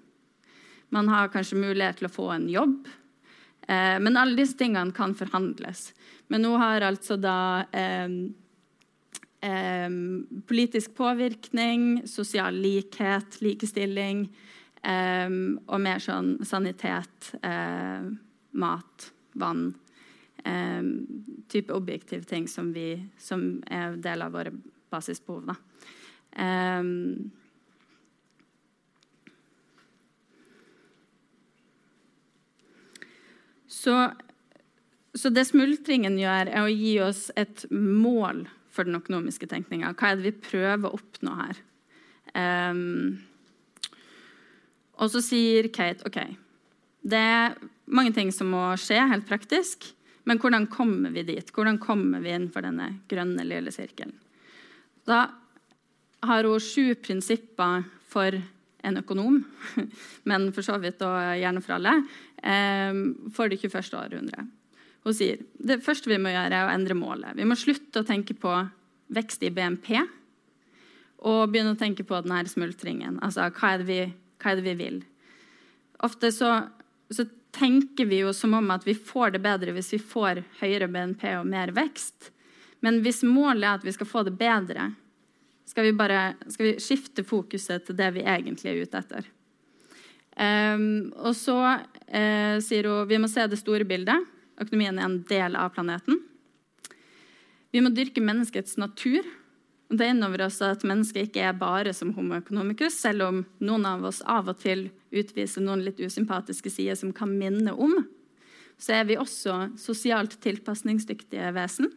Man 0.95 1.11
har 1.11 1.33
kanskje 1.35 1.59
mulighet 1.59 1.99
til 1.99 2.07
å 2.07 2.15
få 2.15 2.31
en 2.37 2.47
jobb. 2.53 2.87
Eh, 3.67 3.99
men 3.99 4.19
alle 4.21 4.39
disse 4.39 4.57
tingene 4.63 4.95
kan 4.95 5.17
forhandles. 5.19 5.89
Men 6.29 6.45
nå 6.45 6.55
har 6.61 6.85
altså 6.87 7.17
da 7.21 7.65
eh, 7.73 8.09
eh, 9.41 9.91
politisk 10.49 10.95
påvirkning, 10.97 12.03
sosial 12.09 12.57
likhet, 12.63 13.41
likestilling 13.45 14.25
eh, 14.83 15.31
og 15.67 15.83
mer 15.83 16.03
sånn 16.03 16.35
sanitet, 16.47 17.35
uh, 17.45 18.11
mat, 18.53 19.13
vann 19.39 19.73
Type 20.43 21.71
objektive 21.71 22.27
ting 22.27 22.49
som, 22.51 22.73
vi, 22.75 22.97
som 23.21 23.45
er 23.71 23.95
del 24.03 24.25
av 24.25 24.33
våre 24.35 24.51
basisbehov. 24.91 25.53
så, 33.71 33.95
så 35.19 35.29
det 35.29 35.45
smultringen 35.45 36.17
gjør, 36.17 36.49
er 36.49 36.65
å 36.65 36.73
gi 36.73 36.95
oss 37.05 37.27
et 37.37 37.67
mål 37.71 38.47
for 38.73 38.89
den 38.89 38.97
økonomiske 38.97 39.49
tenkninga. 39.51 39.93
Hva 39.99 40.13
er 40.13 40.19
det 40.19 40.31
vi 40.31 40.45
prøver 40.49 40.89
å 40.89 40.97
oppnå 40.97 41.35
her? 41.37 41.59
Um, 42.33 43.19
og 44.97 45.11
så 45.13 45.21
sier 45.25 45.69
Kate 45.75 46.07
OK, 46.09 46.17
det 47.05 47.21
er 47.21 47.59
mange 47.93 48.15
ting 48.17 48.31
som 48.33 48.49
må 48.55 48.71
skje 48.81 49.03
helt 49.11 49.29
praktisk. 49.29 49.91
Men 50.25 50.39
hvordan 50.39 50.69
kommer 50.71 51.13
vi 51.13 51.27
dit? 51.27 51.49
Hvordan 51.53 51.81
kommer 51.83 52.23
vi 52.23 52.31
innenfor 52.31 52.65
denne 52.65 52.89
grønne 53.11 53.45
lille 53.45 53.73
sirkelen? 53.75 54.15
Da 55.05 55.27
har 56.23 56.47
hun 56.47 56.63
sju 56.63 56.95
prinsipper 57.03 57.83
for 58.09 58.39
en 58.83 58.99
økonom, 59.03 59.43
men 60.31 60.49
for 60.55 60.65
så 60.65 60.79
vidt 60.83 61.03
og 61.05 61.19
gjerne 61.39 61.63
for 61.63 61.77
alle, 61.77 61.97
for 63.35 63.51
det 63.51 63.59
21. 63.61 63.93
århundret. 63.99 64.51
Hun 65.03 65.15
sier 65.17 65.41
det 65.59 65.81
første 65.83 66.11
vi 66.11 66.21
må 66.23 66.31
gjøre, 66.31 66.55
er 66.55 66.69
å 66.69 66.75
endre 66.75 66.97
målet. 66.99 67.35
Vi 67.39 67.47
må 67.49 67.59
slutte 67.59 68.03
å 68.03 68.07
tenke 68.07 68.37
på 68.39 68.53
vekst 69.13 69.43
i 69.43 69.51
BNP 69.53 69.97
og 71.23 71.51
begynne 71.51 71.75
å 71.75 71.79
tenke 71.79 72.05
på 72.07 72.19
denne 72.25 72.43
smultringen. 72.51 73.19
Altså, 73.23 73.47
hva 73.55 73.75
er 73.75 73.83
det 73.83 73.89
vi, 73.89 74.01
er 74.43 74.59
det 74.59 74.67
vi 74.67 74.75
vil? 74.79 74.99
Ofte 76.03 76.33
så, 76.35 76.57
så, 77.11 77.29
tenker 77.53 78.07
vi 78.09 78.23
jo 78.23 78.31
som 78.33 78.55
om 78.57 78.71
at 78.73 78.87
vi 78.89 78.95
får 78.97 79.35
det 79.35 79.43
bedre 79.45 79.75
hvis 79.77 79.91
vi 79.93 79.99
får 80.01 80.39
høyere 80.63 80.87
BNP 80.89 81.27
og 81.37 81.51
mer 81.51 81.69
vekst. 81.77 82.31
Men 82.81 83.03
hvis 83.05 83.21
målet 83.29 83.67
er 83.67 83.75
at 83.77 83.85
vi 83.85 83.93
skal 83.93 84.09
få 84.09 84.23
det 84.25 84.33
bedre, 84.39 84.87
skal 85.69 85.85
vi 85.85 85.93
bare 85.93 86.23
skal 86.49 86.71
vi 86.71 86.73
skifte 86.81 87.21
fokuset 87.29 87.85
til 87.85 87.99
det 87.99 88.09
vi 88.17 88.25
egentlig 88.25 88.73
er 88.73 88.81
ute 88.81 89.03
etter. 89.05 89.29
Um, 90.33 91.13
og 91.21 91.37
så 91.37 91.59
uh, 91.61 92.57
sier 92.65 92.89
hun 92.89 93.11
vi 93.11 93.21
må 93.21 93.29
se 93.29 93.45
det 93.53 93.61
store 93.61 93.85
bildet. 93.85 94.32
Økonomien 94.63 94.99
er 94.99 95.09
en 95.09 95.21
del 95.29 95.59
av 95.59 95.75
planeten. 95.75 96.21
Vi 97.73 97.81
må 97.81 97.93
dyrke 97.95 98.23
menneskets 98.23 98.77
natur. 98.81 99.27
Det 99.93 100.09
innover 100.09 100.47
oss 100.47 100.61
at 100.65 100.85
mennesket 100.89 101.29
ikke 101.29 101.45
er 101.51 101.57
bare 101.59 101.93
som 101.97 102.15
homo 102.17 102.37
economicus, 102.39 102.95
selv 102.97 103.27
om 103.27 103.43
noen 103.61 103.87
av 103.89 104.05
oss 104.09 104.23
av 104.29 104.49
og 104.53 104.61
til 104.63 104.87
utviser 105.13 105.65
noen 105.65 105.85
litt 105.85 106.01
usympatiske 106.01 106.73
sider 106.73 106.97
som 106.97 107.13
kan 107.17 107.33
minne 107.37 107.75
om. 107.75 107.99
Så 108.81 108.97
er 108.97 109.09
vi 109.09 109.19
også 109.21 109.75
sosialt 109.81 110.39
tilpasningsdyktige 110.45 111.53
vesen. 111.57 111.91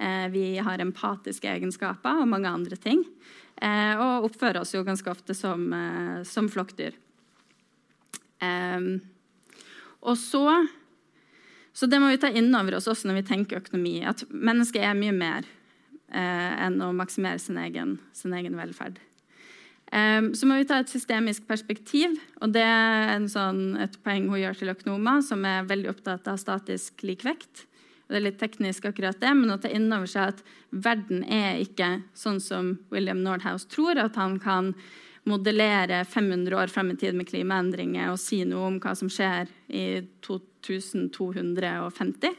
Eh, 0.00 0.28
vi 0.32 0.58
har 0.58 0.82
empatiske 0.82 1.48
egenskaper 1.48 2.20
og 2.22 2.28
mange 2.28 2.50
andre 2.50 2.76
ting. 2.76 3.04
Eh, 3.56 3.94
og 3.96 4.28
oppfører 4.28 4.62
oss 4.62 4.74
jo 4.74 4.84
ganske 4.84 5.10
ofte 5.10 5.36
som, 5.36 5.72
eh, 5.72 6.22
som 6.24 6.48
flokkdyr. 6.48 6.96
Og 10.02 10.16
så 10.18 10.46
så 11.72 11.88
det 11.88 12.00
må 12.02 12.10
vi 12.12 12.20
ta 12.20 12.28
inn 12.28 12.52
over 12.54 12.76
oss 12.76 12.88
også 12.90 13.08
når 13.08 13.22
vi 13.22 13.28
tenker 13.30 13.62
økonomi. 13.62 14.02
At 14.04 14.24
mennesket 14.28 14.84
er 14.84 14.98
mye 14.98 15.14
mer 15.16 15.46
eh, 16.12 16.52
enn 16.66 16.76
å 16.84 16.92
maksimere 16.96 17.40
sin 17.40 17.58
egen, 17.60 17.96
sin 18.16 18.36
egen 18.36 18.58
velferd. 18.60 19.00
Eh, 19.92 20.28
så 20.36 20.48
må 20.48 20.60
vi 20.60 20.68
ta 20.68 20.82
et 20.82 20.92
systemisk 20.92 21.48
perspektiv. 21.48 22.18
og 22.40 22.52
Det 22.52 22.64
er 22.64 23.28
sånn, 23.32 23.78
et 23.80 23.96
poeng 24.04 24.28
hun 24.28 24.42
gjør 24.42 24.58
til 24.60 24.72
økonomer, 24.74 25.24
som 25.24 25.44
er 25.48 25.68
veldig 25.68 25.94
opptatt 25.94 26.28
av 26.28 26.40
statisk 26.40 27.04
likvekt. 27.08 27.66
Det 28.12 28.18
er 28.18 28.26
litt 28.26 28.40
teknisk, 28.42 28.84
akkurat 28.84 29.16
det, 29.22 29.30
men 29.32 29.54
å 29.54 29.60
ta 29.60 29.70
inn 29.72 29.88
over 29.88 30.10
seg 30.10 30.34
at 30.34 30.42
verden 30.84 31.22
er 31.24 31.62
ikke 31.62 32.02
sånn 32.12 32.42
som 32.44 32.74
William 32.92 33.22
Nordhaus 33.24 33.64
tror, 33.72 33.96
at 33.96 34.18
han 34.20 34.36
kan 34.42 34.74
modellere 35.28 36.02
500 36.04 36.56
år 36.58 36.72
frem 36.72 36.90
i 36.90 36.96
tid 36.98 37.14
med 37.14 37.28
klimaendringer 37.28 38.10
og 38.10 38.20
si 38.20 38.40
noe 38.48 38.72
om 38.72 38.78
hva 38.82 38.94
som 38.98 39.10
skjer 39.12 39.50
i 39.70 40.02
2250. 40.26 42.34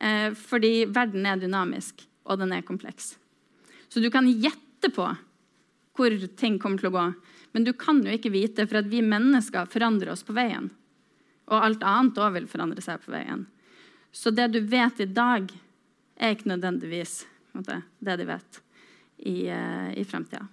Eh, 0.00 0.34
fordi 0.34 0.72
verden 0.90 1.26
er 1.26 1.38
dynamisk, 1.38 2.02
og 2.26 2.42
den 2.42 2.52
er 2.54 2.66
kompleks. 2.66 3.16
Så 3.88 4.02
du 4.02 4.10
kan 4.10 4.28
gjette 4.28 4.90
på 4.94 5.06
hvor 5.98 6.14
ting 6.38 6.58
kommer 6.62 6.78
til 6.78 6.90
å 6.90 6.94
gå, 6.94 7.06
men 7.54 7.64
du 7.66 7.72
kan 7.74 8.02
jo 8.04 8.12
ikke 8.14 8.34
vite, 8.34 8.66
for 8.68 8.82
at 8.82 8.90
vi 8.90 9.00
mennesker 9.02 9.70
forandrer 9.70 10.12
oss 10.12 10.22
på 10.26 10.36
veien. 10.36 10.68
Og 11.48 11.64
alt 11.64 11.86
annet 11.86 12.20
òg 12.22 12.36
vil 12.36 12.50
forandre 12.50 12.84
seg 12.84 13.00
på 13.02 13.14
veien. 13.14 13.46
Så 14.12 14.30
det 14.30 14.50
du 14.52 14.60
vet 14.62 15.00
i 15.00 15.08
dag, 15.10 15.48
er 16.18 16.34
ikke 16.34 16.50
nødvendigvis 16.50 17.22
det 17.54 18.14
de 18.18 18.26
vet 18.26 18.60
i, 19.18 19.50
uh, 19.50 19.90
i 19.94 20.04
framtida. 20.06 20.46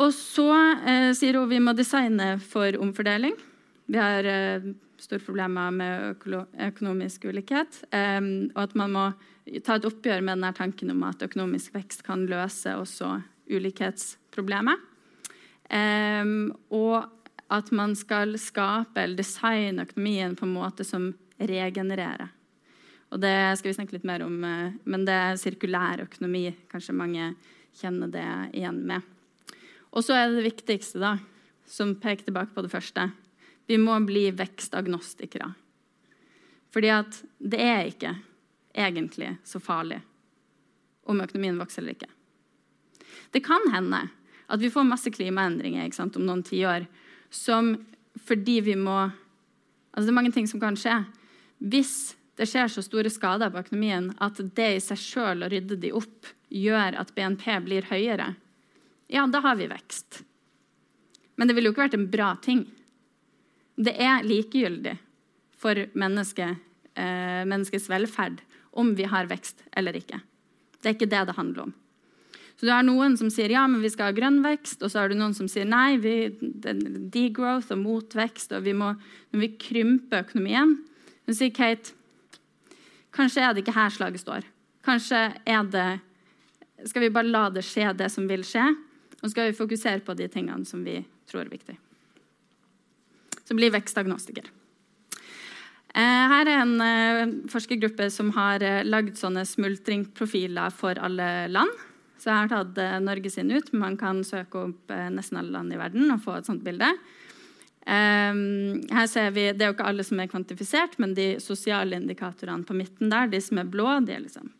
Og 0.00 0.12
så 0.16 0.48
eh, 0.88 1.10
sier 1.16 1.36
hun 1.36 1.50
vi 1.50 1.60
må 1.60 1.74
designe 1.76 2.34
for 2.40 2.76
omfordeling. 2.80 3.34
Vi 3.90 3.98
har 4.00 4.24
eh, 4.24 4.70
store 5.00 5.22
problemer 5.24 5.74
med 5.74 6.24
økonomisk 6.70 7.26
ulikhet. 7.28 7.82
Eh, 7.92 8.20
og 8.54 8.62
at 8.64 8.76
man 8.78 8.96
må 8.96 9.06
ta 9.66 9.76
et 9.76 9.88
oppgjør 9.88 10.22
med 10.24 10.38
denne 10.38 10.54
tanken 10.56 10.94
om 10.94 11.04
at 11.08 11.24
økonomisk 11.26 11.74
vekst 11.76 12.04
kan 12.06 12.24
løse 12.30 12.76
også 12.78 13.18
ulikhetsproblemet. 13.50 14.88
Eh, 15.68 16.24
og 16.72 16.98
at 17.50 17.72
man 17.74 17.96
skal 17.98 18.36
skape 18.38 19.02
eller 19.02 19.18
designe 19.18 19.84
økonomien 19.88 20.36
på 20.38 20.46
en 20.46 20.54
måte 20.54 20.86
som 20.86 21.10
regenererer. 21.40 22.30
Og 23.10 23.18
det 23.18 23.58
skal 23.58 23.72
vi 23.72 23.74
snakke 23.74 23.96
litt 23.96 24.06
mer 24.06 24.22
om, 24.22 24.36
eh, 24.44 24.76
men 24.84 25.04
det 25.04 25.14
er 25.14 25.40
sirkulær 25.40 26.04
økonomi. 26.06 26.46
Kanskje 26.70 26.94
mange 26.94 27.32
kjenner 27.74 28.08
det 28.08 28.28
igjen 28.54 28.86
med. 28.86 29.02
Og 29.90 30.04
så 30.06 30.14
er 30.14 30.28
det 30.28 30.40
det 30.40 30.48
viktigste, 30.50 31.00
da, 31.02 31.16
som 31.66 31.96
peker 31.98 32.28
tilbake 32.28 32.54
på 32.54 32.62
det 32.64 32.72
første. 32.72 33.10
Vi 33.66 33.78
må 33.78 33.96
bli 34.06 34.28
vekstagnostikere. 34.34 35.52
Fordi 36.70 36.92
at 36.94 37.20
det 37.38 37.60
er 37.62 37.90
ikke 37.90 38.14
egentlig 38.74 39.34
så 39.46 39.60
farlig 39.62 40.00
om 41.10 41.20
økonomien 41.22 41.58
vokser 41.58 41.82
eller 41.82 41.96
ikke. 41.98 42.10
Det 43.34 43.42
kan 43.46 43.66
hende 43.74 44.04
at 44.50 44.62
vi 44.62 44.70
får 44.70 44.86
masse 44.86 45.10
klimaendringer 45.14 45.90
sant, 45.94 46.16
om 46.18 46.26
noen 46.26 46.42
tiår 46.46 46.86
som 47.30 47.76
fordi 48.26 48.60
vi 48.66 48.78
må 48.78 49.08
Altså 49.90 50.06
det 50.06 50.12
er 50.12 50.14
mange 50.20 50.30
ting 50.30 50.46
som 50.46 50.60
kan 50.62 50.76
skje. 50.78 50.92
Hvis 51.58 52.14
det 52.38 52.46
skjer 52.46 52.68
så 52.70 52.82
store 52.84 53.10
skader 53.10 53.50
på 53.50 53.58
økonomien 53.58 54.12
at 54.22 54.36
det 54.38 54.68
i 54.76 54.82
seg 54.84 55.00
sjøl 55.02 55.42
å 55.42 55.48
rydde 55.50 55.80
de 55.82 55.90
opp 55.98 56.28
gjør 56.46 56.94
at 57.00 57.10
BNP 57.16 57.42
blir 57.66 57.88
høyere, 57.90 58.28
ja, 59.10 59.26
da 59.26 59.42
har 59.44 59.58
vi 59.58 59.68
vekst. 59.70 60.22
Men 61.36 61.48
det 61.48 61.56
ville 61.56 61.70
jo 61.70 61.74
ikke 61.74 61.86
vært 61.86 61.98
en 61.98 62.10
bra 62.12 62.30
ting. 62.44 62.64
Det 63.80 63.94
er 63.96 64.26
likegyldig 64.26 64.96
for 65.60 65.78
menneske, 65.98 66.54
eh, 66.94 67.42
menneskets 67.48 67.88
velferd 67.90 68.42
om 68.76 68.94
vi 68.94 69.08
har 69.08 69.28
vekst 69.30 69.64
eller 69.76 69.96
ikke. 69.96 70.20
Det 70.80 70.88
er 70.88 70.96
ikke 70.96 71.10
det 71.10 71.22
det 71.28 71.36
handler 71.36 71.68
om. 71.68 71.72
Så 72.60 72.66
du 72.68 72.72
har 72.74 72.84
noen 72.84 73.14
som 73.16 73.30
sier 73.32 73.48
ja, 73.54 73.62
men 73.64 73.80
vi 73.80 73.88
skal 73.88 74.10
ha 74.10 74.12
grønn 74.12 74.42
vekst, 74.44 74.82
og 74.84 74.92
så 74.92 75.00
har 75.00 75.08
du 75.08 75.16
noen 75.16 75.32
som 75.32 75.46
sier 75.48 75.64
nei, 75.64 75.96
vi, 75.96 76.28
degrowth 77.08 77.72
og 77.72 77.80
motvekst, 77.80 78.52
og 78.52 78.66
vi 78.66 78.74
må, 78.76 78.92
når 79.32 79.44
vi 79.46 79.54
krymper 79.56 80.26
økonomien 80.26 80.76
Så 81.24 81.38
sier 81.38 81.54
Kate 81.56 81.96
kanskje 83.16 83.42
er 83.46 83.54
det 83.54 83.64
ikke 83.64 83.74
her 83.78 83.90
slaget 83.94 84.22
står. 84.22 84.44
Kanskje 84.84 85.22
er 85.48 85.64
det 85.72 85.88
Skal 86.88 87.02
vi 87.02 87.12
bare 87.12 87.28
la 87.28 87.48
det 87.52 87.64
skje, 87.64 87.90
det 87.96 88.10
som 88.12 88.28
vil 88.28 88.44
skje? 88.44 88.68
Så 89.20 89.30
skal 89.32 89.50
vi 89.50 89.58
fokusere 89.58 90.00
på 90.04 90.16
de 90.16 90.28
tingene 90.32 90.64
som 90.64 90.84
vi 90.84 91.00
tror 91.28 91.44
er 91.44 91.52
viktige. 91.52 91.78
Så 93.44 93.56
bli 93.58 93.68
vekstagnostiker. 93.74 94.46
Eh, 95.90 96.26
her 96.30 96.46
er 96.46 96.60
en 96.62 96.74
eh, 96.84 97.32
forskergruppe 97.50 98.06
som 98.14 98.28
har 98.36 98.62
eh, 98.62 98.84
lagd 98.86 99.16
sånne 99.18 99.42
smultringprofiler 99.48 100.70
for 100.74 101.00
alle 101.02 101.48
land. 101.50 101.72
Så 102.20 102.28
jeg 102.28 102.36
har 102.36 102.50
tatt 102.52 102.78
Norge 103.02 103.32
sin 103.32 103.50
ut, 103.50 103.72
men 103.72 103.80
man 103.80 103.96
kan 103.98 104.20
søke 104.28 104.66
opp 104.66 104.92
nesten 105.08 105.38
alle 105.40 105.54
land 105.54 105.72
i 105.72 105.78
verden 105.80 106.12
og 106.12 106.20
få 106.20 106.34
et 106.36 106.50
sånt 106.50 106.60
bilde. 106.60 106.90
her 107.88 109.06
ser 109.08 109.30
vi, 109.32 109.46
Det 109.56 109.64
er 109.64 109.70
jo 109.70 109.72
ikke 109.72 109.86
alle 109.88 110.04
som 110.04 110.20
er 110.20 110.28
kvantifisert, 110.28 110.98
men 110.98 111.14
de 111.14 111.40
sosiale 111.40 111.96
indikatorene 111.96 112.68
på 112.68 112.76
midten 112.76 113.08
der, 113.08 113.26
de 113.26 113.40
som 113.40 113.56
er 113.56 113.64
blå, 113.72 114.04
de 114.04 114.12
er 114.12 114.20
liksom 114.20 114.52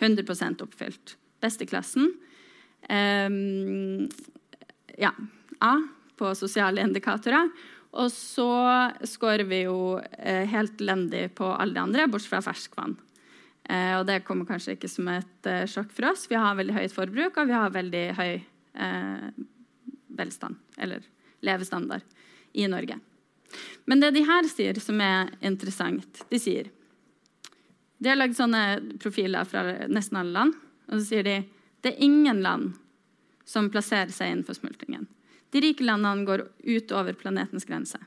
100 0.00 0.64
oppfylt. 0.64 1.18
Best 1.42 1.60
i 1.60 1.66
klassen. 1.66 2.14
Ja, 4.98 5.12
A 5.62 5.74
på 6.18 6.34
sosiale 6.34 6.82
indikatorer. 6.82 7.50
Og 7.92 8.08
så 8.12 8.48
scorer 9.04 9.44
vi 9.48 9.64
jo 9.66 9.98
eh, 10.00 10.46
helt 10.48 10.80
lendig 10.80 11.26
på 11.36 11.48
alle 11.52 11.76
de 11.76 11.82
andre, 11.82 12.08
bortsett 12.08 12.32
fra 12.32 12.44
ferskvann. 12.46 12.96
Eh, 13.68 13.98
og 13.98 14.06
det 14.08 14.22
kommer 14.24 14.48
kanskje 14.48 14.78
ikke 14.78 14.90
som 14.90 15.10
et 15.12 15.48
eh, 15.48 15.66
sjokk 15.68 15.92
for 15.92 16.08
oss. 16.12 16.24
Vi 16.30 16.38
har 16.40 16.56
veldig 16.56 16.76
høyt 16.78 16.96
forbruk, 16.96 17.36
og 17.36 17.50
vi 17.50 17.58
har 17.58 17.74
veldig 17.74 18.06
høy 18.18 18.32
velstand, 20.16 20.56
eller 20.80 21.02
levestandard, 21.44 22.06
i 22.56 22.64
Norge. 22.72 22.96
Men 23.84 24.00
det 24.00 24.14
de 24.16 24.22
her 24.24 24.46
sier, 24.48 24.78
som 24.80 24.96
er 25.04 25.28
interessant, 25.44 26.22
de 26.30 26.38
sier 26.40 26.70
De 28.00 28.08
har 28.08 28.16
lagd 28.16 28.38
sånne 28.38 28.96
profiler 29.02 29.44
fra 29.44 29.66
nesten 29.92 30.16
alle 30.22 30.32
land, 30.32 30.56
og 30.88 30.94
så 30.96 31.04
sier 31.04 31.28
de 31.28 31.36
det 31.82 31.92
er 31.92 32.04
ingen 32.06 32.42
land 32.44 32.72
som 33.48 33.68
plasserer 33.70 34.12
seg 34.14 34.30
innenfor 34.30 34.56
smultringen. 34.56 35.08
De 35.52 35.60
rike 35.60 35.84
landene 35.84 36.24
går 36.24 36.46
utover 36.64 37.16
planetens 37.18 37.66
grense. 37.68 37.98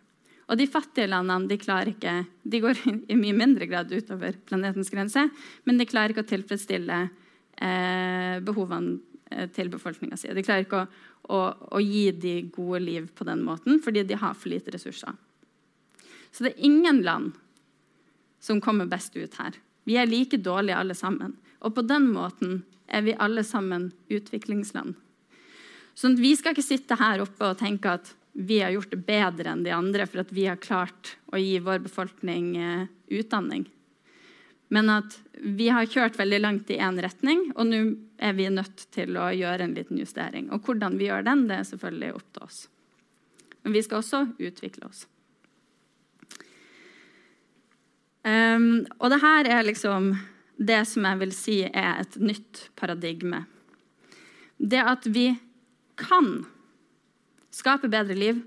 Og 0.45 0.59
de 0.59 0.67
fattige 0.69 1.09
landene 1.09 1.49
de 1.49 1.57
klarer 1.61 1.91
ikke, 1.93 2.13
de 2.43 2.61
går 2.61 2.81
i 3.11 3.17
mye 3.17 3.35
mindre 3.37 3.67
grad 3.69 3.91
utover 3.91 4.37
planetens 4.47 4.91
grense, 4.93 5.27
men 5.65 5.81
de 5.81 5.89
klarer 5.89 6.13
ikke 6.13 6.25
å 6.25 6.29
tilfredsstille 6.29 6.99
eh, 7.05 8.37
behovene 8.45 8.99
eh, 9.31 9.47
til 9.53 9.71
befolkninga 9.73 10.19
si. 10.21 10.29
De 10.33 10.45
klarer 10.45 10.67
ikke 10.67 10.83
å, 10.83 10.89
å, 11.29 11.41
å, 11.77 11.81
gi 11.81 12.07
de 12.13 12.35
gode 12.53 12.83
liv 12.85 13.09
på 13.17 13.27
den 13.27 13.41
måten 13.45 13.81
fordi 13.81 14.05
de 14.05 14.19
har 14.21 14.37
for 14.37 14.53
lite 14.53 14.73
ressurser. 14.75 15.17
Så 16.31 16.45
det 16.45 16.53
er 16.53 16.67
ingen 16.67 17.01
land 17.05 17.33
som 18.43 18.61
kommer 18.61 18.89
best 18.89 19.15
ut 19.17 19.37
her. 19.41 19.57
Vi 19.85 19.97
er 19.97 20.09
like 20.09 20.37
dårlige 20.41 20.77
alle 20.77 20.97
sammen. 20.97 21.37
Og 21.65 21.73
på 21.77 21.85
den 21.85 22.09
måten 22.13 22.59
er 22.87 23.05
vi 23.05 23.15
alle 23.17 23.43
sammen 23.43 23.89
utviklingsland. 24.09 24.95
Sånn 25.95 26.17
vi 26.19 26.33
skal 26.35 26.55
ikke 26.55 26.65
sitte 26.65 26.97
her 26.99 27.23
oppe 27.23 27.51
og 27.51 27.59
tenke 27.61 27.95
at 27.97 28.11
vi 28.35 28.59
har 28.59 28.73
gjort 28.75 28.91
det 28.91 29.05
bedre 29.07 29.53
enn 29.53 29.63
de 29.63 29.71
andre 29.71 30.05
for 30.09 30.25
at 30.25 30.33
vi 30.35 30.49
har 30.49 30.59
klart 30.59 31.15
å 31.31 31.39
gi 31.39 31.55
vår 31.63 31.85
befolkning 31.85 32.49
eh, 32.59 32.87
utdanning. 33.15 33.63
Men 34.75 34.91
at 34.91 35.15
vi 35.39 35.69
har 35.71 35.87
kjørt 35.87 36.17
veldig 36.19 36.41
langt 36.41 36.71
i 36.73 36.81
én 36.83 36.99
retning, 36.99 37.45
og 37.55 37.69
nå 37.69 37.81
er 38.17 38.35
vi 38.35 38.49
nødt 38.51 38.87
til 38.95 39.15
å 39.15 39.29
gjøre 39.31 39.67
en 39.67 39.75
liten 39.77 39.99
justering. 40.01 40.49
Og 40.51 40.67
hvordan 40.67 40.97
vi 40.99 41.07
gjør 41.07 41.23
den, 41.27 41.45
det 41.47 41.61
er 41.61 41.67
selvfølgelig 41.69 42.15
opp 42.17 42.27
til 42.33 42.47
oss. 42.47 42.61
Men 43.63 43.75
vi 43.77 43.83
skal 43.85 44.01
også 44.01 44.23
utvikle 44.35 44.89
oss. 44.89 45.05
Um, 48.25 48.87
og 48.97 49.11
det 49.13 49.21
her 49.21 49.47
er 49.53 49.67
liksom 49.67 50.15
det 50.57 50.81
som 50.87 51.05
jeg 51.07 51.21
vil 51.21 51.33
si 51.35 51.57
er 51.67 52.01
et 52.01 52.17
nytt 52.21 52.69
paradigme. 52.79 53.43
Det 54.57 54.79
at 54.79 55.07
vi 55.07 55.33
kan 55.99 56.45
skape 57.55 57.89
bedre 57.91 58.15
liv 58.17 58.43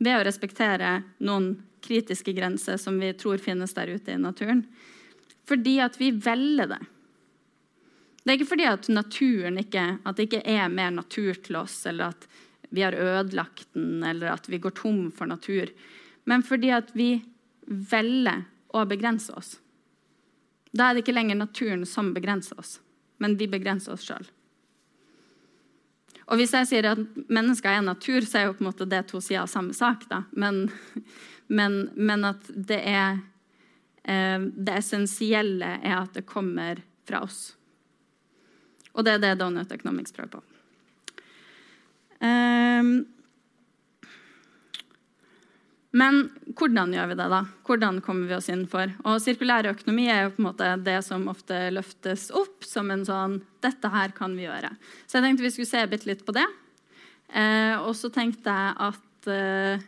ved 0.00 0.16
å 0.16 0.24
respektere 0.24 1.02
noen 1.24 1.52
kritiske 1.84 2.32
grenser 2.36 2.80
som 2.80 2.98
vi 3.00 3.12
tror 3.16 3.40
finnes 3.40 3.74
der 3.76 3.92
ute 3.96 4.14
i 4.14 4.20
naturen. 4.20 4.64
Fordi 5.48 5.78
at 5.84 5.96
vi 6.00 6.10
velger 6.12 6.72
det. 6.74 6.80
Det 8.20 8.32
er 8.32 8.36
ikke 8.36 8.50
fordi 8.52 8.68
at 8.68 8.88
ikke, 8.88 9.84
at 10.04 10.16
det 10.16 10.26
ikke 10.28 10.44
er 10.44 10.68
mer 10.68 10.90
natur 10.92 11.34
til 11.40 11.56
oss, 11.56 11.86
eller 11.88 12.12
at 12.12 12.28
vi 12.70 12.82
har 12.84 12.92
ødelagt 12.92 13.72
den, 13.72 14.04
eller 14.04 14.34
at 14.36 14.48
vi 14.48 14.58
går 14.58 14.76
tom 14.76 15.10
for 15.10 15.26
natur, 15.26 15.72
men 16.24 16.42
fordi 16.42 16.70
at 16.70 16.92
vi 16.94 17.22
velger 17.66 18.44
å 18.76 18.84
begrense 18.86 19.32
oss. 19.32 19.56
Da 20.70 20.88
er 20.88 20.94
det 20.94 21.04
ikke 21.04 21.16
lenger 21.16 21.38
naturen 21.40 21.86
som 21.88 22.12
begrenser 22.14 22.58
oss, 22.60 22.78
men 23.18 23.36
vi 23.38 23.48
begrenser 23.50 23.96
oss 23.96 24.04
sjøl. 24.06 24.28
Og 26.30 26.38
hvis 26.38 26.52
jeg 26.54 26.68
sier 26.70 26.86
at 26.92 27.00
mennesker 27.32 27.72
er 27.72 27.82
natur, 27.82 28.22
så 28.22 28.38
er 28.38 28.44
jo 28.46 28.54
på 28.54 28.62
en 28.62 28.70
måte 28.70 28.86
det 28.86 29.02
to 29.10 29.18
sider 29.22 29.42
av 29.42 29.50
samme 29.50 29.74
sak. 29.74 30.06
Da. 30.10 30.22
Men, 30.30 30.68
men, 31.58 31.80
men 31.98 32.28
at 32.28 32.46
det 32.54 32.78
er 32.86 33.18
eh, 34.04 34.38
Det 34.38 34.76
essensielle 34.78 35.72
er 35.82 35.96
at 35.98 36.14
det 36.14 36.28
kommer 36.30 36.84
fra 37.08 37.24
oss. 37.26 37.56
Og 38.94 39.06
det 39.06 39.16
er 39.16 39.24
det 39.24 39.38
Donut 39.40 39.72
Economics 39.74 40.14
prøver 40.14 40.38
på. 40.38 40.44
Um, 42.20 43.06
men 45.90 46.20
hvordan 46.54 46.92
gjør 46.94 47.08
vi 47.10 47.16
det? 47.18 47.26
da? 47.32 47.40
Hvordan 47.66 47.98
kommer 48.04 48.28
vi 48.30 48.36
oss 48.36 48.48
inn 48.52 48.62
for? 48.70 48.92
Og 49.02 49.18
Sirkulær 49.22 49.66
økonomi 49.72 50.06
er 50.06 50.24
jo 50.24 50.34
på 50.36 50.42
en 50.42 50.46
måte 50.46 50.68
det 50.86 51.00
som 51.02 51.26
ofte 51.32 51.58
løftes 51.74 52.28
opp 52.36 52.66
som 52.66 52.92
en 52.94 53.02
sånn 53.06 53.40
Dette 53.60 53.90
her 53.92 54.14
kan 54.16 54.36
vi 54.38 54.46
gjøre. 54.46 54.70
Så 55.04 55.18
jeg 55.18 55.26
tenkte 55.26 55.44
vi 55.44 55.50
skulle 55.52 55.68
se 55.68 55.82
bitte 55.90 56.08
litt 56.08 56.22
på 56.24 56.34
det. 56.36 56.46
Eh, 57.34 57.74
og 57.82 57.90
så 57.98 58.08
tenkte 58.14 58.54
jeg 58.54 58.76
at 58.86 59.28
eh, 59.34 59.82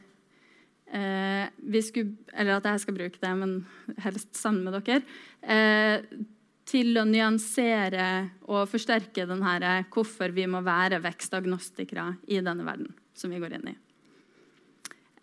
eh, 0.99 1.47
vi 1.57 1.83
skulle 1.87 2.35
Eller 2.35 2.59
at 2.59 2.69
jeg 2.69 2.83
skal 2.83 2.99
bruke 2.99 3.23
det, 3.23 3.33
men 3.39 3.55
helst 4.03 4.35
sammen 4.37 4.67
med 4.67 4.77
dere. 4.83 5.07
Eh, 5.41 6.27
til 6.73 6.99
å 6.99 7.07
nyansere 7.07 8.11
og 8.47 8.69
forsterke 8.71 9.27
den 9.29 9.43
her, 9.45 9.87
hvorfor 9.93 10.35
vi 10.35 10.47
må 10.51 10.63
være 10.67 11.03
vekstagnostikere 11.05 12.13
i 12.27 12.43
denne 12.43 12.67
verden 12.67 12.93
som 13.19 13.31
vi 13.31 13.41
går 13.43 13.59
inn 13.59 13.73
i. 13.75 13.79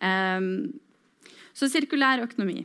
Så 0.00 1.68
sirkulær 1.68 2.22
økonomi 2.24 2.62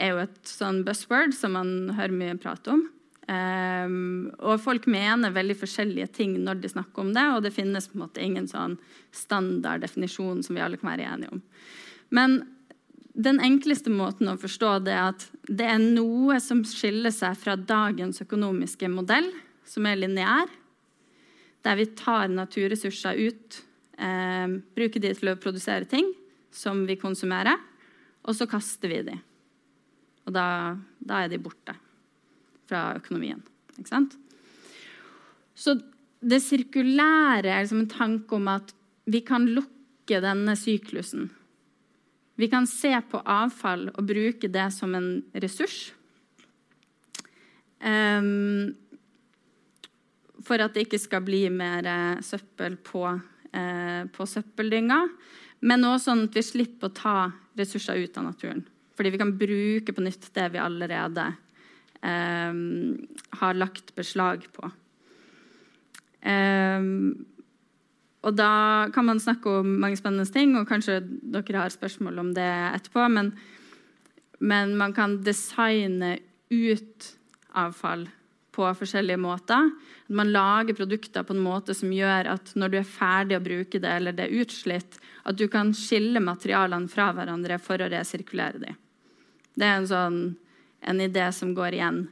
er 0.00 0.14
jo 0.14 0.22
et 0.22 0.40
sånn 0.48 0.82
buzzword 0.86 1.34
som 1.36 1.54
man 1.58 1.92
hører 1.96 2.16
mye 2.16 2.38
prat 2.40 2.66
om. 2.72 2.86
Og 3.30 4.62
folk 4.62 4.88
mener 4.90 5.34
veldig 5.34 5.56
forskjellige 5.60 6.08
ting 6.16 6.32
når 6.42 6.62
de 6.62 6.70
snakker 6.72 7.04
om 7.04 7.12
det, 7.14 7.26
og 7.30 7.44
det 7.44 7.54
finnes 7.54 7.86
på 7.90 7.98
en 7.98 8.04
måte 8.06 8.24
ingen 8.24 8.48
sånn 8.50 8.78
standard 9.14 9.84
definisjon 9.84 10.42
som 10.42 10.56
vi 10.56 10.64
alle 10.64 10.80
kan 10.80 10.92
være 10.92 11.06
enige 11.06 11.36
om. 11.36 11.44
Men 12.10 12.40
den 13.14 13.40
enkleste 13.42 13.90
måten 13.92 14.30
å 14.30 14.38
forstå 14.40 14.72
det 14.86 14.94
er 14.96 15.12
at 15.12 15.26
det 15.46 15.66
er 15.68 15.82
noe 15.82 16.38
som 16.42 16.62
skiller 16.66 17.12
seg 17.14 17.36
fra 17.38 17.56
dagens 17.58 18.22
økonomiske 18.24 18.90
modell, 18.90 19.28
som 19.66 19.86
er 19.86 19.98
lineær, 20.00 20.50
der 21.66 21.76
vi 21.76 21.86
tar 21.98 22.30
naturressurser 22.32 23.18
ut, 23.20 23.60
um, 24.00 24.56
bruker 24.76 25.02
de 25.02 25.12
til 25.16 25.32
å 25.32 25.38
produsere 25.40 25.88
ting 25.88 26.08
som 26.50 26.82
vi 26.88 26.98
konsumerer, 26.98 27.58
og 28.26 28.36
så 28.36 28.48
kaster 28.50 28.90
vi 28.90 29.02
de. 29.06 29.16
Og 30.26 30.34
da, 30.34 30.76
da 30.98 31.22
er 31.24 31.30
de 31.32 31.40
borte 31.42 31.76
fra 32.70 32.90
økonomien. 32.98 33.40
Ikke 33.78 33.90
sant? 33.92 34.16
Så 35.56 35.76
det 36.20 36.42
sirkulære 36.44 37.48
er 37.48 37.64
liksom 37.64 37.84
en 37.84 37.92
tanke 37.92 38.36
om 38.36 38.48
at 38.52 38.74
vi 39.10 39.22
kan 39.26 39.46
lukke 39.48 40.20
denne 40.22 40.56
syklusen. 40.58 41.30
Vi 42.40 42.48
kan 42.48 42.66
se 42.68 42.92
på 43.10 43.20
avfall 43.28 43.88
og 43.90 44.06
bruke 44.08 44.48
det 44.48 44.68
som 44.72 44.94
en 44.96 45.10
ressurs. 45.42 45.90
Um, 47.80 48.76
for 50.44 50.60
at 50.60 50.72
det 50.76 50.86
ikke 50.86 51.00
skal 51.00 51.24
bli 51.24 51.42
mer 51.52 51.84
uh, 51.88 52.22
søppel 52.24 52.78
på, 52.84 53.04
uh, 53.56 54.02
på 54.14 54.26
søppeldynga. 54.28 55.00
Men 55.60 55.84
også 55.84 56.10
sånn 56.10 56.26
at 56.28 56.36
vi 56.36 56.44
slipper 56.44 56.88
å 56.88 56.96
ta 56.96 57.16
ressurser 57.58 58.00
ut 58.00 58.16
av 58.16 58.30
naturen. 58.30 58.62
Fordi 58.96 59.12
vi 59.12 59.20
kan 59.20 59.32
bruke 59.36 59.94
på 59.96 60.04
nytt 60.04 60.30
det 60.36 60.46
vi 60.54 60.60
allerede 60.60 61.26
eh, 62.04 62.60
har 63.40 63.58
lagt 63.58 63.94
beslag 63.96 64.46
på. 64.56 64.70
Eh, 66.20 66.88
og 68.20 68.36
da 68.36 68.52
kan 68.92 69.08
man 69.08 69.22
snakke 69.22 69.60
om 69.60 69.76
mange 69.80 69.96
spennende 69.96 70.28
ting, 70.28 70.52
og 70.56 70.68
kanskje 70.68 70.98
dere 71.04 71.64
har 71.64 71.72
spørsmål 71.72 72.20
om 72.20 72.34
det 72.36 72.48
etterpå. 72.74 73.06
Men, 73.12 73.32
men 74.40 74.76
man 74.80 74.96
kan 74.96 75.20
designe 75.24 76.18
ut 76.52 77.12
avfall 77.56 78.08
på 78.60 78.68
forskjellige 78.82 79.20
måter. 79.20 79.70
Man 80.12 80.32
lager 80.34 80.76
produkter 80.76 81.24
på 81.24 81.34
en 81.36 81.42
måte 81.44 81.74
som 81.76 81.92
gjør 81.94 82.28
at 82.34 82.52
når 82.58 82.72
du 82.72 82.76
er 82.80 82.92
ferdig 82.92 83.38
å 83.38 83.44
bruke 83.44 83.80
det, 83.80 83.96
eller 83.96 84.16
det 84.16 84.28
er 84.28 84.44
utslitt, 84.44 85.00
at 85.24 85.40
du 85.40 85.46
kan 85.48 85.72
skille 85.76 86.20
materialene 86.20 86.90
fra 86.92 87.10
hverandre 87.16 87.58
for 87.62 87.80
å 87.80 87.88
resirkulere 87.90 88.62
dem. 88.62 88.78
Det 89.56 89.66
er 89.66 89.80
en 89.80 89.90
sånn 89.90 90.22
en 90.80 91.00
idé 91.00 91.26
som 91.32 91.54
går 91.54 91.76
igjen. 91.76 92.04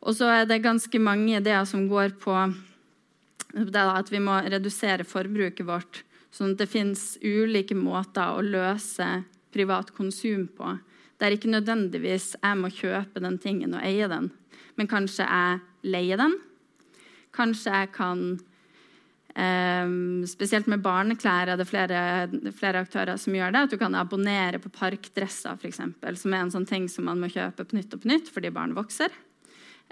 Og 0.00 0.16
så 0.16 0.28
er 0.32 0.48
det 0.48 0.62
ganske 0.64 1.00
mange 1.02 1.36
ideer 1.36 1.64
som 1.68 1.86
går 1.88 2.16
på 2.22 2.34
at 2.36 4.12
vi 4.12 4.20
må 4.20 4.38
redusere 4.44 5.06
forbruket 5.08 5.66
vårt, 5.66 6.02
sånn 6.32 6.54
at 6.54 6.62
det 6.62 6.70
fins 6.70 7.16
ulike 7.24 7.76
måter 7.76 8.36
å 8.36 8.44
løse 8.44 9.06
privat 9.54 9.92
konsum 9.96 10.46
på. 10.52 10.76
Der 11.20 11.32
ikke 11.32 11.52
nødvendigvis 11.52 12.34
jeg 12.36 12.60
må 12.60 12.68
kjøpe 12.72 13.22
den 13.24 13.38
tingen 13.40 13.76
og 13.76 13.84
eie 13.84 14.08
den, 14.10 14.30
men 14.76 14.90
kanskje 14.90 15.24
jeg 15.26 15.90
leier 15.92 16.20
den. 16.20 16.36
Kanskje 17.36 17.72
jeg 17.72 17.94
kan 17.96 18.28
Um, 19.36 20.22
spesielt 20.24 20.64
med 20.64 20.80
barneklær 20.80 21.50
er 21.52 21.58
det 21.60 21.66
flere, 21.68 21.98
flere, 22.56 22.80
aktører 22.86 23.18
som 23.20 23.34
gjør 23.36 23.50
det. 23.52 23.60
At 23.66 23.74
du 23.74 23.76
kan 23.76 23.94
abonnere 23.98 24.56
på 24.62 24.70
parkdresser, 24.72 25.58
f.eks., 25.60 25.82
som 26.22 26.32
er 26.32 26.40
en 26.40 26.52
sånn 26.54 26.64
ting 26.64 26.86
som 26.88 27.04
man 27.04 27.20
må 27.20 27.28
kjøpe 27.28 27.66
på 27.68 27.76
nytt 27.76 27.92
og 27.92 28.00
på 28.00 28.08
nytt 28.08 28.30
fordi 28.32 28.48
barn 28.54 28.72
vokser. 28.76 29.12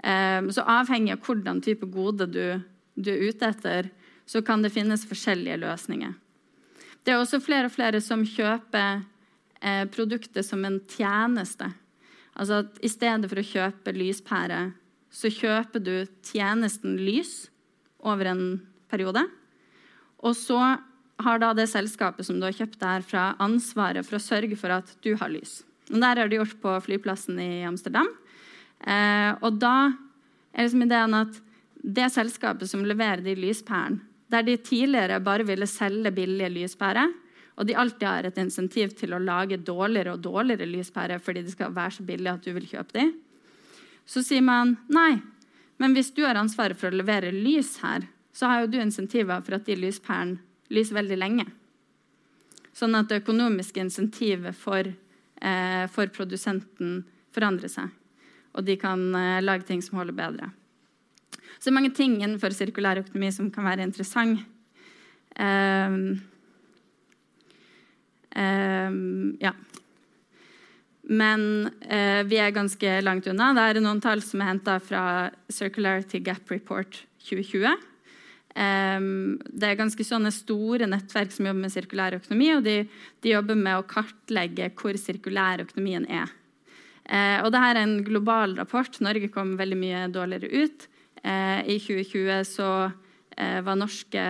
Um, 0.01 0.49
så 0.49 0.65
avhengig 0.65 1.13
av 1.13 1.21
hvordan 1.27 1.61
type 1.61 1.85
gode 1.93 2.25
du, 2.25 2.57
du, 2.97 3.11
er 3.13 3.29
ute 3.29 3.51
etter, 3.53 3.91
så 4.25 4.41
kan 4.41 4.65
det 4.65 4.73
finnes 4.73 5.05
forskjellige 5.05 5.61
løsninger. 5.61 6.17
Det 7.05 7.13
er 7.13 7.21
også 7.21 7.37
flere 7.37 7.69
og 7.69 7.75
flere 7.75 8.01
som 8.01 8.25
kjøper 8.25 9.03
eh, 9.61 9.83
produktet 9.93 10.41
som 10.47 10.65
en 10.65 10.79
tjeneste. 10.89 11.69
Altså 12.35 12.61
at 12.63 12.79
I 12.83 12.91
stedet 12.91 13.29
for 13.31 13.39
å 13.39 13.47
kjøpe 13.47 13.95
lyspære, 13.95 14.59
så 15.15 15.31
kjøper 15.31 15.83
du 15.83 15.93
tjenesten 16.25 16.97
lys 16.99 17.45
over 18.03 18.27
en 18.33 18.43
periode. 18.91 19.23
Og 20.19 20.35
så 20.37 20.59
har 21.23 21.39
da 21.39 21.53
det 21.55 21.69
selskapet 21.71 22.27
som 22.27 22.39
du 22.39 22.47
har 22.47 22.55
kjøpt 22.55 22.81
der 22.81 23.05
fra 23.07 23.29
ansvaret 23.43 24.03
for 24.07 24.17
å 24.17 24.23
sørge 24.23 24.57
for 24.59 24.73
at 24.75 24.91
du 25.05 25.13
har 25.19 25.31
lys. 25.31 25.61
Og 25.93 26.01
Der 26.01 26.19
har 26.19 26.27
de 26.27 26.39
gjort 26.41 26.57
på 26.61 26.73
flyplassen 26.87 27.39
i 27.39 27.63
Amsterdam. 27.67 28.09
Eh, 28.81 29.31
og 29.39 29.59
da 29.61 29.93
er 30.51 30.65
liksom 30.65 30.83
ideen 30.83 31.15
at 31.15 31.39
det 31.85 32.09
selskapet 32.11 32.67
som 32.67 32.83
leverer 32.83 33.23
de 33.23 33.35
lyspærene, 33.37 34.01
der 34.27 34.41
de 34.41 34.57
tidligere 34.57 35.21
bare 35.23 35.45
ville 35.45 35.67
selge 35.69 36.11
billige 36.11 36.49
lyspærer, 36.49 37.11
og 37.55 37.67
de 37.67 37.75
alltid 37.75 38.07
har 38.07 38.27
et 38.27 38.39
insentiv 38.41 38.95
til 38.99 39.15
å 39.15 39.21
lage 39.21 39.61
dårligere 39.63 40.15
og 40.15 40.23
dårligere 40.25 40.67
lyspærer 40.67 41.21
fordi 41.23 41.45
de 41.45 41.53
skal 41.53 41.75
være 41.75 41.97
så 41.97 42.07
billige 42.07 42.33
at 42.35 42.43
du 42.43 42.51
vil 42.55 42.67
kjøpe 42.67 42.97
dem, 42.97 43.13
så 44.05 44.21
sier 44.21 44.43
man 44.45 44.75
nei. 44.91 45.21
Men 45.81 45.95
hvis 45.95 46.11
du 46.15 46.23
har 46.25 46.37
ansvaret 46.39 46.77
for 46.79 46.91
å 46.91 46.99
levere 46.99 47.33
lys 47.33 47.77
her, 47.83 48.07
så 48.35 48.51
har 48.51 48.63
jo 48.63 48.73
du 48.73 48.79
insentiver 48.81 49.43
for 49.43 49.57
at 49.57 49.67
de 49.67 49.77
lyspærene 49.79 50.37
lyser 50.73 50.97
veldig 50.97 51.17
lenge. 51.19 51.45
Sånn 52.75 52.95
at 52.99 53.07
det 53.07 53.21
økonomiske 53.23 53.79
insentivet 53.79 54.55
for, 54.59 54.83
eh, 54.83 55.85
for 55.87 56.11
produsenten 56.11 57.05
forandrer 57.31 57.71
seg. 57.71 57.89
Og 58.55 58.65
de 58.67 58.75
kan 58.79 58.99
eh, 59.15 59.41
lage 59.43 59.67
ting 59.67 59.81
som 59.81 59.99
holder 59.99 60.15
bedre. 60.15 60.51
Så 61.31 61.69
det 61.69 61.71
er 61.71 61.79
mange 61.79 61.95
ting 61.95 62.17
innenfor 62.19 62.51
sirkulær 62.51 62.99
økonomi 62.99 63.31
som 63.31 63.51
kan 63.51 63.67
være 63.67 63.87
interessant. 63.87 64.43
Eh, 65.35 65.99
ja. 68.35 69.51
Men 71.05 71.41
uh, 71.85 72.21
vi 72.25 72.37
er 72.41 72.53
ganske 72.55 72.99
langt 73.05 73.27
unna. 73.29 73.51
Det 73.53 73.65
er 73.65 73.81
noen 73.83 74.01
tall 74.01 74.23
som 74.25 74.41
er 74.41 74.53
henta 74.53 74.79
fra 74.81 75.03
Circularity 75.53 76.21
Gap 76.25 76.49
Report 76.51 77.03
2020. 77.27 77.67
Um, 78.55 79.35
det 79.51 79.67
er 79.67 79.77
ganske 79.77 80.05
sånne 80.07 80.31
store 80.33 80.87
nettverk 80.87 81.33
som 81.35 81.49
jobber 81.49 81.65
med 81.65 81.73
sirkulær 81.73 82.15
økonomi, 82.17 82.53
og 82.55 82.63
de, 82.65 82.77
de 83.21 83.33
jobber 83.33 83.57
med 83.59 83.77
å 83.77 83.87
kartlegge 83.89 84.71
hvor 84.79 84.97
sirkulær 84.97 85.65
økonomien 85.65 86.07
er. 86.07 86.31
Uh, 87.05 87.43
og 87.43 87.51
Dette 87.53 87.73
er 87.73 87.81
en 87.83 87.97
global 88.07 88.55
rapport. 88.57 89.01
Norge 89.05 89.29
kom 89.33 89.53
veldig 89.59 89.77
mye 89.77 90.05
dårligere 90.13 90.63
ut. 90.65 90.87
Uh, 91.21 91.61
I 91.67 91.77
2020 91.81 92.47
så 92.49 92.69
var 93.35 93.75
norske 93.75 94.21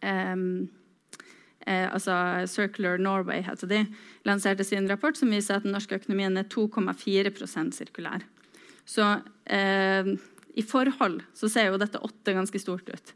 um, 0.00 0.44
altså 1.66 2.14
Circular 2.46 3.00
Norway 3.02 3.40
heter 3.42 3.70
de, 3.70 3.80
lanserte 4.28 4.64
sin 4.64 4.86
rapport 4.86 5.18
som 5.18 5.32
viser 5.34 5.58
at 5.58 5.66
den 5.66 5.74
norske 5.74 5.98
økonomien 5.98 6.38
er 6.38 6.46
2,4% 6.52 7.74
sirkulær. 7.74 8.22
Så 8.86 9.02
i 10.56 10.62
forhold 10.62 11.24
så 11.34 11.50
ser 11.50 11.72
jo 11.72 11.80
dette 11.82 11.98
åtte 12.06 12.36
ganske 12.36 12.60
stort 12.62 12.86
ut. 12.88 13.14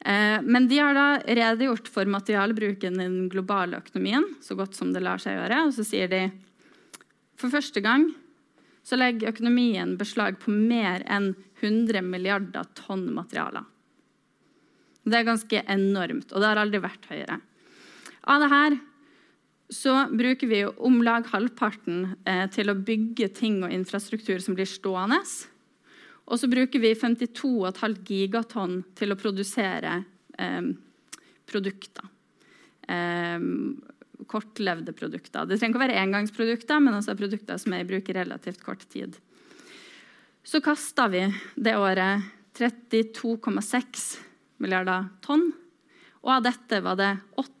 Eh, 0.00 0.42
men 0.42 0.68
de 0.68 0.78
har 0.78 0.94
da 0.94 1.06
redegjort 1.24 1.88
for 1.88 2.08
materialbruken 2.10 3.00
i 3.00 3.06
den 3.06 3.30
globale 3.32 3.80
økonomien 3.80 4.26
så 4.44 4.56
godt 4.58 4.76
som 4.76 4.92
det 4.92 5.02
lar 5.04 5.22
seg 5.22 5.38
gjøre. 5.38 5.62
Og 5.68 5.74
så 5.76 5.86
sier 5.88 6.10
de 6.12 6.22
for 7.40 7.52
første 7.52 7.82
gang 7.84 8.10
så 8.86 8.98
legger 9.00 9.32
økonomien 9.32 9.96
beslag 9.98 10.38
på 10.42 10.52
mer 10.52 11.02
enn 11.10 11.32
100 11.62 12.04
milliarder 12.06 12.68
tonn 12.78 13.08
materialer. 13.16 13.64
Det 15.06 15.20
er 15.20 15.26
ganske 15.26 15.62
enormt, 15.70 16.32
og 16.32 16.42
det 16.42 16.48
har 16.50 16.60
aldri 16.60 16.82
vært 16.82 17.08
høyere. 17.10 17.40
Av 18.26 18.42
det 18.42 18.50
her 18.50 18.78
så 19.70 20.06
bruker 20.10 20.46
vi 20.50 20.64
om 20.66 21.02
lag 21.02 21.26
halvparten 21.30 22.16
eh, 22.26 22.46
til 22.54 22.70
å 22.70 22.78
bygge 22.78 23.28
ting 23.34 23.60
og 23.66 23.74
infrastruktur 23.74 24.38
som 24.42 24.54
blir 24.58 24.68
stående. 24.70 25.18
Og 26.26 26.38
så 26.38 26.50
bruker 26.50 26.82
vi 26.82 26.94
52,5 26.98 27.96
gigatonn 28.06 28.80
til 28.98 29.14
å 29.14 29.18
produsere 29.18 30.00
eh, 30.38 30.70
produkter. 31.50 32.10
Eh, 32.86 33.46
kortlevde 34.26 34.94
produkter. 34.96 35.46
Det 35.46 35.58
trenger 35.58 35.74
ikke 35.74 35.82
å 35.82 35.86
være 35.86 36.00
engangsprodukter, 36.02 36.82
men 36.82 36.98
også 36.98 37.18
produkter 37.18 37.58
som 37.62 37.74
er 37.74 37.84
i 37.84 37.88
bruk 37.88 38.08
i 38.10 38.16
relativt 38.16 38.62
kort 38.64 38.86
tid. 38.90 39.18
Så 40.46 40.62
kasta 40.62 41.08
vi 41.10 41.26
det 41.58 41.74
året 41.78 42.22
32,6 42.56 44.06
milliarder 44.62 45.10
tonn. 45.26 45.50
Og 46.22 46.32
av 46.38 46.46
dette 46.46 46.80
var 46.82 46.98
det 46.98 47.12
8 47.38 47.55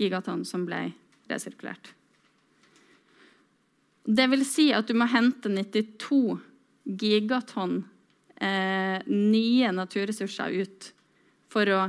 gigatonn 0.00 0.44
som 0.48 0.66
ble 0.68 0.90
resirkulert. 1.30 1.92
Det 4.04 4.26
vil 4.32 4.44
si 4.48 4.70
at 4.74 4.88
du 4.88 4.96
må 4.98 5.06
hente 5.12 5.50
92 5.52 6.38
gigatonn 7.00 7.82
eh, 8.40 8.98
nye 9.06 9.72
naturressurser 9.76 10.56
ut 10.62 10.90
for 11.52 11.68
å 11.70 11.82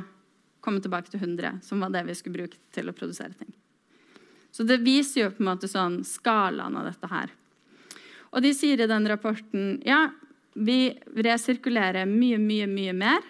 komme 0.62 0.82
tilbake 0.84 1.10
til 1.10 1.24
100, 1.24 1.62
som 1.66 1.82
var 1.82 1.94
det 1.94 2.04
vi 2.06 2.16
skulle 2.18 2.44
bruke 2.44 2.60
til 2.76 2.92
å 2.92 2.96
produsere 2.96 3.34
ting. 3.34 3.54
Så 4.52 4.66
det 4.68 4.82
viser 4.84 5.24
jo 5.24 5.34
på 5.34 5.42
en 5.42 5.54
måte 5.54 5.70
sånn 5.72 6.02
skalaen 6.06 6.76
av 6.78 6.90
dette 6.90 7.10
her. 7.10 7.32
Og 8.32 8.44
de 8.44 8.52
sier 8.56 8.80
i 8.80 8.90
den 8.90 9.08
rapporten 9.10 9.80
ja, 9.88 10.10
vi 10.54 10.92
resirkulerer 11.16 12.08
mye, 12.10 12.40
mye, 12.40 12.68
mye 12.68 12.96
mer. 12.96 13.24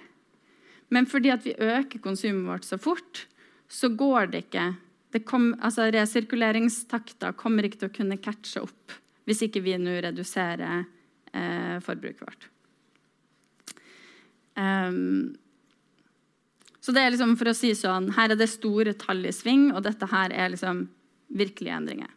Men 0.92 1.08
fordi 1.08 1.32
at 1.34 1.46
vi 1.46 1.56
øker 1.56 2.02
konsumet 2.04 2.50
vårt 2.50 2.68
så 2.68 2.78
fort, 2.82 3.28
så 3.72 3.90
går 3.96 4.34
det 4.34 4.46
ikke 4.48 4.72
det 5.12 5.26
kom, 5.28 5.52
altså 5.60 5.90
Resirkuleringstakta 5.92 7.34
kommer 7.40 7.68
ikke 7.68 7.82
til 7.82 7.92
å 7.92 7.96
kunne 7.96 8.20
catche 8.24 8.64
opp 8.64 8.96
hvis 9.28 9.44
ikke 9.46 9.62
vi 9.64 9.76
nå 9.80 9.98
reduserer 10.04 10.86
eh, 11.36 11.76
forbruket 11.84 12.24
vårt. 12.24 12.48
Um, 14.56 15.36
så 16.82 16.96
det 16.96 17.04
er 17.04 17.14
liksom 17.14 17.36
for 17.40 17.52
å 17.52 17.56
si 17.56 17.70
sånn, 17.78 18.10
Her 18.18 18.34
er 18.34 18.40
det 18.40 18.50
store 18.52 18.96
tall 19.00 19.22
i 19.30 19.34
sving, 19.36 19.70
og 19.76 19.84
dette 19.86 20.10
her 20.10 20.34
er 20.34 20.52
liksom 20.52 20.88
virkelige 21.38 21.78
endringer. 21.78 22.10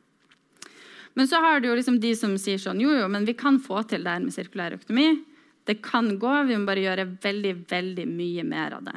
Men 1.15 1.29
så 1.31 1.39
har 1.45 1.61
du 1.61 1.69
jo 1.69 1.77
liksom 1.79 2.01
de 2.03 2.15
som 2.19 2.33
sier 2.41 2.59
sånn 2.59 2.81
Jo, 2.83 2.95
jo, 2.97 3.07
men 3.11 3.27
vi 3.29 3.37
kan 3.39 3.61
få 3.63 3.85
til 3.87 4.07
det 4.07 4.17
her 4.17 4.25
med 4.25 4.35
sirkulær 4.35 4.79
økonomi. 4.79 5.21
Det 5.69 5.79
kan 5.85 6.09
gå, 6.19 6.33
vi 6.49 6.57
må 6.59 6.67
bare 6.69 6.83
gjøre 6.83 7.11
veldig, 7.23 7.55
veldig 7.71 8.07
mye 8.11 8.47
mer 8.49 8.79
av 8.81 8.89
det. 8.89 8.97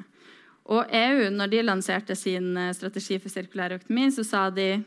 Og 0.67 0.91
EU, 0.91 1.29
når 1.31 1.51
de 1.51 1.63
lanserte 1.63 2.15
sin 2.19 2.51
eh, 2.59 2.73
strategi 2.75 3.19
for 3.23 3.31
sirkulær 3.31 3.77
økonomi, 3.77 4.09
så 4.11 4.25
sa 4.27 4.47
de 4.51 4.81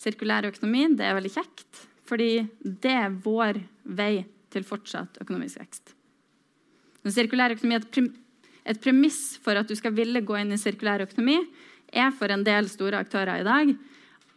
sirkulær 0.00 0.48
økonomi 0.48 0.88
det 0.98 1.06
er 1.06 1.16
veldig 1.18 1.32
kjekt, 1.36 1.84
fordi 2.08 2.32
det 2.62 2.96
er 2.96 3.18
vår 3.22 3.60
vei 3.84 4.24
til 4.50 4.66
fortsatt 4.66 5.20
økonomisk 5.22 5.60
vekst. 5.62 5.94
Men 7.04 7.14
sirkulær 7.14 7.54
økonomi 7.54 7.78
er 7.78 8.10
et 8.70 8.82
premiss 8.82 9.38
for 9.44 9.56
at 9.56 9.70
du 9.70 9.76
skal 9.78 9.94
ville 9.96 10.24
gå 10.26 10.36
inn 10.40 10.50
i 10.56 10.60
sirkulær 10.60 11.06
økonomi, 11.06 11.38
er 11.90 12.10
for 12.14 12.30
en 12.30 12.42
del 12.46 12.68
store 12.70 13.00
aktører 13.02 13.40
i 13.40 13.46
dag 13.46 13.72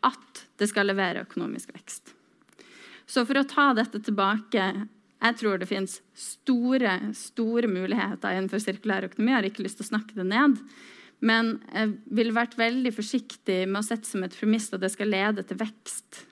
at 0.03 0.43
det 0.59 0.69
skal 0.69 0.89
levere 0.89 1.23
økonomisk 1.25 1.73
vekst. 1.73 2.13
Så 3.09 3.25
for 3.27 3.39
å 3.39 3.47
ta 3.47 3.71
dette 3.77 3.99
tilbake 4.03 4.63
jeg 5.23 5.37
tror 5.39 5.59
det 5.59 5.69
finnes 5.69 5.99
store, 6.19 6.97
store 7.15 7.69
muligheter 7.71 8.35
innenfor 8.35 8.59
sirkulær 8.59 9.07
økonomi. 9.07 9.31
Jeg 9.31 9.39
har 9.39 9.47
ikke 9.47 9.63
lyst 9.63 9.79
til 9.79 9.87
å 9.87 9.91
snakke 9.93 10.17
det 10.17 10.25
ned. 10.27 10.57
Men 11.23 11.53
jeg 11.71 11.93
ville 12.11 12.35
vært 12.35 12.57
veldig 12.59 12.91
forsiktig 12.91 13.61
med 13.69 13.79
å 13.79 13.87
sette 13.87 14.09
som 14.09 14.25
et 14.25 14.35
premiss 14.35 14.67
at 14.75 14.81
det 14.83 14.91
skal 14.91 15.13
lede 15.13 15.45
til 15.47 15.61
vekst. 15.61 16.25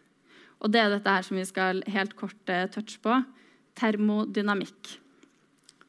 Og 0.62 0.74
det 0.74 0.82
er 0.82 0.92
dette 0.92 1.14
her 1.16 1.24
som 1.24 1.40
vi 1.40 1.46
skal 1.48 1.80
helt 1.94 2.18
kort 2.20 2.36
touche 2.44 2.74
touch 2.76 2.98
på. 3.04 3.22
Termodynamikk. 3.80 4.98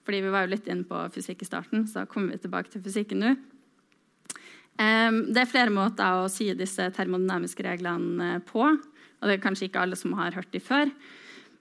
Fordi 0.06 0.20
vi 0.22 0.30
var 0.34 0.46
jo 0.46 0.52
litt 0.54 0.68
inne 0.70 0.86
på 0.86 1.00
fysikk 1.14 1.42
i 1.42 1.48
starten, 1.48 1.82
så 1.86 2.02
da 2.02 2.10
kommer 2.10 2.34
vi 2.34 2.44
tilbake 2.44 2.70
til 2.70 2.82
fysikken 2.84 3.22
nå. 3.22 3.32
Um, 4.80 5.18
det 5.34 5.42
er 5.42 5.50
flere 5.50 5.74
måter 5.74 6.22
å 6.22 6.30
si 6.32 6.46
disse 6.56 6.86
termodynamiske 6.94 7.66
reglene 7.66 8.38
på. 8.46 8.62
Og 8.62 9.26
det 9.26 9.36
er 9.36 9.42
kanskje 9.42 9.68
ikke 9.68 9.82
alle 9.82 9.98
som 9.98 10.14
har 10.18 10.34
hørt 10.38 10.54
de 10.54 10.62
før. 10.62 10.90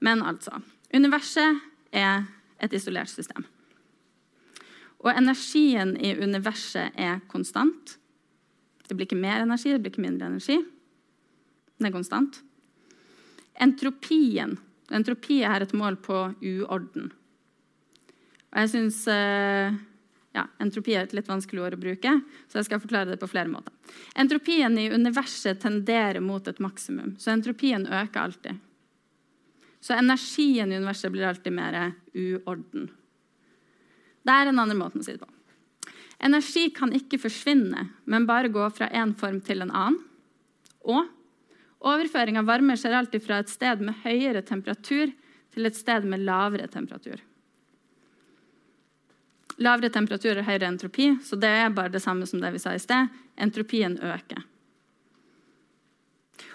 Men 0.01 0.23
altså 0.25 0.61
Universet 0.93 1.61
er 1.91 2.25
et 2.61 2.73
isolert 2.77 3.09
system. 3.09 3.45
Og 5.01 5.11
energien 5.15 5.95
i 5.97 6.13
universet 6.19 6.93
er 6.99 7.21
konstant. 7.31 7.95
Det 8.85 8.95
blir 8.97 9.07
ikke 9.07 9.21
mer 9.21 9.41
energi, 9.41 9.71
det 9.71 9.81
blir 9.81 9.93
ikke 9.93 10.03
mindre 10.03 10.29
energi. 10.29 10.59
Den 11.79 11.89
er 11.89 11.95
konstant. 11.95 12.41
Entropien 13.61 14.59
Entropi 14.91 15.39
er 15.47 15.63
et 15.63 15.73
mål 15.77 15.97
på 16.03 16.17
uorden. 16.35 17.11
Og 18.51 18.59
jeg 18.59 18.71
syns 18.73 18.97
eh, 19.11 19.77
ja, 20.35 20.43
Entropi 20.63 20.95
er 20.97 21.07
et 21.07 21.15
litt 21.15 21.29
vanskelig 21.31 21.63
ord 21.63 21.77
å 21.77 21.79
bruke, 21.79 22.17
så 22.51 22.59
jeg 22.59 22.67
skal 22.67 22.81
forklare 22.83 23.13
det 23.13 23.21
på 23.21 23.29
flere 23.31 23.51
måter. 23.51 23.73
Entropien 24.19 24.75
i 24.79 24.89
universet 24.91 25.61
tenderer 25.63 26.19
mot 26.23 26.47
et 26.47 26.59
maksimum, 26.63 27.15
så 27.19 27.31
entropien 27.31 27.87
øker 27.87 28.25
alltid. 28.25 28.59
Så 29.81 29.93
energien 29.97 30.71
i 30.71 30.77
universet 30.77 31.11
blir 31.11 31.27
alltid 31.27 31.53
mer 31.53 31.93
uorden. 32.13 32.89
Det 34.21 34.33
er 34.33 34.51
en 34.51 34.61
annen 34.61 34.77
måte 34.77 35.01
å 35.01 35.05
si 35.05 35.15
det 35.15 35.23
på. 35.23 35.29
Energi 36.21 36.67
kan 36.75 36.93
ikke 36.93 37.17
forsvinne, 37.23 37.87
men 38.05 38.27
bare 38.29 38.51
gå 38.53 38.67
fra 38.75 38.91
én 38.93 39.15
form 39.17 39.39
til 39.41 39.63
en 39.65 39.73
annen. 39.73 39.97
Og 40.85 41.09
overføring 41.81 42.37
av 42.37 42.45
varme 42.45 42.77
skjer 42.77 42.93
alltid 42.99 43.25
fra 43.25 43.39
et 43.41 43.49
sted 43.49 43.81
med 43.81 43.97
høyere 44.03 44.43
temperatur 44.45 45.09
til 45.51 45.65
et 45.65 45.77
sted 45.77 46.05
med 46.05 46.21
lavere 46.27 46.69
temperatur. 46.69 47.17
Lavere 49.61 49.89
temperatur 49.93 50.37
er 50.37 50.45
høyere 50.45 50.69
entropi, 50.69 51.09
så 51.25 51.37
det 51.41 51.49
er 51.63 51.73
bare 51.73 51.93
det 51.93 52.01
samme 52.05 52.29
som 52.29 52.41
det 52.41 52.53
vi 52.53 52.61
sa 52.61 52.75
i 52.77 52.81
sted. 52.81 53.09
Entropien 53.41 53.97
øker. 53.97 54.45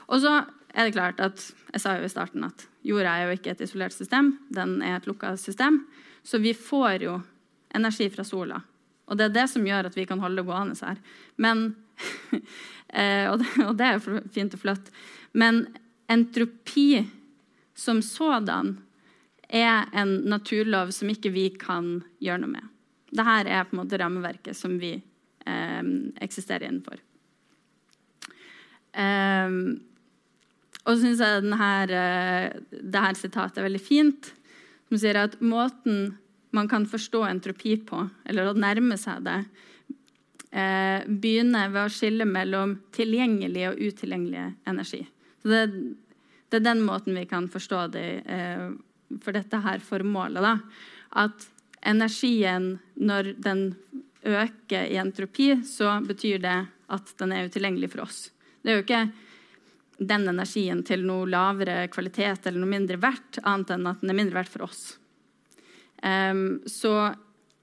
Og 0.07 0.22
så 0.22 0.33
er 0.77 0.85
det 0.85 0.97
klart 0.97 1.20
at 1.24 1.43
Jeg 1.72 1.83
sa 1.83 1.97
jo 1.97 2.07
i 2.07 2.12
starten 2.12 2.45
at 2.47 2.66
jorda 2.87 3.12
er 3.16 3.27
jo 3.27 3.37
ikke 3.37 3.53
et 3.53 3.62
isolert 3.64 3.93
system, 3.93 4.39
den 4.49 4.79
er 4.85 4.97
et 4.97 5.07
lukka 5.09 5.35
system. 5.37 5.83
Så 6.22 6.39
vi 6.41 6.55
får 6.55 7.03
jo 7.05 7.18
energi 7.77 8.09
fra 8.11 8.24
sola. 8.24 8.61
Og 9.07 9.18
det 9.18 9.27
er 9.27 9.35
det 9.35 9.45
som 9.53 9.66
gjør 9.66 9.91
at 9.91 9.97
vi 9.97 10.07
kan 10.09 10.22
holde 10.22 10.41
det 10.41 10.47
gående 10.49 10.77
her. 10.81 10.97
Men, 11.37 11.66
eh, 13.01 13.29
og, 13.31 13.45
det, 13.77 13.87
er 13.87 14.22
fint 14.33 14.57
og 14.57 14.62
flott. 14.62 14.89
Men 15.33 15.66
entropi 16.09 17.05
som 17.77 18.01
sådan 18.03 18.79
er 19.49 19.91
en 19.95 20.16
naturlov 20.27 20.95
som 20.97 21.11
ikke 21.12 21.35
vi 21.35 21.51
kan 21.61 22.01
gjøre 22.22 22.43
noe 22.43 22.55
med. 22.57 22.72
Dette 23.12 23.37
er 23.45 23.68
på 23.68 23.77
en 23.77 23.83
måte 23.85 24.01
rammeverket 24.01 24.57
som 24.57 24.79
vi 24.81 24.97
eh, 24.97 25.83
eksisterer 26.24 26.66
innenfor. 26.66 27.03
Um, 28.97 29.77
og 30.87 30.95
så 30.95 31.03
syns 31.03 31.22
jeg 31.22 31.43
denne, 31.43 31.70
eh, 31.91 32.61
det 32.70 33.03
her 33.03 33.18
sitatet 33.18 33.59
er 33.59 33.66
veldig 33.66 33.82
fint. 33.82 34.30
Som 34.87 35.01
sier 35.03 35.18
at 35.18 35.34
måten 35.43 36.14
man 36.55 36.68
kan 36.70 36.87
forstå 36.87 37.24
entropi 37.26 37.74
på, 37.82 38.05
eller 38.24 38.53
å 38.53 38.57
nærme 38.57 38.97
seg 39.01 39.24
det, 39.26 39.41
eh, 40.53 41.03
begynner 41.07 41.72
ved 41.74 41.82
å 41.82 41.93
skille 41.93 42.24
mellom 42.24 42.78
tilgjengelig 42.95 43.66
og 43.72 43.82
utilgjengelig 43.82 44.45
energi. 44.70 45.03
Så 45.43 45.51
det, 45.51 45.64
det, 46.49 46.61
er 46.61 46.68
den 46.70 46.87
måten 46.87 47.18
vi 47.18 47.26
kan 47.26 47.51
forstå 47.51 47.82
det 47.91 48.07
eh, 48.24 48.70
for 49.22 49.34
dette 49.37 49.61
her 49.66 49.82
formålet. 49.82 50.43
Da. 50.43 50.55
At 51.26 51.49
energien, 51.82 52.78
når 52.95 53.34
den 53.43 53.68
øker 54.26 54.87
i 54.87 54.99
entropi, 55.03 55.53
så 55.66 55.99
betyr 56.07 56.39
det 56.43 56.59
at 56.95 57.14
den 57.18 57.32
er 57.34 57.51
utilgjengelig 57.51 57.91
for 57.93 58.07
oss. 58.07 58.30
Det 58.62 58.72
er 58.72 58.78
jo 58.78 58.87
ikke 58.87 59.05
den 59.99 60.28
energien 60.28 60.82
til 60.84 61.05
noe 61.09 61.28
lavere 61.30 61.86
kvalitet 61.92 62.47
eller 62.47 62.61
noe 62.61 62.72
mindre 62.72 62.99
verdt, 63.01 63.40
annet 63.42 63.72
enn 63.76 63.88
at 63.88 64.03
den 64.03 64.12
er 64.12 64.18
mindre 64.18 64.38
verdt 64.40 64.53
for 64.53 64.66
oss. 64.68 64.82
Um, 66.03 66.61
så 66.68 67.14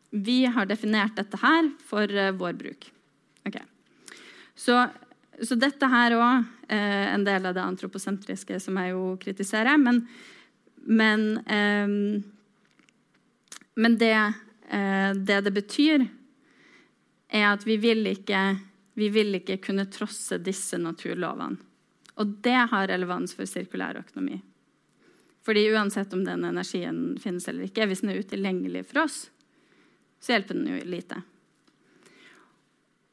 vi 0.10 0.46
har 0.46 0.66
definert 0.66 1.16
dette 1.18 1.38
her 1.42 1.70
for 1.86 2.10
uh, 2.10 2.32
vår 2.38 2.54
bruk. 2.58 2.88
Okay. 3.46 3.64
Så, 4.56 4.78
så, 5.42 5.58
dette 5.60 5.90
her 5.90 6.16
òg 6.18 6.42
uh, 6.42 7.06
en 7.14 7.26
del 7.26 7.46
av 7.46 7.56
det 7.58 7.66
antroposentriske 7.66 8.58
som 8.62 8.78
jeg 8.82 8.96
jo 8.96 9.06
kritiserer. 9.22 9.78
Men, 9.82 10.02
men, 10.90 11.28
um, 11.46 12.24
men 13.78 13.98
det, 14.02 14.16
uh, 14.74 15.12
det, 15.14 15.42
det 15.46 15.54
betyr, 15.54 16.08
er 17.34 17.48
at 17.50 17.66
vi 17.66 17.78
vil 17.82 18.06
ikke, 18.10 18.42
vi 18.98 19.10
vil 19.14 19.38
ikke 19.40 19.58
kunne 19.62 19.90
trosse 19.94 20.38
disse 20.42 20.78
naturlovene. 20.82 21.73
Og 22.22 22.36
det 22.46 22.60
har 22.72 22.90
relevans 22.92 23.34
for 23.36 23.50
sirkulær 23.50 24.00
økonomi. 24.04 24.42
Fordi 25.44 25.66
uansett 25.74 26.14
om 26.14 26.24
den 26.24 26.46
energien 26.48 27.18
finnes 27.20 27.48
eller 27.52 27.68
ikke, 27.68 27.88
hvis 27.90 28.04
den 28.04 28.14
er 28.14 28.22
utilgjengelig 28.24 28.86
for 28.92 29.04
oss, 29.04 29.18
så 30.24 30.36
hjelper 30.36 30.56
den 30.56 30.70
jo 30.72 30.78
lite. 30.88 31.20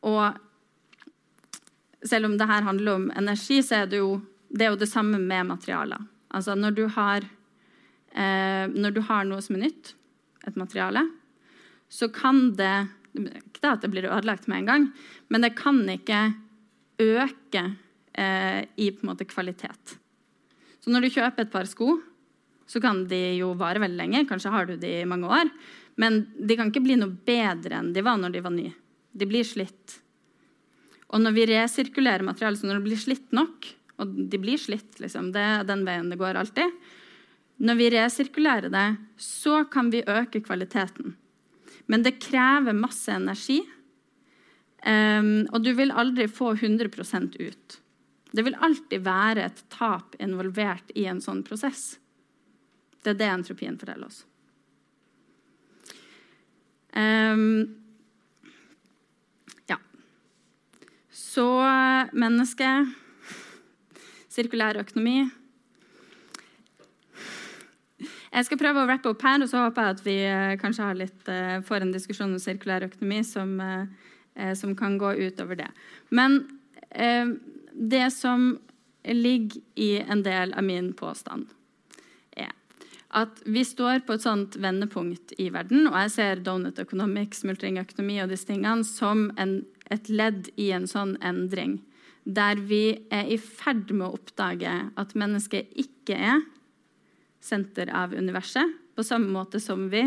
Og 0.06 0.38
selv 2.06 2.28
om 2.28 2.36
dette 2.38 2.60
handler 2.68 2.94
om 2.94 3.08
energi, 3.18 3.60
så 3.66 3.82
er 3.82 3.90
det 3.90 3.98
jo 4.00 4.20
det, 4.48 4.64
er 4.64 4.72
jo 4.72 4.80
det 4.80 4.90
samme 4.90 5.18
med 5.18 5.48
materialer. 5.50 6.06
Altså 6.30 6.54
når 6.54 6.76
du, 6.76 6.84
har, 6.94 7.26
eh, 8.14 8.70
når 8.70 8.94
du 8.94 9.02
har 9.06 9.26
noe 9.26 9.42
som 9.42 9.58
er 9.58 9.66
nytt, 9.66 9.94
et 10.46 10.56
materiale, 10.56 11.02
så 11.90 12.08
kan 12.08 12.54
det 12.56 12.88
Ikke 13.10 13.72
at 13.72 13.82
det 13.82 13.88
blir 13.90 14.06
ødelagt 14.06 14.46
med 14.46 14.60
en 14.60 14.66
gang, 14.68 14.84
men 15.28 15.42
det 15.42 15.56
kan 15.58 15.80
ikke 15.90 16.30
øke 17.02 17.62
eh, 18.12 18.62
i 18.76 18.90
på 18.94 19.04
en 19.04 19.12
måte 19.12 19.28
kvalitet. 19.28 19.96
Så 20.80 20.92
når 20.92 21.04
du 21.04 21.12
kjøper 21.14 21.44
et 21.44 21.52
par 21.52 21.68
sko, 21.68 21.98
så 22.70 22.80
kan 22.82 23.02
de 23.10 23.18
jo 23.40 23.52
vare 23.58 23.82
veldig 23.82 23.98
lenge. 23.98 24.26
Kanskje 24.28 24.52
har 24.54 24.68
du 24.68 24.76
de 24.78 25.00
i 25.00 25.08
mange 25.08 25.28
år. 25.28 25.50
Men 26.00 26.22
de 26.38 26.56
kan 26.56 26.70
ikke 26.70 26.84
bli 26.84 26.96
noe 27.00 27.12
bedre 27.26 27.80
enn 27.80 27.90
de 27.92 28.04
var 28.06 28.20
når 28.20 28.36
de 28.36 28.44
var 28.44 28.54
nye. 28.54 28.72
De 29.10 29.26
blir 29.28 29.44
slitt. 29.44 29.98
Og 31.10 31.18
når 31.18 31.34
vi 31.34 31.46
resirkulerer 31.50 32.24
materiale, 32.24 32.56
så 32.56 32.68
når 32.68 32.78
det 32.78 32.86
blir 32.86 33.00
slitt 33.00 33.32
nok 33.34 33.66
Og 34.00 34.12
de 34.32 34.38
blir 34.40 34.56
slitt, 34.56 34.94
liksom, 35.02 35.26
det 35.34 35.42
er 35.44 35.64
den 35.68 35.82
veien 35.84 36.06
det 36.08 36.16
går 36.16 36.38
alltid. 36.40 36.70
Når 37.60 37.76
vi 37.76 37.88
resirkulerer 37.92 38.72
det, 38.72 38.86
så 39.20 39.58
kan 39.68 39.90
vi 39.92 40.00
øke 40.08 40.40
kvaliteten. 40.40 41.10
Men 41.84 42.06
det 42.06 42.14
krever 42.22 42.72
masse 42.72 43.12
energi. 43.12 43.58
Um, 44.80 45.44
og 45.52 45.60
du 45.66 45.74
vil 45.76 45.92
aldri 45.92 46.30
få 46.32 46.54
100% 46.54 47.36
ut. 47.36 47.76
Det 48.30 48.44
vil 48.46 48.58
alltid 48.62 49.02
være 49.02 49.48
et 49.48 49.62
tap 49.72 50.14
involvert 50.22 50.92
i 50.94 51.06
en 51.10 51.20
sånn 51.22 51.42
prosess. 51.46 51.98
Det 53.02 53.14
er 53.14 53.18
det 53.18 53.30
entropien 53.32 53.78
forteller 53.80 54.10
oss. 54.10 54.22
Um, 56.90 57.76
ja. 59.70 59.78
Så 61.14 61.46
menneske, 62.18 62.70
sirkulær 64.30 64.80
økonomi 64.82 65.28
Jeg 68.30 68.46
skal 68.46 68.58
prøve 68.58 68.82
å 68.82 68.86
rappe 68.86 69.10
opp 69.10 69.22
her, 69.26 69.42
og 69.42 69.48
så 69.50 69.64
håper 69.64 69.86
jeg 69.86 69.94
at 69.96 70.02
vi 70.06 70.16
uh, 70.22 70.56
kanskje 70.58 70.90
litt, 70.98 71.22
uh, 71.26 71.58
får 71.66 71.82
en 71.82 71.94
diskusjon 71.94 72.30
om 72.30 72.42
sirkulær 72.42 72.86
økonomi 72.86 73.24
som, 73.26 73.56
uh, 73.58 74.52
som 74.58 74.76
kan 74.78 74.94
gå 75.02 75.16
utover 75.18 75.58
det. 75.58 75.70
Men 76.14 76.44
det 77.80 78.10
som 78.10 78.58
ligger 79.04 79.60
i 79.74 79.98
en 79.98 80.22
del 80.22 80.52
av 80.52 80.64
min 80.64 80.92
påstand, 80.92 81.48
er 82.36 82.52
at 83.08 83.40
vi 83.48 83.64
står 83.64 84.04
på 84.04 84.14
et 84.14 84.24
sånt 84.24 84.58
vendepunkt 84.60 85.32
i 85.40 85.48
verden, 85.54 85.88
og 85.88 85.96
jeg 86.04 86.12
ser 86.14 86.42
donut 86.44 86.78
economics, 86.82 87.40
smultringøkonomi 87.40 88.20
og 88.20 88.34
disse 88.34 88.50
tingene 88.50 88.84
som 88.86 89.30
en, 89.40 89.62
et 89.90 90.12
ledd 90.12 90.52
i 90.60 90.70
en 90.76 90.86
sånn 90.90 91.16
endring, 91.24 91.80
der 92.28 92.60
vi 92.60 93.00
er 93.08 93.32
i 93.32 93.40
ferd 93.40 93.88
med 93.94 94.10
å 94.10 94.20
oppdage 94.20 94.76
at 95.00 95.16
mennesket 95.16 95.72
ikke 95.80 96.20
er 96.20 96.44
senter 97.40 97.88
av 97.96 98.12
universet, 98.12 98.76
på 98.92 99.06
samme 99.06 99.32
måte 99.32 99.56
som 99.62 99.88
vi 99.88 100.04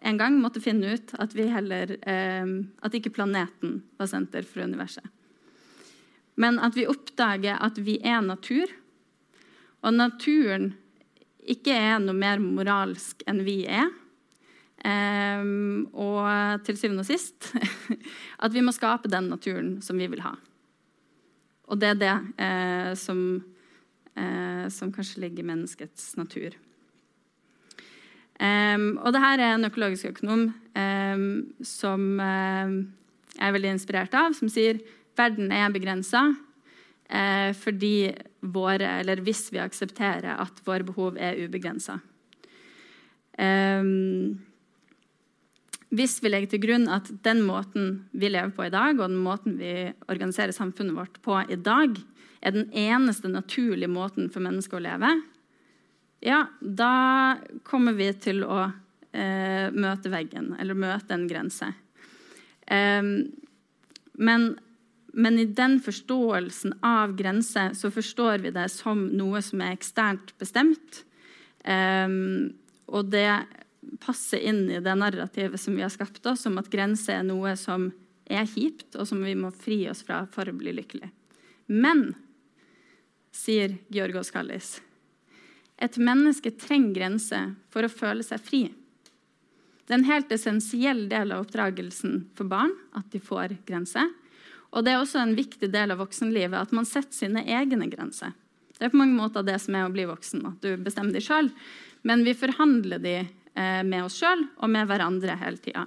en 0.00 0.16
gang 0.16 0.38
måtte 0.40 0.62
finne 0.64 0.94
ut 0.96 1.10
at, 1.20 1.34
heller, 1.36 1.98
eh, 2.08 2.52
at 2.80 2.94
ikke 2.96 3.12
planeten 3.12 3.82
var 4.00 4.08
senter 4.08 4.46
for 4.48 4.64
universet 4.64 5.04
men 6.38 6.60
at 6.62 6.76
vi 6.76 6.88
oppdager 6.88 7.58
at 7.60 7.78
vi 7.82 7.98
er 8.04 8.20
natur, 8.24 8.70
og 9.80 9.96
naturen 9.96 10.74
ikke 11.50 11.74
er 11.74 11.98
noe 12.02 12.16
mer 12.16 12.40
moralsk 12.42 13.24
enn 13.28 13.42
vi 13.46 13.62
er. 13.66 13.88
Um, 14.80 15.90
og 15.92 16.62
til 16.64 16.78
syvende 16.80 17.02
og 17.04 17.08
sist 17.10 17.50
at 18.44 18.54
vi 18.54 18.62
må 18.64 18.72
skape 18.72 19.10
den 19.12 19.28
naturen 19.28 19.74
som 19.84 19.98
vi 20.00 20.08
vil 20.08 20.22
ha. 20.24 20.32
Og 21.70 21.78
det 21.78 21.90
er 21.92 21.98
det 22.00 22.14
eh, 22.42 22.92
som, 22.98 23.18
eh, 24.18 24.64
som, 24.72 24.90
kanskje 24.90 25.20
ligger 25.22 25.44
i 25.44 25.50
menneskets 25.52 26.16
natur. 26.18 26.56
Um, 28.40 28.96
og 29.04 29.12
det 29.12 29.20
her 29.22 29.38
er 29.38 29.52
en 29.54 29.68
økologisk 29.68 30.08
økonom 30.08 30.48
um, 30.48 31.28
som 31.62 32.06
jeg 32.16 33.44
er 33.46 33.54
veldig 33.54 33.74
inspirert 33.76 34.16
av, 34.16 34.32
som 34.34 34.50
sier 34.50 34.80
verden 35.20 35.52
er 35.54 35.72
begrensa 35.74 36.24
eh, 37.10 37.50
fordi 37.56 38.10
våre, 38.40 39.00
eller 39.00 39.22
hvis 39.24 39.48
vi 39.52 39.60
aksepterer 39.62 40.40
at 40.40 40.62
våre 40.66 40.86
behov 40.86 41.18
er 41.20 41.38
ubegrensa. 41.44 41.98
Eh, 43.38 43.84
hvis 45.90 46.20
vi 46.22 46.30
legger 46.30 46.52
til 46.52 46.62
grunn 46.62 46.86
at 46.92 47.08
den 47.24 47.42
måten 47.42 48.04
vi 48.14 48.30
lever 48.30 48.52
på 48.54 48.68
i 48.68 48.72
dag, 48.72 48.94
og 48.94 49.08
den 49.08 49.22
måten 49.24 49.58
vi 49.58 49.90
organiserer 50.06 50.54
samfunnet 50.54 50.94
vårt 50.94 51.18
på 51.24 51.40
i 51.50 51.58
dag, 51.58 51.98
er 52.40 52.54
den 52.54 52.70
eneste 52.72 53.28
naturlige 53.28 53.90
måten 53.90 54.30
for 54.32 54.44
mennesker 54.44 54.78
å 54.78 54.84
leve, 54.84 55.10
ja, 56.24 56.44
da 56.60 57.40
kommer 57.64 57.96
vi 57.96 58.10
til 58.20 58.44
å 58.44 58.62
eh, 58.68 59.66
møte 59.72 60.12
veggen, 60.12 60.52
eller 60.60 60.78
møte 60.78 61.16
en 61.16 61.26
grense. 61.28 61.72
Eh, 62.70 63.02
men 64.20 64.50
men 65.12 65.38
i 65.38 65.44
den 65.44 65.78
forståelsen 65.82 66.76
av 66.86 67.16
grenser 67.18 67.74
så 67.74 67.90
forstår 67.90 68.44
vi 68.44 68.52
det 68.54 68.68
som 68.72 69.06
noe 69.16 69.42
som 69.42 69.62
er 69.64 69.74
eksternt 69.74 70.34
bestemt. 70.38 71.02
Um, 71.64 72.52
og 72.90 73.10
det 73.10 73.28
passer 74.02 74.42
inn 74.50 74.64
i 74.70 74.80
det 74.82 74.94
narrativet 74.98 75.60
som 75.60 75.76
vi 75.76 75.82
har 75.82 75.92
skapt 75.92 76.26
oss, 76.30 76.46
om 76.46 76.60
at 76.60 76.70
grenser 76.70 77.18
er 77.18 77.26
noe 77.26 77.56
som 77.58 77.90
er 78.30 78.46
kjipt, 78.46 78.94
og 78.94 79.08
som 79.08 79.22
vi 79.24 79.34
må 79.38 79.50
fri 79.54 79.82
oss 79.90 80.04
fra 80.06 80.22
for 80.30 80.48
å 80.48 80.56
bli 80.56 80.74
lykkelig. 80.76 81.10
Men, 81.70 82.12
sier 83.34 83.76
Georgos 83.90 84.30
Kallis, 84.34 84.78
et 85.80 85.96
menneske 85.98 86.52
trenger 86.60 86.94
grenser 86.98 87.52
for 87.72 87.86
å 87.86 87.92
føle 87.92 88.26
seg 88.26 88.42
fri. 88.44 88.62
Det 89.86 89.94
er 89.96 90.02
en 90.02 90.10
helt 90.10 90.32
essensiell 90.34 91.06
del 91.10 91.32
av 91.34 91.46
oppdragelsen 91.46 92.28
for 92.38 92.50
barn 92.50 92.74
at 92.94 93.08
de 93.10 93.18
får 93.22 93.56
grenser. 93.66 94.10
Og 94.70 94.86
det 94.86 94.94
er 94.94 95.02
også 95.02 95.22
en 95.22 95.34
viktig 95.34 95.70
del 95.72 95.94
av 95.94 96.00
voksenlivet 96.02 96.58
at 96.58 96.74
man 96.76 96.86
setter 96.88 97.16
sine 97.16 97.42
egne 97.42 97.88
grenser. 97.90 98.34
Det 98.78 98.86
er 98.86 98.92
på 98.92 99.00
mange 99.00 99.18
måter 99.18 99.44
det 99.44 99.58
som 99.60 99.76
er 99.76 99.86
å 99.86 99.92
bli 99.92 100.06
voksen, 100.08 100.44
at 100.46 100.62
du 100.64 100.74
bestemmer 100.80 101.12
de 101.16 101.22
sjøl. 101.24 101.50
Men 102.06 102.22
vi 102.24 102.36
forhandler 102.38 103.02
de 103.02 103.16
eh, 103.20 103.82
med 103.84 104.06
oss 104.06 104.16
sjøl 104.22 104.46
og 104.56 104.70
med 104.72 104.88
hverandre 104.88 105.36
hele 105.42 105.60
tida. 105.60 105.84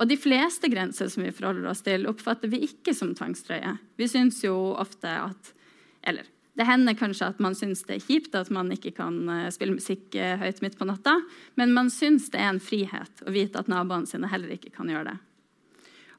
Og 0.00 0.08
de 0.08 0.16
fleste 0.16 0.70
grenser 0.72 1.10
som 1.12 1.24
vi 1.26 1.32
forholder 1.34 1.72
oss 1.72 1.82
til, 1.84 2.06
oppfatter 2.08 2.52
vi 2.52 2.62
ikke 2.68 2.94
som 2.96 3.10
tvangstrøye. 3.16 3.74
Vi 4.00 4.08
syns 4.08 4.44
jo 4.44 4.54
ofte 4.78 5.10
at 5.10 5.56
Eller 6.00 6.24
det 6.56 6.64
hender 6.64 6.96
kanskje 6.96 7.28
at 7.30 7.38
man 7.40 7.54
syns 7.56 7.82
det 7.88 7.98
er 7.98 8.04
kjipt 8.04 8.34
at 8.36 8.48
man 8.52 8.70
ikke 8.74 8.92
kan 8.96 9.16
eh, 9.28 9.48
spille 9.54 9.76
musikk 9.76 10.16
eh, 10.18 10.38
høyt 10.40 10.62
midt 10.64 10.78
på 10.78 10.86
natta, 10.88 11.14
men 11.60 11.74
man 11.76 11.90
syns 11.92 12.30
det 12.32 12.40
er 12.40 12.50
en 12.50 12.60
frihet 12.60 13.22
å 13.24 13.32
vite 13.34 13.60
at 13.60 13.70
naboene 13.70 14.08
sine 14.08 14.28
heller 14.28 14.56
ikke 14.56 14.72
kan 14.74 14.90
gjøre 14.90 15.12
det. 15.12 15.18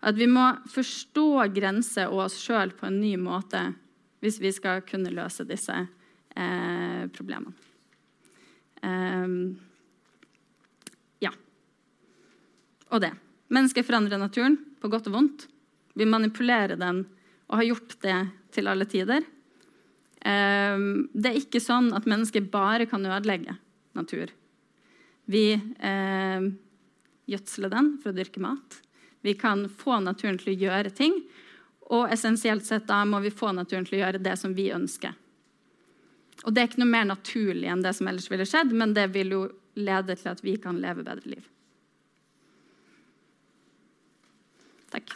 At 0.01 0.17
vi 0.17 0.27
må 0.29 0.43
forstå 0.73 1.45
grenser 1.53 2.09
og 2.09 2.25
oss 2.25 2.39
sjøl 2.41 2.73
på 2.77 2.87
en 2.89 2.99
ny 3.01 3.13
måte 3.21 3.67
hvis 4.21 4.39
vi 4.41 4.51
skal 4.53 4.83
kunne 4.85 5.13
løse 5.13 5.45
disse 5.49 5.75
eh, 5.75 7.03
problemene. 7.13 7.53
Um, 8.81 9.59
ja. 11.21 11.31
Og 12.89 13.01
det. 13.03 13.11
Mennesket 13.53 13.85
forandrer 13.85 14.21
naturen 14.21 14.57
på 14.81 14.89
godt 14.89 15.09
og 15.11 15.17
vondt. 15.17 15.47
Vi 15.97 16.07
manipulerer 16.07 16.79
den 16.79 17.03
og 17.51 17.59
har 17.59 17.67
gjort 17.67 17.97
det 18.05 18.17
til 18.55 18.69
alle 18.71 18.87
tider. 18.89 19.25
Um, 20.21 21.09
det 21.13 21.31
er 21.31 21.41
ikke 21.41 21.61
sånn 21.61 21.91
at 21.97 22.07
mennesker 22.09 22.45
bare 22.53 22.87
kan 22.89 23.05
ødelegge 23.05 23.57
natur. 23.97 24.31
Vi 25.31 25.45
eh, 25.53 26.45
gjødsler 27.29 27.71
den 27.71 27.91
for 28.01 28.11
å 28.11 28.17
dyrke 28.17 28.41
mat. 28.43 28.79
Vi 29.21 29.33
kan 29.33 29.67
få 29.69 29.99
naturen 29.99 30.39
til 30.41 30.53
å 30.53 30.59
gjøre 30.65 30.91
ting. 30.97 31.15
Og 31.91 32.11
essensielt 32.13 32.65
sett 32.65 32.87
da 32.87 33.03
må 33.05 33.19
vi 33.19 33.33
få 33.33 33.51
naturen 33.55 33.85
til 33.85 33.99
å 33.99 34.03
gjøre 34.05 34.23
det 34.23 34.37
som 34.39 34.55
vi 34.57 34.69
ønsker. 34.73 35.13
Og 36.45 36.53
det 36.53 36.61
er 36.61 36.69
ikke 36.69 36.81
noe 36.81 36.93
mer 36.93 37.09
naturlig 37.09 37.69
enn 37.69 37.83
det 37.85 37.93
som 37.97 38.07
ellers 38.09 38.29
ville 38.31 38.47
skjedd, 38.49 38.71
men 38.73 38.95
det 38.97 39.11
vil 39.13 39.35
jo 39.35 39.41
lede 39.77 40.15
til 40.17 40.31
at 40.31 40.41
vi 40.43 40.55
kan 40.61 40.79
leve 40.81 41.05
bedre 41.05 41.35
liv. 41.35 41.49
Takk. 44.91 45.13